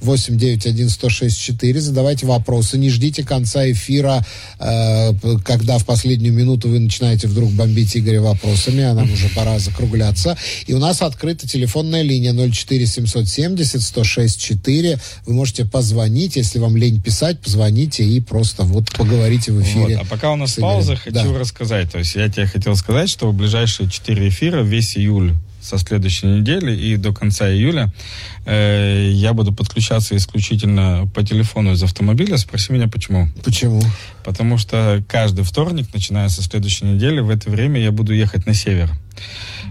050-891-1064. 0.00 1.80
Задавайте 1.80 2.26
вопросы, 2.26 2.78
не 2.78 2.90
ждите 2.90 3.24
конца 3.24 3.68
эфира, 3.70 4.24
э, 4.58 5.12
когда 5.44 5.78
в 5.78 5.84
последнюю 5.86 6.32
минуту 6.34 6.68
вы 6.68 6.78
начинаете 6.80 7.28
вдруг 7.28 7.50
бомбить 7.52 7.96
Игоря 7.96 8.20
вопросами, 8.20 8.82
а 8.82 8.92
нам 8.94 9.10
уже 9.12 9.28
пора 9.30 9.58
закругляться. 9.58 10.36
И 10.66 10.74
у 10.74 10.78
нас 10.78 11.00
открыта 11.02 11.46
телефонная 11.48 12.02
линия 12.02 12.32
04-770-106-4. 12.32 14.98
Вы 15.26 15.32
можете 15.34 15.64
позвонить, 15.64 16.36
если 16.36 16.58
вам 16.58 16.76
лень 16.76 17.00
писать, 17.00 17.40
позвоните 17.40 18.04
и 18.04 18.20
просто 18.20 18.64
вот 18.64 18.90
поговорите 18.92 19.52
в 19.52 19.62
эфире. 19.62 19.96
Вот. 19.98 20.06
А 20.06 20.10
пока 20.10 20.32
у 20.32 20.36
нас 20.36 20.52
пауза, 20.54 20.96
хочу 20.96 21.14
Да. 21.14 21.24
рассказать. 21.38 21.75
То 21.84 21.98
есть 21.98 22.14
я 22.14 22.28
тебе 22.28 22.46
хотел 22.46 22.74
сказать, 22.76 23.10
что 23.10 23.30
в 23.30 23.34
ближайшие 23.34 23.90
четыре 23.90 24.28
эфира 24.28 24.62
весь 24.62 24.96
июль 24.96 25.34
со 25.60 25.78
следующей 25.78 26.26
недели 26.26 26.74
и 26.76 26.96
до 26.96 27.12
конца 27.12 27.50
июля 27.50 27.92
э, 28.44 29.10
я 29.12 29.32
буду 29.32 29.52
подключаться 29.52 30.16
исключительно 30.16 31.10
по 31.12 31.24
телефону 31.24 31.72
из 31.72 31.82
автомобиля. 31.82 32.36
Спроси 32.36 32.72
меня, 32.72 32.88
почему. 32.88 33.28
Почему? 33.44 33.82
Потому 34.24 34.58
что 34.58 35.02
каждый 35.08 35.44
вторник, 35.44 35.88
начиная 35.92 36.28
со 36.28 36.42
следующей 36.42 36.84
недели, 36.84 37.20
в 37.20 37.30
это 37.30 37.50
время 37.50 37.80
я 37.80 37.90
буду 37.90 38.14
ехать 38.14 38.46
на 38.46 38.54
север. 38.54 38.90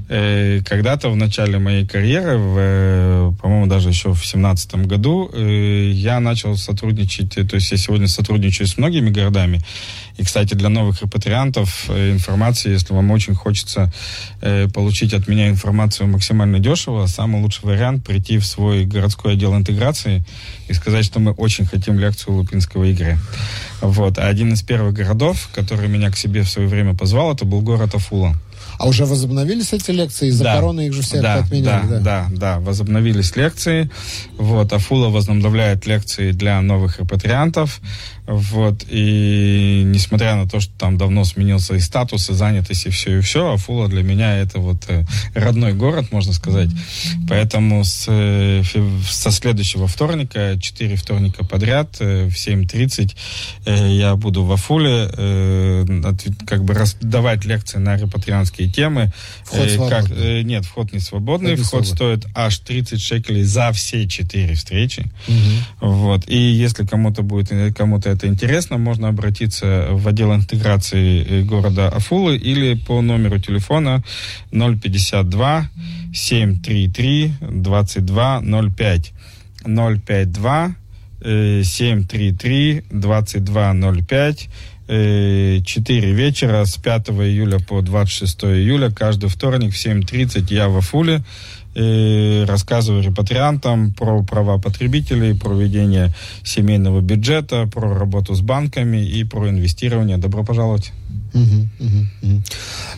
Э, 0.08 0.62
Когда-то 0.63 1.10
в 1.10 1.15
начале 1.15 1.58
моей 1.58 1.86
карьеры, 1.86 2.38
в, 2.38 2.56
э, 2.60 3.32
по-моему, 3.41 3.65
даже 3.65 3.89
еще 3.89 4.13
в 4.13 4.24
семнадцатом 4.24 4.88
году, 4.88 5.32
э, 5.34 5.89
я 5.91 6.20
начал 6.20 6.56
сотрудничать, 6.58 7.34
то 7.34 7.56
есть 7.56 7.72
я 7.72 7.78
сегодня 7.78 8.08
сотрудничаю 8.08 8.68
с 8.68 8.78
многими 8.78 9.10
городами. 9.10 9.62
И, 10.18 10.24
кстати, 10.24 10.54
для 10.54 10.70
новых 10.70 11.02
репатриантов 11.02 11.89
информации, 11.89 12.72
если 12.72 12.94
вам 12.94 13.12
очень 13.12 13.36
хочется 13.36 13.91
получить 14.74 15.13
от 15.13 15.28
меня 15.28 15.50
информацию 15.50 16.08
максимально 16.08 16.60
дешево, 16.60 17.06
самый 17.08 17.41
лучший 17.41 17.65
вариант 17.65 18.06
прийти 18.06 18.38
в 18.38 18.46
свой 18.46 18.86
городской 18.86 19.34
отдел 19.34 19.54
интеграции 19.56 20.24
и 20.70 20.74
сказать, 20.74 21.04
что 21.04 21.20
мы 21.20 21.32
очень 21.32 21.65
хотим 21.65 22.00
лекцию 22.00 22.36
Лупинского 22.36 22.89
Игоря. 22.89 23.20
Вот. 23.82 24.18
А 24.18 24.28
один 24.28 24.54
из 24.54 24.62
первых 24.62 24.94
городов, 24.94 25.50
который 25.54 25.89
меня 25.89 26.10
к 26.12 26.18
себе 26.18 26.44
в 26.44 26.50
свое 26.50 26.70
время 26.70 26.94
позвал, 26.96 27.34
это 27.34 27.44
был 27.44 27.60
город 27.62 27.94
Афула. 27.94 28.36
А 28.78 28.88
уже 28.88 29.06
возобновились 29.06 29.74
эти 29.74 29.92
лекции? 29.92 30.28
Из-за 30.28 30.44
Да. 30.44 30.56
короны 30.56 30.88
их 30.88 30.94
же 30.94 31.02
все 31.02 31.22
да, 31.22 31.36
отменяли, 31.36 31.88
да, 31.88 32.00
да, 32.00 32.28
да, 32.32 32.60
возобновились 32.60 33.36
лекции. 33.36 33.90
Вот, 34.38 34.74
Афула 34.74 35.10
возобновляет 35.10 35.86
лекции 35.86 36.32
для 36.32 36.62
новых 36.62 37.00
репатриантов. 37.00 37.80
Вот, 38.28 38.86
и 38.90 39.84
несмотря 39.86 40.36
на 40.36 40.48
то, 40.48 40.60
что 40.60 40.74
там 40.78 40.98
давно 40.98 41.26
сменился 41.26 41.76
и 41.76 41.80
статус, 41.80 42.30
и 42.30 42.34
занятость, 42.34 42.88
и 42.88 42.90
все, 42.90 43.20
и 43.20 43.22
все, 43.22 43.54
Афула 43.54 43.88
для 43.88 44.02
меня 44.02 44.38
это 44.38 44.60
вот 44.60 44.78
э, 44.88 45.06
родной 45.36 45.74
город, 45.74 46.12
можно 46.12 46.34
сказать. 46.34 46.70
Поэтому 47.30 47.84
с, 47.84 48.06
э, 48.08 48.64
со 49.08 49.30
следующего 49.30 49.88
вторника, 49.88 50.58
4 50.60 50.96
вторника 50.96 51.46
подряд, 51.46 51.98
э, 52.00 52.28
в 52.28 52.34
7.30 52.34 53.16
э, 53.66 53.94
я 53.94 54.16
буду 54.16 54.44
в 54.44 54.52
Афуле, 54.52 55.06
как 56.48 56.64
бы 56.64 56.74
раздавать 56.74 57.46
лекции 57.46 57.78
на 57.78 57.96
репатрианские 57.96 58.70
темы. 58.70 59.12
Вход 59.44 59.90
как, 59.90 60.08
свободный. 60.08 60.44
нет, 60.44 60.66
вход 60.66 60.94
не 60.94 61.00
свободный. 61.00 61.56
Вход 61.56 61.66
Вход 61.66 61.88
свободный. 61.88 62.18
стоит 62.22 62.36
аж 62.36 62.58
30 62.60 63.02
шекелей 63.02 63.44
за 63.44 63.72
все 63.72 64.08
четыре 64.08 64.56
встречи. 64.56 65.12
Мгм. 65.28 65.66
Вот. 65.82 66.28
И 66.28 66.38
если 66.38 66.86
кому-то 66.86 67.22
будет 67.22 67.52
кому-то 67.76 68.14
это 68.15 68.28
интересно, 68.28 68.78
можно 68.78 69.10
обратиться 69.10 69.89
в 69.91 70.08
отдел 70.08 70.34
интеграции 70.34 71.23
э, 71.23 71.41
города 71.43 71.89
Афулы 71.89 72.38
или 72.38 72.73
по 72.75 73.01
номеру 73.01 73.39
телефона 73.39 74.04
052 74.51 75.69
733 76.13 77.34
2205 77.41 79.13
052 79.65 80.75
э, 81.21 81.62
733 81.63 82.84
2205 82.89 84.49
э, 84.88 85.60
4 85.63 86.12
вечера 86.13 86.65
с 86.65 86.78
5 86.78 87.10
июля 87.10 87.60
по 87.60 87.82
26 87.82 88.43
июля 88.45 88.91
каждый 88.91 89.30
вторник 89.30 89.73
в 89.73 89.78
7.30 89.78 90.54
я 90.54 90.69
в 90.69 90.78
Афуле 90.78 91.23
э, 91.76 92.46
рассказываю 92.46 93.04
репатриантам 93.04 93.94
про 93.94 94.24
права 94.24 94.58
потребителей, 94.58 95.36
про 95.38 95.54
ведение 95.54 96.14
семейного 96.44 97.02
бюджета, 97.02 97.68
про 97.72 97.94
работу 97.98 98.34
с 98.36 98.42
банками 98.42 99.06
и 99.06 99.24
про 99.24 99.50
инвестирование. 99.50 100.18
Добро 100.18 100.44
пожаловать. 100.44 100.92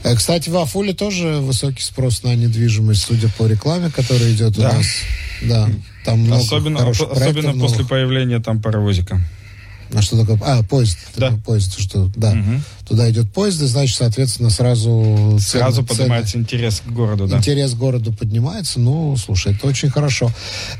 Э, 0.03 0.15
Кстати, 0.15 0.49
в 0.49 0.57
Афуле 0.57 0.93
тоже 0.93 1.37
высокий 1.41 1.81
спрос 1.81 2.23
на 2.23 2.35
недвижимость, 2.35 3.03
судя 3.03 3.29
по 3.37 3.47
рекламе, 3.47 3.89
которая 3.89 4.31
идет 4.31 4.57
у 4.57 4.61
Да. 4.61 4.73
нас. 4.73 4.85
Да, 5.43 5.69
там 6.05 6.19
много 6.19 6.41
особенно 6.41 6.87
особенно 6.89 7.53
после 7.53 7.77
новых. 7.79 7.89
появления 7.89 8.39
там 8.39 8.61
паровозика. 8.61 9.19
А 9.93 10.01
что 10.01 10.17
такое? 10.17 10.39
А, 10.43 10.63
поезд. 10.63 10.97
Да. 11.15 11.27
Такой 11.27 11.41
Поезд, 11.41 11.79
что, 11.79 12.11
да. 12.15 12.33
Мгм. 12.33 12.63
Туда 12.87 13.09
идет 13.09 13.31
поезд, 13.31 13.61
и, 13.61 13.65
значит, 13.65 13.97
соответственно, 13.97 14.49
сразу... 14.49 15.37
Сразу 15.39 15.81
цены- 15.81 15.87
поднимается 15.87 16.37
интерес 16.37 16.81
к 16.85 16.89
городу, 16.91 17.27
да. 17.27 17.37
Интерес 17.37 17.73
к 17.73 17.77
городу 17.77 18.13
поднимается. 18.13 18.79
Ну, 18.79 19.15
слушай, 19.17 19.53
это 19.53 19.67
очень 19.67 19.89
хорошо. 19.89 20.31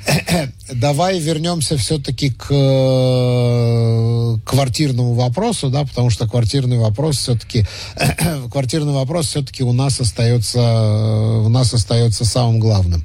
Давай 0.73 1.19
вернемся 1.19 1.77
все-таки 1.77 2.29
к, 2.29 2.47
э, 2.49 4.37
квартирному 4.45 5.13
вопросу, 5.13 5.69
да, 5.69 5.83
потому 5.83 6.09
что 6.09 6.27
квартирный 6.27 6.77
вопрос 6.77 7.17
все-таки, 7.17 7.65
квартирный 8.51 8.93
вопрос 8.93 9.27
все-таки 9.27 9.63
у 9.63 9.73
нас 9.73 9.99
остается, 9.99 10.59
у 10.59 11.49
нас 11.49 11.73
остается 11.73 12.25
самым 12.25 12.59
главным. 12.59 13.03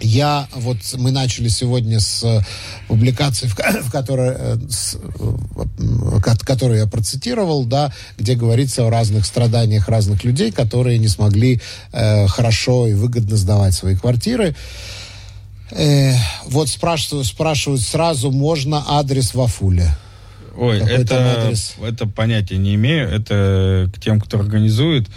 Я 0.00 0.48
вот 0.52 0.78
мы 0.96 1.12
начали 1.12 1.48
сегодня 1.48 2.00
с 2.00 2.24
э, 2.24 2.40
публикации, 2.88 3.46
в, 3.46 3.54
в 3.54 3.90
которой, 3.92 4.34
э, 4.36 4.58
с, 4.68 4.96
э, 4.96 6.20
которую 6.20 6.80
я 6.80 6.86
процитировал, 6.86 7.64
да, 7.64 7.92
где 8.18 8.34
говорится 8.34 8.86
о 8.86 8.90
разных 8.90 9.24
страданиях 9.24 9.88
разных 9.88 10.24
людей, 10.24 10.50
которые 10.50 10.98
не 10.98 11.08
смогли 11.08 11.60
э, 11.92 12.26
хорошо 12.26 12.88
и 12.88 12.94
выгодно 12.94 13.36
сдавать 13.36 13.74
свои 13.74 13.94
квартиры. 13.94 14.56
Э, 15.70 16.14
вот 16.46 16.68
спрашивают, 16.68 17.26
спрашивают 17.26 17.80
сразу, 17.80 18.32
можно 18.32 18.82
адрес 18.86 19.32
в 19.32 19.40
Афуле? 19.40 19.96
Ой, 20.56 20.78
это, 20.80 21.52
это 21.80 22.06
понятия 22.06 22.58
не 22.58 22.74
имею. 22.74 23.08
Это 23.08 23.90
к 23.94 24.00
тем, 24.00 24.20
кто 24.20 24.38
организует. 24.38 25.08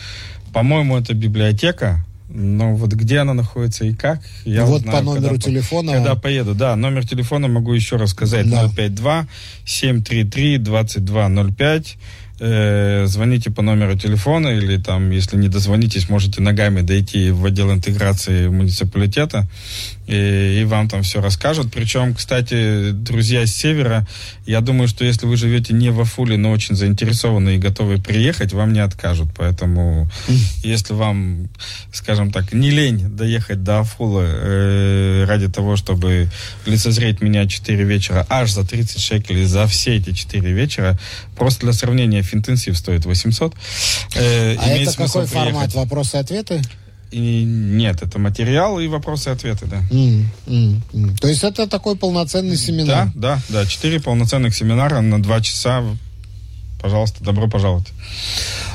По-моему, 0.53 0.97
это 0.97 1.13
библиотека 1.13 2.03
но 2.29 2.75
вот 2.75 2.93
где 2.93 3.19
она 3.19 3.33
находится 3.33 3.85
и 3.85 3.93
как, 3.93 4.21
я 4.43 4.65
Вот 4.65 4.81
узнаю, 4.81 4.97
по 4.97 5.03
номеру 5.03 5.35
когда, 5.35 5.41
телефона. 5.41 5.93
Когда 5.93 6.15
поеду, 6.15 6.55
да. 6.55 6.75
Номер 6.75 7.07
телефона 7.07 7.47
могу 7.47 7.73
еще 7.73 7.95
раз 7.95 8.11
сказать. 8.11 8.49
Да. 8.49 8.69
052 8.69 9.27
733 9.65 10.57
2205 10.57 11.97
э, 12.39 13.05
звоните 13.07 13.51
по 13.51 13.61
номеру 13.61 13.97
телефона 13.97 14.49
или 14.49 14.77
там, 14.77 15.09
если 15.11 15.37
не 15.37 15.47
дозвонитесь, 15.47 16.09
можете 16.09 16.41
ногами 16.41 16.81
дойти 16.81 17.31
в 17.31 17.45
отдел 17.45 17.71
интеграции 17.71 18.47
муниципалитета 18.47 19.47
и, 20.07 20.61
и 20.61 20.63
вам 20.63 20.87
там 20.87 21.03
все 21.03 21.21
расскажут. 21.21 21.71
Причем, 21.71 22.15
кстати, 22.15 22.91
друзья 22.91 23.45
с 23.45 23.51
севера, 23.51 24.07
я 24.45 24.61
думаю, 24.61 24.87
что 24.87 25.03
если 25.03 25.25
вы 25.25 25.35
живете 25.35 25.73
не 25.73 25.89
в 25.89 25.99
Афуле, 25.99 26.37
но 26.37 26.51
очень 26.51 26.75
заинтересованы 26.75 27.55
и 27.55 27.57
готовы 27.57 28.01
приехать, 28.01 28.53
вам 28.53 28.73
не 28.73 28.79
откажут. 28.79 29.29
Поэтому, 29.35 30.09
если 30.63 30.93
вам, 30.93 31.49
скажем 31.91 32.31
так, 32.31 32.53
не 32.53 32.71
лень 32.71 33.15
доехать 33.15 33.63
до 33.63 33.79
Афула 33.79 34.23
э, 34.25 35.25
ради 35.27 35.49
того, 35.49 35.75
чтобы 35.75 36.29
лицезреть 36.65 37.21
меня 37.21 37.47
4 37.47 37.83
вечера 37.83 38.25
аж 38.29 38.51
за 38.51 38.65
30 38.65 38.99
шекелей 39.01 39.45
за 39.45 39.67
все 39.67 39.97
эти 39.97 40.13
4 40.13 40.51
вечера, 40.53 40.97
просто 41.35 41.61
для 41.61 41.73
сравнения, 41.73 42.21
Финтенсив 42.21 42.77
стоит 42.77 43.05
800. 43.05 43.53
Э, 44.15 44.55
а 44.57 44.69
это 44.69 44.95
какой 44.95 45.25
формат? 45.25 45.73
Вопросы-ответы? 45.73 46.61
И 47.11 47.43
нет, 47.45 48.01
это 48.01 48.19
материал 48.19 48.79
и 48.79 48.87
вопросы 48.87 49.29
и 49.29 49.33
ответы, 49.33 49.65
да. 49.65 49.81
Mm, 49.89 50.25
mm, 50.45 50.81
mm. 50.93 51.17
То 51.19 51.27
есть 51.27 51.43
это 51.43 51.67
такой 51.67 51.95
полноценный 51.95 52.57
семинар? 52.57 53.11
Да, 53.15 53.39
да, 53.49 53.63
да. 53.63 53.65
Четыре 53.65 53.99
полноценных 53.99 54.55
семинара 54.55 55.01
на 55.01 55.21
два 55.21 55.41
часа. 55.41 55.83
Пожалуйста, 56.81 57.23
добро 57.23 57.47
пожаловать. 57.47 57.87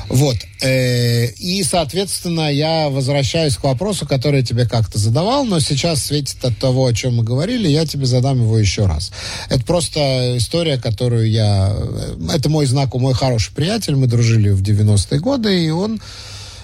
Вот. 0.09 0.37
Э, 0.61 1.27
и, 1.27 1.63
соответственно, 1.63 2.53
я 2.53 2.89
возвращаюсь 2.91 3.57
к 3.57 3.65
вопросу, 3.65 4.07
который 4.07 4.41
я 4.41 4.47
тебе 4.47 4.67
как-то 4.67 4.99
задавал, 4.99 5.45
но 5.45 5.61
сейчас, 5.61 6.03
светит 6.03 6.45
от 6.45 6.59
того, 6.59 6.87
о 6.87 6.93
чем 6.93 7.17
мы 7.17 7.25
говорили, 7.25 7.69
я 7.69 7.87
тебе 7.87 8.07
задам 8.07 8.41
его 8.43 8.59
еще 8.59 8.87
раз. 8.87 9.13
Это 9.49 9.65
просто 9.65 10.37
история, 10.37 10.79
которую 10.79 11.31
я... 11.31 11.73
Э, 11.75 12.17
это 12.35 12.49
мой 12.49 12.67
знак, 12.67 12.95
мой 12.95 13.15
хороший 13.15 13.55
приятель, 13.55 13.95
мы 13.95 14.07
дружили 14.07 14.51
в 14.51 14.63
90-е 14.63 15.21
годы, 15.21 15.65
и 15.65 15.71
он 15.71 16.01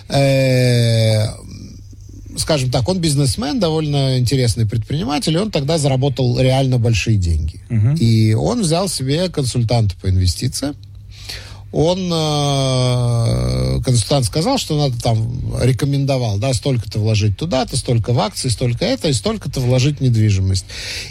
э, 0.08 1.26
скажем 2.38 2.70
так, 2.70 2.88
он 2.88 3.00
бизнесмен, 3.00 3.60
довольно 3.60 4.18
интересный 4.18 4.66
предприниматель, 4.66 5.34
и 5.34 5.38
он 5.38 5.50
тогда 5.50 5.78
заработал 5.78 6.40
реально 6.40 6.78
большие 6.78 7.16
деньги. 7.16 7.60
Uh-huh. 7.68 7.96
И 7.98 8.34
он 8.34 8.62
взял 8.62 8.88
себе 8.88 9.28
консультанта 9.28 9.94
по 10.00 10.08
инвестициям, 10.08 10.76
он, 11.70 12.10
э, 12.10 13.80
консультант 13.84 14.24
сказал, 14.24 14.58
что 14.58 14.78
надо 14.78 15.00
там, 15.00 15.30
рекомендовал, 15.60 16.38
да, 16.38 16.54
столько-то 16.54 16.98
вложить 16.98 17.36
туда-то, 17.36 17.76
столько 17.76 18.12
в 18.12 18.20
акции, 18.20 18.48
столько 18.48 18.86
это, 18.86 19.08
и 19.08 19.12
столько-то 19.12 19.60
вложить 19.60 19.98
в 19.98 20.00
недвижимость. 20.00 20.64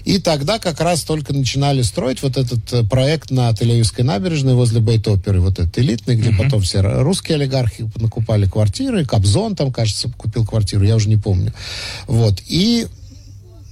И 0.04 0.20
тогда 0.20 0.58
как 0.58 0.82
раз 0.82 1.04
только 1.04 1.34
начинали 1.34 1.84
строить 1.84 2.24
вот 2.24 2.38
этот 2.38 2.74
э, 2.74 2.84
проект 2.84 3.30
на 3.30 3.54
Телеевской 3.54 4.04
набережной 4.04 4.56
возле 4.56 4.80
Бейт-оперы, 4.80 5.42
вот 5.42 5.60
этот 5.60 5.78
элитный, 5.78 6.16
где 6.16 6.30
uh-huh. 6.30 6.44
потом 6.44 6.62
все 6.62 6.82
русские 6.82 7.36
олигархи 7.36 7.90
накупали 7.98 8.48
квартиры, 8.48 9.06
Кобзон 9.06 9.56
там, 9.56 9.72
кажется, 9.72 10.10
купил 10.10 10.46
квартиру, 10.46 10.84
я 10.84 10.96
уже 10.96 11.08
не 11.10 11.18
помню. 11.18 11.54
Вот, 12.08 12.42
и 12.48 12.88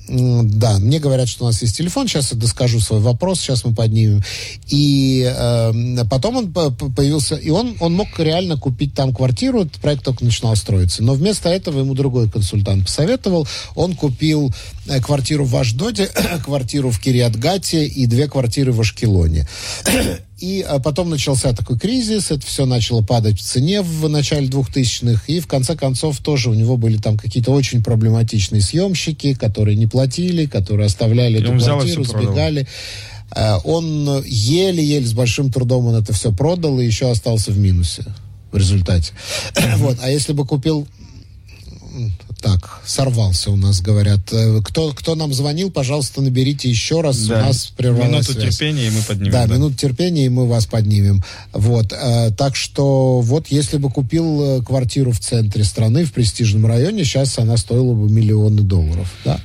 да, 0.07 0.79
мне 0.79 0.99
говорят, 0.99 1.27
что 1.27 1.45
у 1.45 1.47
нас 1.47 1.61
есть 1.61 1.77
телефон. 1.77 2.07
Сейчас 2.07 2.31
я 2.31 2.37
доскажу 2.37 2.79
свой 2.79 2.99
вопрос, 2.99 3.39
сейчас 3.39 3.63
мы 3.65 3.73
поднимем. 3.73 4.21
И 4.67 5.23
э, 5.25 6.05
потом 6.09 6.37
он 6.37 6.53
появился, 6.53 7.35
и 7.35 7.49
он, 7.49 7.75
он 7.79 7.93
мог 7.93 8.07
реально 8.19 8.57
купить 8.57 8.93
там 8.93 9.13
квартиру, 9.13 9.61
этот 9.61 9.81
проект 9.81 10.03
только 10.03 10.23
начинал 10.23 10.55
строиться. 10.55 11.03
Но 11.03 11.13
вместо 11.13 11.49
этого 11.49 11.79
ему 11.79 11.93
другой 11.95 12.29
консультант 12.29 12.85
посоветовал. 12.85 13.47
Он 13.75 13.95
купил 13.95 14.53
э, 14.87 15.01
квартиру 15.01 15.45
в 15.45 15.55
Аждоде, 15.55 16.09
квартиру 16.43 16.91
в 16.91 16.99
Кириатгате 16.99 17.85
и 17.85 18.05
две 18.05 18.27
квартиры 18.27 18.71
в 18.71 18.81
Ашкелоне. 18.81 19.47
И 20.45 20.61
а, 20.61 20.77
потом 20.77 21.09
начался 21.09 21.53
такой 21.53 21.79
кризис, 21.79 22.29
это 22.29 22.45
все 22.45 22.67
начало 22.67 23.01
падать 23.01 23.39
в 23.39 23.41
цене 23.41 23.81
в 23.81 24.07
начале 24.07 24.47
2000-х, 24.47 25.23
и 25.25 25.39
в 25.39 25.47
конце 25.47 25.75
концов 25.75 26.19
тоже 26.19 26.51
у 26.51 26.53
него 26.53 26.77
были 26.77 26.97
там 26.97 27.17
какие-то 27.17 27.51
очень 27.51 27.83
проблематичные 27.83 28.61
съемщики, 28.61 29.33
которые 29.33 29.75
не 29.75 29.87
платили, 29.87 30.45
которые 30.45 30.85
оставляли 30.85 31.39
и 31.39 31.41
эту 31.41 31.57
квартиру, 31.57 32.03
сбегали. 32.03 32.67
А, 33.31 33.57
он 33.63 34.23
еле-еле 34.23 35.07
с 35.07 35.13
большим 35.13 35.51
трудом 35.51 35.87
он 35.87 35.95
это 35.95 36.13
все 36.13 36.31
продал 36.31 36.79
и 36.79 36.85
еще 36.85 37.09
остался 37.09 37.51
в 37.51 37.57
минусе 37.57 38.05
в 38.51 38.57
результате. 38.57 39.13
вот. 39.77 39.97
А 40.03 40.11
если 40.11 40.33
бы 40.33 40.45
купил 40.45 40.87
так, 42.45 42.79
сорвался 42.85 43.49
у 43.49 43.55
нас, 43.55 43.81
говорят. 43.81 44.19
Э, 44.31 44.61
кто, 44.63 44.91
кто 44.91 45.15
нам 45.15 45.33
звонил, 45.33 45.71
пожалуйста, 45.71 46.21
наберите 46.21 46.69
еще 46.69 47.01
раз. 47.01 47.25
Да. 47.25 47.39
У 47.39 47.45
нас 47.47 47.73
прервалась 47.75 48.11
Минуту 48.11 48.33
связь. 48.33 48.57
терпения, 48.57 48.87
и 48.87 48.91
мы 48.91 49.01
поднимем. 49.01 49.31
Да, 49.31 49.47
да, 49.47 49.55
минуту 49.55 49.75
терпения, 49.75 50.27
и 50.27 50.29
мы 50.29 50.47
вас 50.47 50.67
поднимем. 50.67 51.23
Вот. 51.53 51.91
Э, 51.91 52.29
так 52.37 52.55
что, 52.55 53.21
вот, 53.21 53.47
если 53.47 53.77
бы 53.77 53.89
купил 53.89 54.59
э, 54.59 54.61
квартиру 54.61 55.11
в 55.11 55.19
центре 55.19 55.63
страны, 55.63 56.05
в 56.05 56.13
престижном 56.13 56.67
районе, 56.67 57.03
сейчас 57.03 57.39
она 57.39 57.57
стоила 57.57 57.95
бы 57.95 58.11
миллионы 58.11 58.61
долларов, 58.61 59.11
да? 59.25 59.39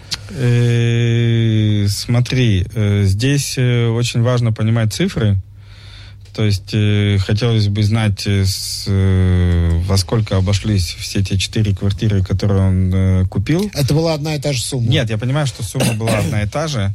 Смотри, 1.89 2.65
здесь 3.03 3.59
очень 3.59 4.23
важно 4.23 4.53
понимать 4.53 4.93
цифры. 4.93 5.39
То 6.35 6.45
есть 6.45 6.71
э, 6.73 7.19
хотелось 7.19 7.69
бы 7.69 7.83
знать, 7.83 8.27
э, 8.27 8.45
с, 8.45 8.85
э, 8.87 9.81
во 9.87 9.97
сколько 9.97 10.37
обошлись 10.37 10.95
все 10.99 11.23
те 11.23 11.39
четыре 11.39 11.75
квартиры, 11.75 12.23
которые 12.23 12.63
он 12.63 12.95
э, 12.95 13.25
купил. 13.27 13.71
Это 13.75 13.95
была 13.95 14.15
одна 14.15 14.35
и 14.37 14.41
та 14.41 14.53
же 14.53 14.63
сумма? 14.63 14.89
Нет, 14.89 15.11
я 15.11 15.19
понимаю, 15.19 15.47
что 15.47 15.63
сумма 15.63 15.95
была 15.95 16.19
одна 16.19 16.43
и 16.43 16.49
та 16.49 16.69
же. 16.69 16.95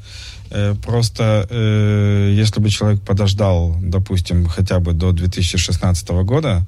Э, 0.51 0.75
просто 0.81 1.47
э, 1.49 2.33
если 2.33 2.61
бы 2.61 2.69
человек 2.69 3.01
подождал, 3.01 3.75
допустим, 3.81 4.47
хотя 4.47 4.79
бы 4.79 4.93
до 4.93 5.11
2016 5.11 6.09
года, 6.23 6.65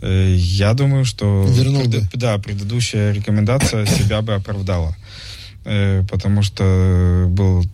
э, 0.00 0.34
я 0.36 0.74
думаю, 0.74 1.04
что 1.04 1.46
Вернул 1.48 1.82
пред, 1.82 2.02
бы. 2.02 2.08
Да, 2.14 2.38
предыдущая 2.38 3.12
рекомендация 3.12 3.86
себя 3.86 4.22
бы 4.22 4.34
оправдала. 4.34 4.96
Э, 5.64 6.02
потому 6.10 6.42
что 6.42 7.26
был 7.28 7.64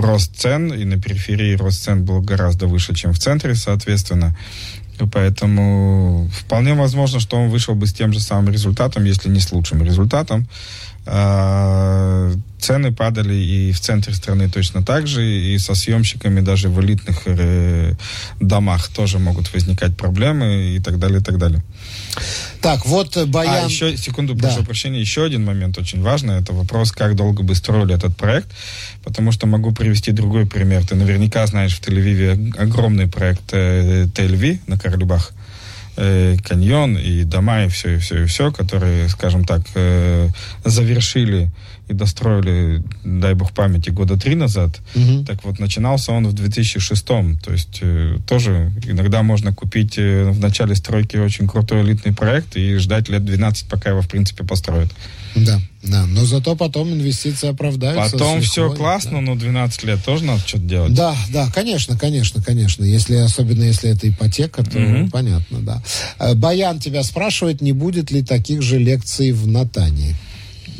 рост 0.00 0.36
цен, 0.36 0.72
и 0.72 0.84
на 0.84 1.00
периферии 1.00 1.54
рост 1.54 1.84
цен 1.84 2.04
был 2.04 2.20
гораздо 2.20 2.66
выше, 2.66 2.94
чем 2.94 3.12
в 3.12 3.18
центре, 3.18 3.54
соответственно. 3.54 4.36
Поэтому 5.12 6.28
вполне 6.32 6.74
возможно, 6.74 7.20
что 7.20 7.36
он 7.36 7.50
вышел 7.50 7.76
бы 7.76 7.86
с 7.86 7.92
тем 7.92 8.12
же 8.12 8.18
самым 8.18 8.52
результатом, 8.52 9.04
если 9.04 9.28
не 9.28 9.38
с 9.38 9.52
лучшим 9.52 9.84
результатом. 9.84 10.48
А, 11.06 12.32
цены 12.58 12.92
падали 12.92 13.34
и 13.34 13.72
в 13.72 13.80
центре 13.80 14.12
страны 14.14 14.50
точно 14.50 14.82
так 14.82 15.06
же, 15.06 15.24
и 15.24 15.56
со 15.58 15.74
съемщиками 15.74 16.40
даже 16.40 16.68
в 16.68 16.80
элитных 16.80 17.22
э, 17.26 17.94
домах 18.40 18.88
тоже 18.88 19.18
могут 19.18 19.52
возникать 19.54 19.96
проблемы 19.96 20.74
и 20.76 20.80
так 20.80 20.98
далее, 20.98 21.20
и 21.20 21.22
так 21.22 21.38
далее. 21.38 21.62
Так, 22.60 22.86
вот 22.86 23.16
э, 23.16 23.26
Баян... 23.26 23.64
А, 23.64 23.68
еще, 23.68 23.96
секунду, 23.96 24.34
да. 24.34 24.48
прошу 24.48 24.64
прощения, 24.64 25.00
еще 25.00 25.24
один 25.24 25.44
момент 25.44 25.78
очень 25.78 26.02
важный, 26.02 26.40
это 26.40 26.52
вопрос, 26.52 26.92
как 26.92 27.14
долго 27.14 27.42
бы 27.42 27.54
строили 27.54 27.94
этот 27.94 28.16
проект, 28.16 28.48
потому 29.04 29.32
что 29.32 29.46
могу 29.46 29.72
привести 29.72 30.12
другой 30.12 30.46
пример. 30.46 30.86
Ты 30.86 30.94
наверняка 30.94 31.46
знаешь 31.46 31.76
в 31.76 31.80
Тель-Авиве 31.80 32.58
огромный 32.58 33.06
проект 33.06 33.52
э, 33.52 34.06
Тель-Ви 34.14 34.60
на 34.66 34.78
Карлибах, 34.78 35.32
э, 35.96 36.36
каньон 36.44 36.96
и 36.96 37.24
дома, 37.24 37.64
и 37.64 37.68
все, 37.68 37.96
и 37.96 37.98
все, 37.98 38.24
и 38.24 38.26
все, 38.26 38.50
которые, 38.50 39.08
скажем 39.08 39.44
так, 39.44 39.62
э, 39.74 40.28
завершили 40.64 41.50
и 41.88 41.94
достроили, 41.94 42.82
дай 43.04 43.34
бог 43.34 43.52
памяти, 43.52 43.90
года 43.90 44.18
три 44.18 44.34
назад. 44.34 44.78
Угу. 44.94 45.24
Так 45.24 45.44
вот, 45.44 45.58
начинался 45.58 46.12
он 46.12 46.26
в 46.26 46.32
2006 46.32 47.04
То 47.04 47.52
есть 47.52 47.78
э, 47.80 48.18
тоже 48.26 48.72
иногда 48.86 49.22
можно 49.22 49.54
купить 49.54 49.98
э, 49.98 50.30
в 50.30 50.38
начале 50.38 50.74
стройки 50.74 51.16
очень 51.16 51.48
крутой 51.48 51.82
элитный 51.82 52.14
проект 52.14 52.56
и 52.56 52.76
ждать 52.76 53.08
лет 53.08 53.24
12, 53.24 53.68
пока 53.68 53.90
его, 53.90 54.02
в 54.02 54.08
принципе, 54.08 54.44
построят. 54.44 54.90
Да, 55.34 55.60
да. 55.82 56.06
Но 56.06 56.24
зато 56.24 56.56
потом 56.56 56.92
инвестиции 56.92 57.48
оправдаются. 57.48 58.12
Потом 58.12 58.40
все 58.40 58.72
классно, 58.72 59.12
да. 59.12 59.20
но 59.20 59.36
12 59.36 59.84
лет 59.84 60.04
тоже 60.04 60.24
надо 60.24 60.40
что-то 60.40 60.64
делать. 60.64 60.94
Да, 60.94 61.16
да, 61.30 61.50
конечно, 61.54 61.96
конечно, 61.98 62.42
конечно. 62.42 62.84
Если, 62.84 63.16
особенно 63.16 63.64
если 63.64 63.90
это 63.90 64.08
ипотека, 64.08 64.64
то 64.64 64.78
угу. 64.78 65.08
понятно, 65.10 65.60
да. 65.60 65.82
Э, 66.18 66.34
Баян 66.34 66.80
тебя 66.80 67.02
спрашивает, 67.02 67.60
не 67.60 67.72
будет 67.72 68.10
ли 68.10 68.22
таких 68.22 68.62
же 68.62 68.78
лекций 68.78 69.32
в 69.32 69.46
Натании? 69.46 70.14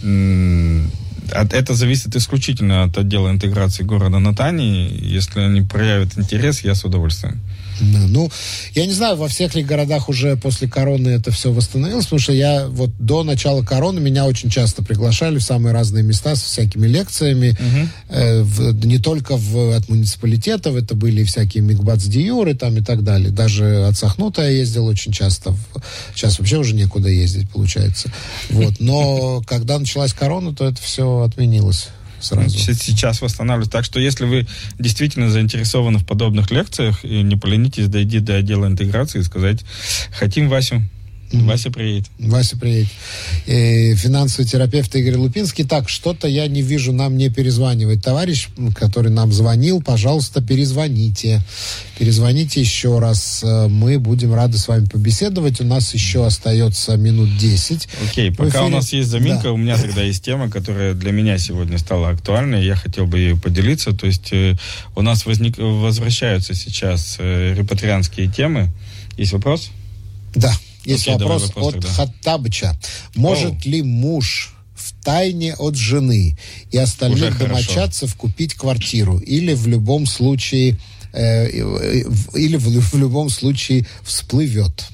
Это 0.03 1.75
зависит 1.75 2.17
исключительно 2.17 2.85
от 2.85 2.97
отдела 2.97 3.31
интеграции 3.31 3.83
города 3.83 4.19
Натании. 4.19 4.89
Если 5.03 5.41
они 5.41 5.63
проявят 5.63 6.17
интерес, 6.17 6.61
я 6.65 6.75
с 6.75 6.85
удовольствием. 6.85 7.39
Да, 7.81 8.01
ну, 8.09 8.31
я 8.75 8.87
не 8.87 8.93
знаю, 8.93 9.17
во 9.17 9.29
всех 9.29 9.55
ли 9.55 9.63
городах 9.63 10.09
уже 10.09 10.37
после 10.37 10.69
короны 10.69 11.09
это 11.09 11.31
все 11.31 11.53
восстановилось, 11.53 12.05
потому 12.05 12.21
что 12.21 12.33
я 12.33 12.67
вот 12.69 12.91
до 12.99 13.23
начала 13.23 13.63
короны 13.63 14.01
меня 14.01 14.27
очень 14.27 14.51
часто 14.51 14.83
приглашали 14.83 15.39
в 15.39 15.43
самые 15.43 15.73
разные 15.73 16.03
места 16.03 16.35
с 16.35 16.43
всякими 16.43 16.87
лекциями, 16.87 17.51
угу. 17.51 17.89
э, 18.09 18.43
в, 18.43 18.87
не 18.87 18.99
только 18.99 19.37
в, 19.37 19.77
от 19.77 19.89
муниципалитетов, 19.89 20.77
это 20.77 20.95
были 20.95 21.25
всякие 21.25 21.63
мигбацдиюры 21.63 22.55
там 22.55 22.77
и 22.77 22.83
так 22.83 23.05
далее. 23.05 23.31
Даже 23.31 23.87
от 23.87 23.97
Сахнута 23.97 24.43
я 24.43 24.49
ездил 24.49 24.87
очень 24.87 25.13
часто. 25.13 25.55
Сейчас 26.15 26.39
вообще 26.39 26.59
уже 26.59 26.75
некуда 26.75 27.09
ездить, 27.09 27.51
получается. 27.51 28.11
Вот. 28.51 28.75
Но 28.81 29.43
когда 29.47 29.79
началась 29.79 30.13
корона, 30.13 30.55
то 30.55 30.67
это 30.67 30.81
все 30.83 31.21
отменилось 31.21 31.89
сразу. 32.21 32.59
Сейчас 32.59 33.21
восстанавливать. 33.21 33.71
Так 33.71 33.85
что 33.85 34.01
если 34.01 34.25
вы 34.25 34.47
действительно 34.79 35.31
заинтересованы 35.31 35.99
в 35.99 36.07
подобных 36.07 36.51
лекциях, 36.51 37.05
не 37.05 37.37
поленитесь 37.37 37.89
дойти 37.89 38.21
до 38.21 38.37
отдела 38.37 38.67
интеграции 38.67 39.21
и 39.21 39.23
сказать, 39.23 39.65
хотим 40.13 40.49
Васю, 40.49 40.83
Mm-hmm. 41.31 41.47
Вася 41.47 41.71
приедет. 41.71 42.11
Вася 42.19 42.57
приедет. 42.57 42.89
И 43.47 43.95
финансовый 43.97 44.47
терапевт 44.47 44.95
Игорь 44.97 45.17
Лупинский. 45.17 45.65
Так, 45.65 45.89
что-то 45.89 46.27
я 46.27 46.47
не 46.47 46.63
вижу, 46.63 46.93
нам 46.93 47.19
не 47.19 47.29
перезванивает 47.29 48.03
товарищ, 48.03 48.49
который 48.75 49.11
нам 49.11 49.31
звонил. 49.33 49.83
Пожалуйста, 49.83 50.41
перезвоните. 50.41 51.43
Перезвоните 51.99 52.61
еще 52.61 52.99
раз. 52.99 53.45
Мы 53.45 53.99
будем 53.99 54.33
рады 54.33 54.57
с 54.57 54.69
вами 54.69 54.87
побеседовать. 54.87 55.61
У 55.61 55.65
нас 55.65 55.93
еще 55.93 56.25
остается 56.25 56.97
минут 56.97 57.37
10. 57.37 57.89
Окей, 58.09 58.31
okay, 58.31 58.35
пока 58.35 58.65
у 58.65 58.69
нас 58.69 58.93
есть 58.93 59.11
заминка, 59.11 59.45
да. 59.45 59.53
у 59.53 59.59
меня 59.59 59.77
тогда 59.77 60.03
есть 60.03 60.25
тема, 60.25 60.49
которая 60.49 60.95
для 60.95 61.13
меня 61.13 61.37
сегодня 61.37 61.77
стала 61.77 62.09
актуальной. 62.09 62.65
Я 62.65 62.75
хотел 62.75 63.07
бы 63.07 63.19
ее 63.19 63.37
поделиться. 63.37 63.93
То 63.93 64.07
есть 64.07 64.33
э, 64.33 64.57
у 64.97 65.03
нас 65.03 65.27
возник, 65.27 65.59
возвращаются 65.59 66.55
сейчас 66.55 67.17
э, 67.19 67.55
репатрианские 67.55 68.29
темы. 68.29 68.71
Есть 69.19 69.33
вопрос? 69.33 69.71
Да. 70.35 70.53
Есть 70.89 71.03
Окей, 71.07 71.19
вопрос, 71.19 71.49
вопрос 71.49 71.67
от 71.67 71.73
тогда. 71.75 71.89
Хаттабыча. 71.89 72.81
Может 73.15 73.53
Оу. 73.53 73.71
ли 73.71 73.83
муж 73.83 74.55
в 74.75 75.05
тайне 75.05 75.55
от 75.55 75.77
жены 75.77 76.39
и 76.71 76.79
остальных 76.79 77.35
Уже 77.37 77.47
домочадцев 77.47 78.13
хорошо. 78.13 78.19
купить 78.19 78.55
квартиру? 78.55 79.19
Или 79.19 79.53
в 79.53 79.67
любом 79.67 80.07
случае 80.07 80.79
э, 81.13 81.51
или 81.51 82.57
в, 82.57 82.69
в 82.69 82.95
любом 82.97 83.29
случае 83.29 83.87
всплывет? 84.03 84.87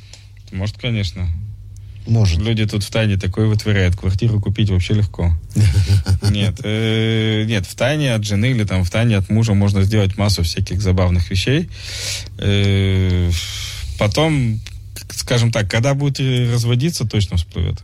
Может, 0.51 0.79
конечно. 0.79 1.29
Может. 2.09 2.41
Люди 2.41 2.67
тут 2.67 2.83
в 2.83 2.91
тайне 2.91 3.17
такое 3.17 3.47
вытворяют. 3.47 3.95
Квартиру 3.95 4.41
купить 4.41 4.71
вообще 4.71 4.95
легко. 4.95 5.33
Нет, 6.31 6.59
э, 6.65 7.45
нет, 7.47 7.67
в 7.67 7.75
тайне 7.77 8.15
от 8.15 8.25
жены 8.25 8.51
или 8.51 8.65
там 8.65 8.83
в 8.83 8.91
тайне 8.91 9.17
от 9.17 9.31
мужа 9.31 9.55
можно 9.55 9.85
сделать 9.85 10.19
массу 10.19 10.43
всяких 10.43 10.83
забавных 10.83 11.31
вещей. 11.31 11.69
Э, 12.39 13.31
потом 13.97 14.61
скажем 15.11 15.51
так, 15.53 15.71
когда 15.71 15.95
будете 15.95 16.51
разводиться, 16.53 17.05
точно 17.05 17.37
всплывет. 17.37 17.83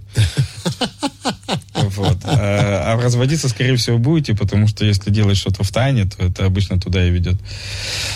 А, 2.90 2.96
разводиться, 2.96 3.48
скорее 3.48 3.76
всего, 3.76 3.98
будете, 3.98 4.34
потому 4.34 4.66
что 4.66 4.84
если 4.84 5.10
делать 5.10 5.36
что-то 5.36 5.62
в 5.62 5.70
тайне, 5.70 6.06
то 6.06 6.24
это 6.24 6.44
обычно 6.44 6.80
туда 6.80 7.06
и 7.06 7.10
ведет. 7.10 7.36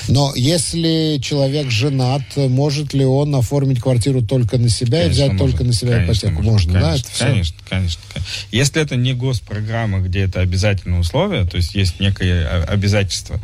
Но 0.08 0.32
если 0.34 1.18
человек 1.22 1.70
женат, 1.70 2.22
может 2.36 2.92
ли 2.92 3.04
он 3.04 3.34
оформить 3.36 3.80
квартиру 3.80 4.22
только 4.22 4.58
на 4.58 4.68
себя 4.68 5.02
конечно, 5.02 5.06
и 5.06 5.10
взять 5.10 5.32
может. 5.32 5.40
только 5.40 5.64
на 5.64 5.72
себя 5.72 5.92
конечно, 5.98 6.12
ипотеку? 6.12 6.42
Может, 6.42 6.68
можно, 6.68 6.80
конечно, 6.80 7.08
да? 7.08 7.24
Это 7.24 7.32
конечно, 7.32 7.56
конечно, 7.68 8.02
конечно. 8.10 8.32
Если 8.50 8.82
это 8.82 8.96
не 8.96 9.14
госпрограмма, 9.14 10.00
где 10.00 10.20
это 10.20 10.40
обязательное 10.40 11.00
условие, 11.00 11.44
то 11.44 11.56
есть 11.56 11.74
есть 11.74 12.00
некое 12.00 12.64
обязательство, 12.64 13.40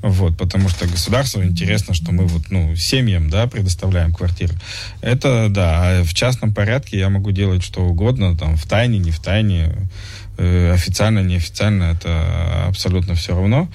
вот, 0.00 0.36
потому 0.36 0.68
что 0.68 0.86
государству 0.88 1.44
интересно, 1.44 1.94
что 1.94 2.12
мы 2.12 2.26
вот, 2.26 2.50
ну, 2.50 2.74
семьям, 2.74 3.30
да, 3.30 3.46
предоставляем 3.46 4.12
квартиры. 4.12 4.54
Это, 5.00 5.48
да, 5.48 6.00
а 6.00 6.04
в 6.04 6.12
частном 6.12 6.52
порядке 6.52 6.98
я 6.98 7.08
могу 7.08 7.30
делать 7.30 7.62
что 7.62 7.82
угодно, 7.82 8.36
там, 8.36 8.56
в 8.56 8.66
тайне, 8.66 8.98
не 8.98 9.12
в 9.12 9.20
тайне, 9.20 9.72
официально, 10.72 11.20
неофициально, 11.20 11.84
это 11.84 12.66
абсолютно 12.66 13.14
все 13.14 13.34
равно. 13.34 13.68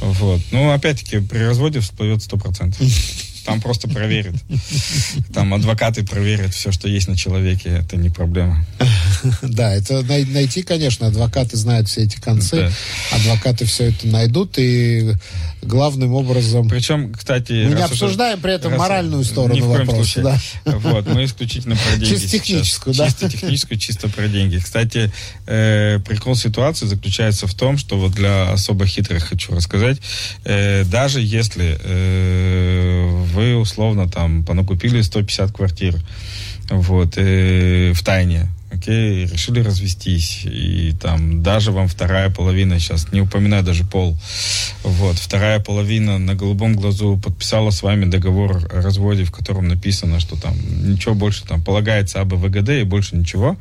Вот. 0.00 0.40
Ну, 0.50 0.70
опять-таки, 0.72 1.20
при 1.20 1.38
разводе 1.38 1.80
всплывет 1.80 2.22
сто 2.22 2.36
процентов. 2.36 2.80
Там 3.50 3.60
просто 3.60 3.88
проверят. 3.88 4.34
Там 5.34 5.54
адвокаты 5.54 6.04
проверят 6.04 6.54
все, 6.54 6.70
что 6.72 6.88
есть 6.88 7.08
на 7.08 7.16
человеке. 7.16 7.70
Это 7.70 7.96
не 7.96 8.10
проблема. 8.10 8.64
Да, 9.42 9.74
это 9.74 10.02
найти, 10.02 10.62
конечно, 10.62 11.08
адвокаты 11.08 11.56
знают 11.56 11.88
все 11.88 12.02
эти 12.02 12.20
концы. 12.20 12.70
Адвокаты 13.12 13.64
все 13.64 13.90
это 13.90 14.06
найдут 14.06 14.58
и 14.58 15.14
главным 15.62 16.14
образом... 16.14 16.68
Причем, 16.68 17.12
кстати... 17.12 17.52
Мы 17.68 17.74
не 17.74 17.82
обсуждаем 17.82 18.40
при 18.40 18.54
этом 18.54 18.76
моральную 18.76 19.24
сторону 19.24 19.54
ни 19.54 19.60
в 19.60 19.66
коем 19.66 19.86
вопроса. 19.86 20.40
Вот, 20.64 21.06
мы 21.06 21.24
исключительно 21.24 21.76
про 21.76 21.96
деньги 21.96 22.14
Чисто 22.14 22.28
техническую, 22.28 22.94
да? 22.94 23.06
Чисто 23.06 23.28
техническую, 23.28 23.78
чисто 23.78 24.08
про 24.08 24.28
деньги. 24.28 24.58
Кстати, 24.58 25.12
э, 25.46 25.98
прикол 26.06 26.34
ситуации 26.34 26.86
заключается 26.86 27.46
в 27.46 27.54
том, 27.54 27.76
что 27.76 27.98
вот 27.98 28.12
для 28.12 28.50
особо 28.52 28.86
хитрых 28.86 29.24
хочу 29.24 29.54
рассказать, 29.54 29.98
э, 30.44 30.84
даже 30.84 31.20
если 31.20 31.78
э, 31.82 33.24
вы 33.40 33.56
условно 33.56 34.06
там 34.06 34.44
понакупили 34.44 35.00
150 35.00 35.50
квартир, 35.50 35.94
вот, 36.68 37.14
э, 37.16 37.92
в 37.94 38.02
тайне, 38.02 38.48
окей, 38.70 39.24
решили 39.24 39.60
развестись, 39.60 40.42
и 40.44 40.92
там 41.00 41.42
даже 41.42 41.72
вам 41.72 41.88
вторая 41.88 42.28
половина 42.28 42.78
сейчас, 42.78 43.12
не 43.12 43.22
упоминаю 43.22 43.64
даже 43.64 43.84
пол, 43.84 44.14
вот, 44.82 45.18
вторая 45.18 45.60
половина 45.60 46.18
на 46.18 46.34
голубом 46.34 46.74
глазу 46.74 47.20
подписала 47.22 47.70
с 47.70 47.82
вами 47.82 48.06
договор 48.06 48.56
о 48.72 48.80
разводе, 48.80 49.24
в 49.24 49.32
котором 49.32 49.68
написано, 49.68 50.20
что 50.20 50.40
там 50.40 50.54
ничего 50.82 51.14
больше 51.14 51.44
там 51.44 51.62
полагается 51.62 52.20
об 52.20 52.34
ВГД 52.34 52.70
и 52.70 52.84
больше 52.84 53.16
ничего, 53.16 53.56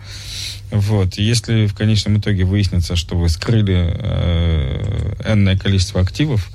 вот, 0.72 1.16
если 1.16 1.66
в 1.66 1.74
конечном 1.74 2.20
итоге 2.20 2.46
выяснится, 2.46 2.96
что 2.96 3.18
вы 3.18 3.28
скрыли 3.30 3.92
э, 3.92 5.14
энное 5.28 5.58
количество 5.58 6.00
активов, 6.00 6.50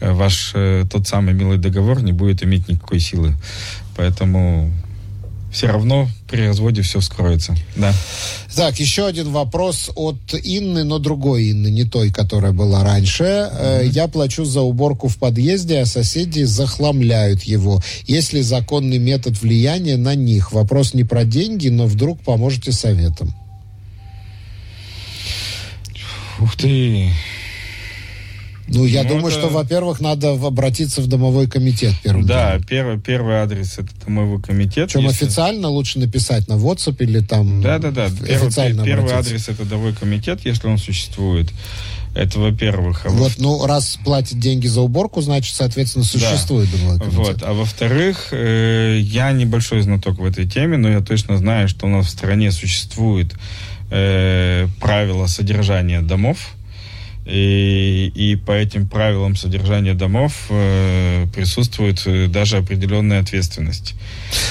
э, 0.00 0.12
ваш 0.12 0.52
э, 0.54 0.84
тот 0.90 1.08
самый 1.08 1.34
милый 1.34 1.58
договор 1.58 2.02
не 2.02 2.12
будет 2.12 2.44
иметь 2.44 2.68
никакой 2.68 3.00
силы, 3.00 3.34
поэтому 3.96 4.70
все 5.54 5.68
равно 5.68 6.08
при 6.28 6.48
разводе 6.48 6.82
все 6.82 6.98
вскроется. 6.98 7.54
Да. 7.76 7.94
Так, 8.54 8.80
еще 8.80 9.06
один 9.06 9.30
вопрос 9.30 9.88
от 9.94 10.18
Инны, 10.34 10.82
но 10.82 10.98
другой 10.98 11.52
Инны, 11.52 11.68
не 11.68 11.84
той, 11.84 12.10
которая 12.10 12.50
была 12.50 12.82
раньше. 12.82 13.22
Mm-hmm. 13.22 13.88
Я 13.90 14.08
плачу 14.08 14.44
за 14.44 14.62
уборку 14.62 15.06
в 15.06 15.16
подъезде, 15.16 15.78
а 15.78 15.86
соседи 15.86 16.42
захламляют 16.42 17.44
его. 17.44 17.80
Есть 18.06 18.32
ли 18.32 18.42
законный 18.42 18.98
метод 18.98 19.40
влияния 19.40 19.96
на 19.96 20.16
них? 20.16 20.50
Вопрос 20.50 20.92
не 20.92 21.04
про 21.04 21.24
деньги, 21.24 21.68
но 21.68 21.86
вдруг 21.86 22.20
поможете 22.24 22.72
советом. 22.72 23.32
Ух 26.40 26.56
ты. 26.56 27.12
Ну, 28.66 28.84
я 28.84 29.02
ну, 29.02 29.10
думаю, 29.10 29.28
это... 29.28 29.38
что, 29.38 29.48
во-первых, 29.48 30.00
надо 30.00 30.32
обратиться 30.32 31.02
в 31.02 31.06
домовой 31.06 31.48
комитет 31.48 31.92
первым. 32.02 32.26
Да, 32.26 32.58
первый, 32.66 32.98
первый 32.98 33.36
адрес 33.36 33.78
это 33.78 33.90
домовой 34.04 34.40
комитет. 34.40 34.88
Причем 34.88 35.06
если... 35.06 35.24
официально 35.24 35.68
лучше 35.68 35.98
написать 35.98 36.48
на 36.48 36.54
WhatsApp 36.54 36.96
или 37.00 37.20
там. 37.20 37.60
Да, 37.60 37.78
да, 37.78 37.90
да. 37.90 38.08
Первый, 38.26 38.84
первый 38.84 39.12
адрес 39.12 39.48
это 39.48 39.64
домовой 39.64 39.92
комитет, 39.92 40.40
если 40.44 40.66
он 40.66 40.78
существует. 40.78 41.50
Это 42.14 42.38
во-первых. 42.38 43.06
А 43.06 43.08
вот, 43.10 43.32
ну, 43.38 43.66
раз 43.66 43.98
платят 44.04 44.38
деньги 44.38 44.68
за 44.68 44.82
уборку, 44.82 45.20
значит, 45.20 45.54
соответственно, 45.54 46.04
существует 46.04 46.70
да. 46.70 46.78
домовой 46.78 46.98
комитет. 47.00 47.18
Вот. 47.18 47.42
А 47.42 47.52
во-вторых, 47.52 48.28
э, 48.30 48.98
я 49.00 49.32
небольшой 49.32 49.82
знаток 49.82 50.18
в 50.20 50.24
этой 50.24 50.48
теме, 50.48 50.76
но 50.76 50.88
я 50.88 51.00
точно 51.00 51.36
знаю, 51.36 51.68
что 51.68 51.86
у 51.86 51.88
нас 51.90 52.06
в 52.06 52.10
стране 52.10 52.52
существует 52.52 53.34
э, 53.90 54.68
правила 54.80 55.26
содержания 55.26 56.00
домов 56.02 56.54
И, 57.26 58.12
и 58.14 58.36
по 58.36 58.52
этим 58.52 58.86
правилам 58.86 59.34
содержания 59.34 59.94
домов 59.94 60.46
э, 60.50 61.26
присутствует 61.34 62.02
э, 62.04 62.26
даже 62.26 62.58
определенная 62.58 63.20
ответственность. 63.20 63.94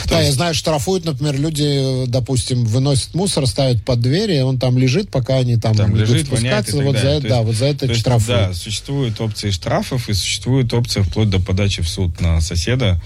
Да, 0.10 0.18
есть... 0.20 0.30
я 0.30 0.34
знаю, 0.34 0.54
штрафуют, 0.56 1.06
например, 1.06 1.40
люди, 1.40 2.06
допустим, 2.08 2.66
выносят 2.66 3.14
мусор, 3.14 3.46
ставят 3.46 3.86
под 3.86 4.02
двери, 4.02 4.40
он 4.40 4.58
там 4.58 4.76
лежит, 4.80 5.12
пока 5.12 5.36
они 5.36 5.58
там, 5.58 5.76
там 5.76 5.96
лежит, 5.96 6.26
спускаться. 6.26 6.78
Вот 6.78 6.98
за, 6.98 7.10
это, 7.10 7.28
да, 7.28 7.42
вот 7.44 7.56
за 7.56 7.66
это 7.66 7.94
штрафуют. 7.94 8.48
Да, 8.48 8.54
существуют 8.54 9.22
опции 9.22 9.52
штрафов 9.52 10.10
и 10.10 10.14
существует 10.14 10.74
опция 10.74 11.04
вплоть 11.04 11.30
до 11.30 11.40
подачи 11.40 11.84
в 11.84 11.88
суд 11.88 12.20
на 12.22 12.42
соседа 12.42 13.00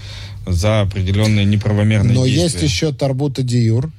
за 0.46 0.80
определенные 0.80 1.44
неправомерные 1.44 2.14
Но 2.14 2.26
действия. 2.26 2.44
есть 2.44 2.62
еще 2.62 2.92
тарбута 2.92 3.42
диюр, 3.42 3.92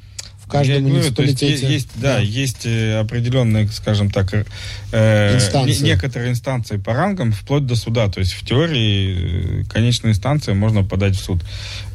каждом 0.50 0.88
Я 0.88 0.93
муниципалитете. 0.93 1.45
Говорю, 1.45 1.74
есть, 1.74 1.86
есть, 1.86 2.02
да, 2.02 2.16
да, 2.16 2.20
есть 2.20 2.66
э, 2.66 3.00
определенные, 3.00 3.68
скажем 3.70 4.10
так, 4.10 4.34
э, 4.91 5.36
инстанции. 5.36 5.84
некоторые 5.84 6.32
инстанции 6.32 6.78
по 6.78 6.93
рангам, 6.93 7.32
вплоть 7.32 7.66
до 7.66 7.76
суда. 7.76 8.10
То 8.10 8.20
есть 8.20 8.34
в 8.34 8.45
теории 8.45 9.62
э, 9.62 9.64
конечная 9.66 10.12
инстанция 10.12 10.56
можно 10.56 10.84
подать 10.84 11.16
в 11.16 11.22
суд 11.22 11.41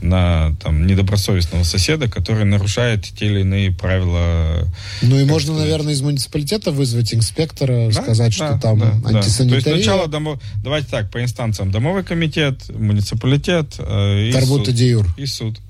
на 0.01 0.55
там, 0.63 0.87
недобросовестного 0.87 1.65
соседа, 1.65 2.09
который 2.09 2.45
нарушает 2.45 3.05
те 3.05 3.27
или 3.27 3.41
иные 3.41 3.73
правила. 3.73 4.67
Ну 5.03 5.19
и 5.19 5.25
можно, 5.25 5.53
сказать. 5.53 5.63
наверное, 5.65 5.95
из 5.95 6.01
муниципалитета 6.01 6.71
вызвать 6.71 7.13
инспектора, 7.15 7.91
да? 7.91 8.03
сказать, 8.03 8.39
да, 8.39 8.49
что 8.49 8.59
там 8.61 8.79
да, 8.79 8.93
антисанитария. 9.09 9.61
Да. 9.61 9.71
То 9.71 9.71
есть 9.77 9.85
сначала, 9.85 10.09
домо... 10.09 10.41
давайте 10.63 10.89
так, 10.89 11.11
по 11.11 11.23
инстанциям, 11.23 11.71
домовой 11.71 12.05
комитет, 12.05 12.69
муниципалитет 12.71 13.75
э, 13.79 14.29
и, 14.29 14.33
суд, 14.33 14.69
и 15.17 15.27
суд. 15.27 15.61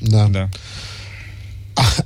Да. 0.00 0.28
да. 0.28 0.50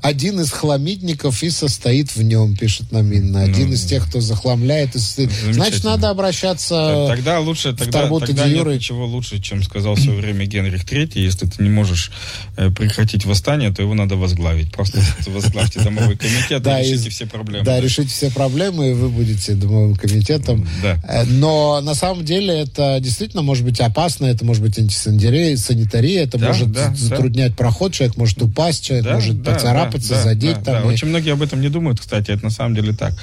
Один 0.03 0.41
из 0.41 0.51
хламидников 0.51 1.43
и 1.43 1.51
состоит 1.51 2.15
в 2.15 2.23
нем, 2.23 2.57
пишет 2.57 2.93
нам 2.93 3.13
Инна. 3.13 3.43
Один 3.43 3.69
ну, 3.69 3.75
из 3.75 3.85
тех, 3.85 4.09
кто 4.09 4.21
захламляет. 4.21 4.95
И 4.95 4.99
состоит. 4.99 5.31
Значит, 5.53 5.85
надо 5.85 6.11
обращаться 6.11 7.07
Тогда 7.09 7.41
лучше, 7.41 7.75
тогда, 7.75 8.09
тогда 8.09 8.49
нет 8.49 8.67
ничего 8.67 9.07
лучше, 9.07 9.41
чем 9.41 9.63
сказал 9.63 9.95
в 9.95 10.01
свое 10.01 10.19
время 10.19 10.47
Генрих 10.47 10.85
Третий. 10.85 11.23
Если 11.23 11.47
ты 11.47 11.63
не 11.63 11.71
можешь 11.71 12.11
э, 12.57 12.71
прекратить 12.71 13.25
восстание, 13.25 13.73
то 13.73 13.83
его 13.83 13.95
надо 13.95 14.17
возглавить. 14.17 14.73
Просто 14.73 15.01
возглавьте 15.27 15.81
домовой 15.81 16.17
комитет 16.17 16.67
и 16.67 16.71
решите 16.71 17.11
все 17.11 17.27
проблемы. 17.27 17.65
Да, 17.65 17.81
решите 17.81 18.09
все 18.09 18.31
проблемы, 18.31 18.91
и 18.91 18.93
вы 18.95 19.09
будете 19.09 19.55
домовым 19.55 19.97
комитетом. 19.97 20.67
Да. 20.83 20.99
Э, 21.09 21.25
но 21.25 21.81
на 21.81 21.95
самом 21.95 22.25
деле 22.25 22.61
это 22.61 22.99
действительно 23.01 23.43
может 23.43 23.65
быть 23.65 23.81
опасно, 23.81 24.27
это 24.27 24.45
может 24.45 24.63
быть 24.63 24.79
антисанитария, 24.79 25.57
санитария, 25.57 26.25
это 26.25 26.39
может 26.39 26.69
затруднять 26.97 27.57
проход, 27.57 27.93
человек 27.93 28.17
может 28.17 28.41
упасть, 28.43 28.85
человек 28.85 29.07
может 29.13 29.43
поцарапаться, 29.59 30.15
да, 30.15 30.23
задеть. 30.23 30.57
Да, 30.59 30.73
там 30.73 30.75
да. 30.75 30.89
И... 30.89 30.93
Очень 30.95 31.09
многие 31.09 31.33
об 31.33 31.43
этом 31.43 31.61
не 31.61 31.69
думают, 31.69 32.01
кстати, 32.01 32.31
это 32.31 32.45
на 32.45 32.51
самом 32.51 32.75
деле 32.75 32.93
так. 32.93 33.15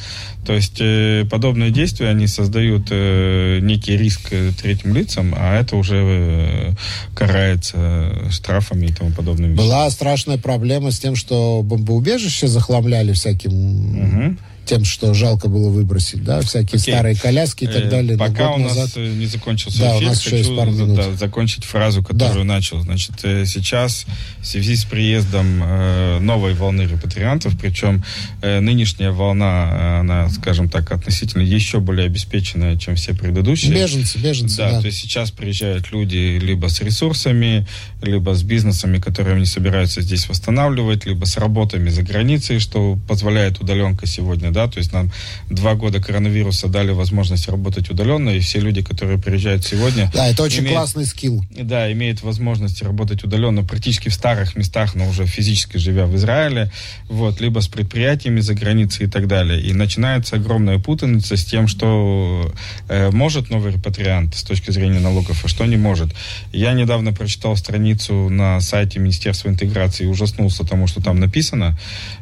То 0.46 0.54
есть 0.54 0.78
э, 0.80 1.26
подобные 1.30 1.72
действия, 1.72 2.10
они 2.10 2.28
создают 2.28 2.88
э, 2.92 3.60
некий 3.62 3.98
риск 3.98 4.28
э, 4.32 4.52
третьим 4.62 4.94
лицам, 4.94 5.34
а 5.38 5.60
это 5.60 5.76
уже 5.76 5.96
э, 5.98 6.72
карается 7.16 8.30
штрафами 8.32 8.88
и 8.88 8.94
тому 8.94 9.12
подобными. 9.12 9.56
Была 9.56 9.90
страшная 9.90 10.38
проблема 10.38 10.92
с 10.92 11.00
тем, 11.00 11.16
что 11.16 11.62
бомбоубежище 11.64 12.48
захламляли 12.48 13.14
всяким... 13.14 14.26
Угу 14.26 14.38
тем, 14.66 14.86
что 14.86 15.14
жалко 15.14 15.48
было 15.48 15.70
выбросить, 15.70 16.24
да, 16.24 16.42
всякие 16.42 16.80
okay. 16.80 16.92
старые 16.92 17.16
коляски 17.16 17.66
и 17.66 17.68
так 17.68 17.84
э, 17.84 17.90
далее. 17.90 18.18
Пока 18.18 18.52
у 18.52 18.58
нас 18.58 18.76
назад. 18.76 18.98
не 18.98 19.26
закончился 19.26 19.80
да, 19.80 19.98
эфир, 19.98 20.08
у 20.08 20.10
нас 20.10 20.18
хочу 20.18 20.36
еще 20.36 20.38
есть 20.46 20.58
пару 20.58 20.72
минут. 20.72 20.96
Да, 20.96 21.14
закончить 21.14 21.64
фразу, 21.64 22.04
которую 22.04 22.46
да. 22.46 22.56
начал. 22.56 22.82
Значит, 22.82 23.14
э, 23.24 23.46
сейчас 23.46 24.06
в 24.40 24.46
связи 24.46 24.76
с 24.76 24.86
приездом 24.86 25.62
э, 25.64 26.20
новой 26.20 26.54
волны 26.54 26.82
репатриантов, 26.84 27.54
причем 27.60 28.04
нынешняя 28.42 29.12
волна, 29.12 30.00
она, 30.00 30.30
скажем 30.30 30.70
так, 30.70 30.92
относительно 30.92 31.42
еще 31.42 31.80
более 31.80 32.06
обеспеченная, 32.06 32.78
чем 32.78 32.96
все 32.96 33.14
предыдущие. 33.14 33.74
Беженцы, 33.74 34.18
беженцы, 34.18 34.58
да. 34.58 34.72
да. 34.72 34.82
то 34.82 34.88
есть 34.88 35.00
сейчас 35.00 35.32
приезжают 35.32 35.92
люди 35.92 36.40
либо 36.42 36.68
с 36.68 36.82
ресурсами, 36.82 37.68
либо 38.02 38.34
с 38.34 38.44
бизнесами, 38.44 39.00
которые 39.00 39.36
они 39.36 39.46
собираются 39.46 40.02
здесь 40.02 40.28
восстанавливать, 40.28 41.06
либо 41.06 41.26
с 41.26 41.38
работами 41.38 41.90
за 41.90 42.04
границей, 42.04 42.60
что 42.60 42.98
позволяет 43.08 43.60
удаленка 43.62 44.08
сегодня 44.08 44.52
да, 44.56 44.68
то 44.68 44.80
есть 44.80 44.94
нам 44.94 45.12
два 45.50 45.76
года 45.76 46.02
коронавируса 46.02 46.68
дали 46.68 46.92
возможность 46.92 47.48
работать 47.50 47.90
удаленно, 47.90 48.30
и 48.30 48.40
все 48.40 48.60
люди, 48.60 48.82
которые 48.82 49.20
приезжают 49.20 49.66
сегодня... 49.66 50.10
Да, 50.14 50.28
это 50.28 50.44
очень 50.44 50.62
имеют, 50.62 50.78
классный 50.78 51.06
скилл. 51.06 51.44
Да, 51.52 51.92
имеют 51.92 52.24
возможность 52.24 52.82
работать 52.82 53.24
удаленно 53.24 53.64
практически 53.64 54.10
в 54.10 54.14
старых 54.14 54.56
местах, 54.56 54.96
но 54.96 55.08
уже 55.10 55.26
физически 55.26 55.78
живя 55.78 56.06
в 56.06 56.16
Израиле, 56.16 56.72
вот, 57.10 57.42
либо 57.42 57.60
с 57.60 57.68
предприятиями 57.68 58.40
за 58.40 58.54
границей 58.56 59.08
и 59.08 59.10
так 59.10 59.28
далее. 59.28 59.62
И 59.62 59.74
начинается 59.74 60.38
огромная 60.38 60.80
путаница 60.80 61.36
с 61.36 61.44
тем, 61.44 61.68
что 61.68 62.52
э, 62.88 63.12
может 63.12 63.50
новый 63.50 63.74
репатриант 63.74 64.36
с 64.36 64.44
точки 64.44 64.72
зрения 64.72 65.00
налогов, 65.00 65.44
а 65.44 65.48
что 65.50 65.66
не 65.66 65.78
может. 65.78 66.16
Я 66.54 66.72
недавно 66.74 67.12
прочитал 67.12 67.58
страницу 67.58 68.30
на 68.30 68.62
сайте 68.62 69.00
Министерства 69.00 69.50
интеграции 69.50 70.06
и 70.06 70.08
ужаснулся 70.08 70.64
тому, 70.64 70.88
что 70.88 71.02
там 71.02 71.20
написано. 71.20 71.78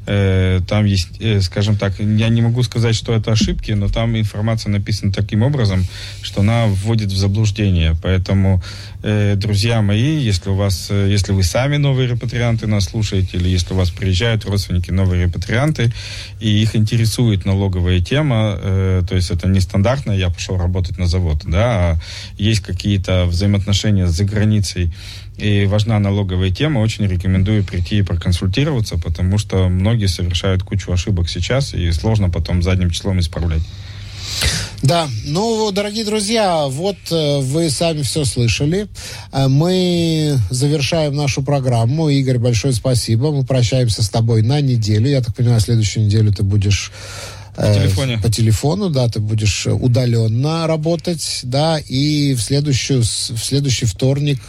Э, 0.08 0.60
там 0.68 0.86
есть, 0.86 1.10
э, 1.20 1.42
скажем 1.42 1.78
так, 1.78 2.00
я 2.24 2.30
не 2.30 2.42
могу 2.42 2.64
сказать, 2.64 2.96
что 2.96 3.14
это 3.14 3.32
ошибки, 3.32 3.72
но 3.74 3.90
там 3.90 4.18
информация 4.18 4.72
написана 4.72 5.12
таким 5.12 5.44
образом, 5.44 5.84
что 6.22 6.42
она 6.42 6.68
вводит 6.68 7.12
в 7.12 7.18
заблуждение. 7.18 7.96
Поэтому, 8.02 8.64
э, 9.04 9.36
друзья 9.36 9.82
мои, 9.82 10.18
если 10.18 10.50
у 10.50 10.56
вас, 10.56 10.88
э, 10.90 11.10
если 11.10 11.34
вы 11.34 11.44
сами 11.44 11.78
новые 11.78 12.08
репатрианты 12.08 12.66
нас 12.66 12.86
слушаете, 12.86 13.38
или 13.38 13.50
если 13.50 13.74
у 13.74 13.78
вас 13.78 13.90
приезжают 13.90 14.46
родственники 14.46 14.92
новые 14.92 15.26
репатрианты, 15.26 15.92
и 16.40 16.50
их 16.62 16.76
интересует 16.76 17.46
налоговая 17.46 18.00
тема, 18.00 18.58
э, 18.58 19.04
то 19.08 19.16
есть 19.16 19.30
это 19.32 19.50
не 19.50 19.60
стандартно, 19.60 20.14
я 20.14 20.30
пошел 20.30 20.58
работать 20.58 20.98
на 20.98 21.08
завод, 21.08 21.42
да, 21.46 21.64
а 21.64 22.00
есть 22.38 22.62
какие-то 22.62 23.26
взаимоотношения 23.26 24.08
за 24.08 24.24
границей, 24.24 24.94
и 25.38 25.66
важна 25.66 26.00
налоговая 26.00 26.52
тема, 26.52 26.80
очень 26.80 27.08
рекомендую 27.08 27.64
прийти 27.64 27.98
и 27.98 28.04
проконсультироваться, 28.04 28.98
потому 28.98 29.38
что 29.38 29.68
многие 29.70 30.08
совершают 30.08 30.64
кучу 30.64 30.92
ошибок 30.92 31.30
сейчас, 31.30 31.74
и 31.74 31.92
сложно 31.92 32.30
потом 32.30 32.62
задним 32.62 32.90
числом 32.92 33.20
исправлять. 33.20 33.64
Да, 34.82 35.08
ну, 35.26 35.72
дорогие 35.72 36.04
друзья, 36.04 36.68
вот 36.68 36.98
э, 37.10 37.40
вы 37.40 37.70
сами 37.70 38.02
все 38.02 38.26
слышали. 38.26 38.88
Э, 39.32 39.48
мы 39.48 40.38
завершаем 40.50 41.16
нашу 41.16 41.42
программу. 41.42 42.10
Игорь, 42.10 42.38
большое 42.38 42.74
спасибо. 42.74 43.32
Мы 43.32 43.46
прощаемся 43.46 44.04
с 44.04 44.10
тобой 44.10 44.42
на 44.42 44.60
неделю. 44.60 45.10
Я 45.10 45.22
так 45.22 45.36
понимаю, 45.36 45.62
следующую 45.62 46.06
неделю 46.06 46.34
ты 46.34 46.44
будешь 46.44 46.92
по 47.56 47.62
э, 47.62 47.76
телефону. 47.76 48.22
По 48.22 48.30
телефону, 48.30 48.90
да, 48.90 49.08
ты 49.08 49.22
будешь 49.22 49.68
удаленно 49.68 50.68
работать, 50.68 51.42
да, 51.44 51.80
и 51.80 52.34
в 52.34 52.42
следующую, 52.42 53.04
в 53.04 53.06
следующий 53.06 53.86
вторник 53.86 54.40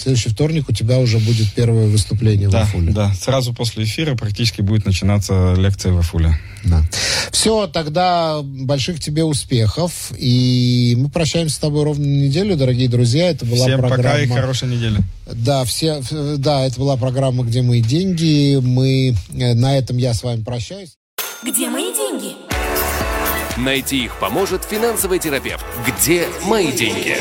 следующий 0.00 0.30
вторник 0.30 0.68
у 0.68 0.72
тебя 0.72 0.98
уже 0.98 1.18
будет 1.18 1.52
первое 1.52 1.86
выступление 1.86 2.48
да, 2.48 2.64
в 2.64 2.68
Афуле. 2.68 2.92
Да, 2.92 3.12
сразу 3.14 3.52
после 3.52 3.84
эфира 3.84 4.14
практически 4.14 4.60
будет 4.60 4.86
начинаться 4.86 5.54
лекция 5.54 5.92
в 5.92 5.98
Афуле. 5.98 6.38
Да. 6.64 6.82
Все, 7.30 7.66
тогда 7.66 8.40
больших 8.42 9.00
тебе 9.00 9.24
успехов. 9.24 10.12
И 10.18 10.96
мы 10.98 11.08
прощаемся 11.08 11.56
с 11.56 11.58
тобой 11.58 11.84
ровно 11.84 12.04
на 12.04 12.22
неделю, 12.24 12.56
дорогие 12.56 12.88
друзья. 12.88 13.30
Это 13.30 13.44
была 13.44 13.66
Всем 13.66 13.80
программа... 13.80 14.02
пока 14.02 14.20
и 14.20 14.26
хорошей 14.26 14.68
недели. 14.68 14.98
Да, 15.30 15.64
все, 15.64 16.02
да, 16.38 16.66
это 16.66 16.78
была 16.80 16.96
программа 16.96 17.44
«Где 17.44 17.62
мои 17.62 17.82
деньги?». 17.82 18.58
Мы, 18.60 19.14
э, 19.34 19.54
на 19.54 19.76
этом 19.76 19.96
я 19.98 20.14
с 20.14 20.22
вами 20.22 20.42
прощаюсь. 20.42 20.96
Где 21.44 21.68
мои 21.68 21.92
деньги? 21.94 22.34
Найти 23.58 24.04
их 24.04 24.18
поможет 24.20 24.64
финансовый 24.64 25.18
терапевт. 25.18 25.64
Где 25.86 26.28
мои 26.44 26.72
деньги? 26.72 27.16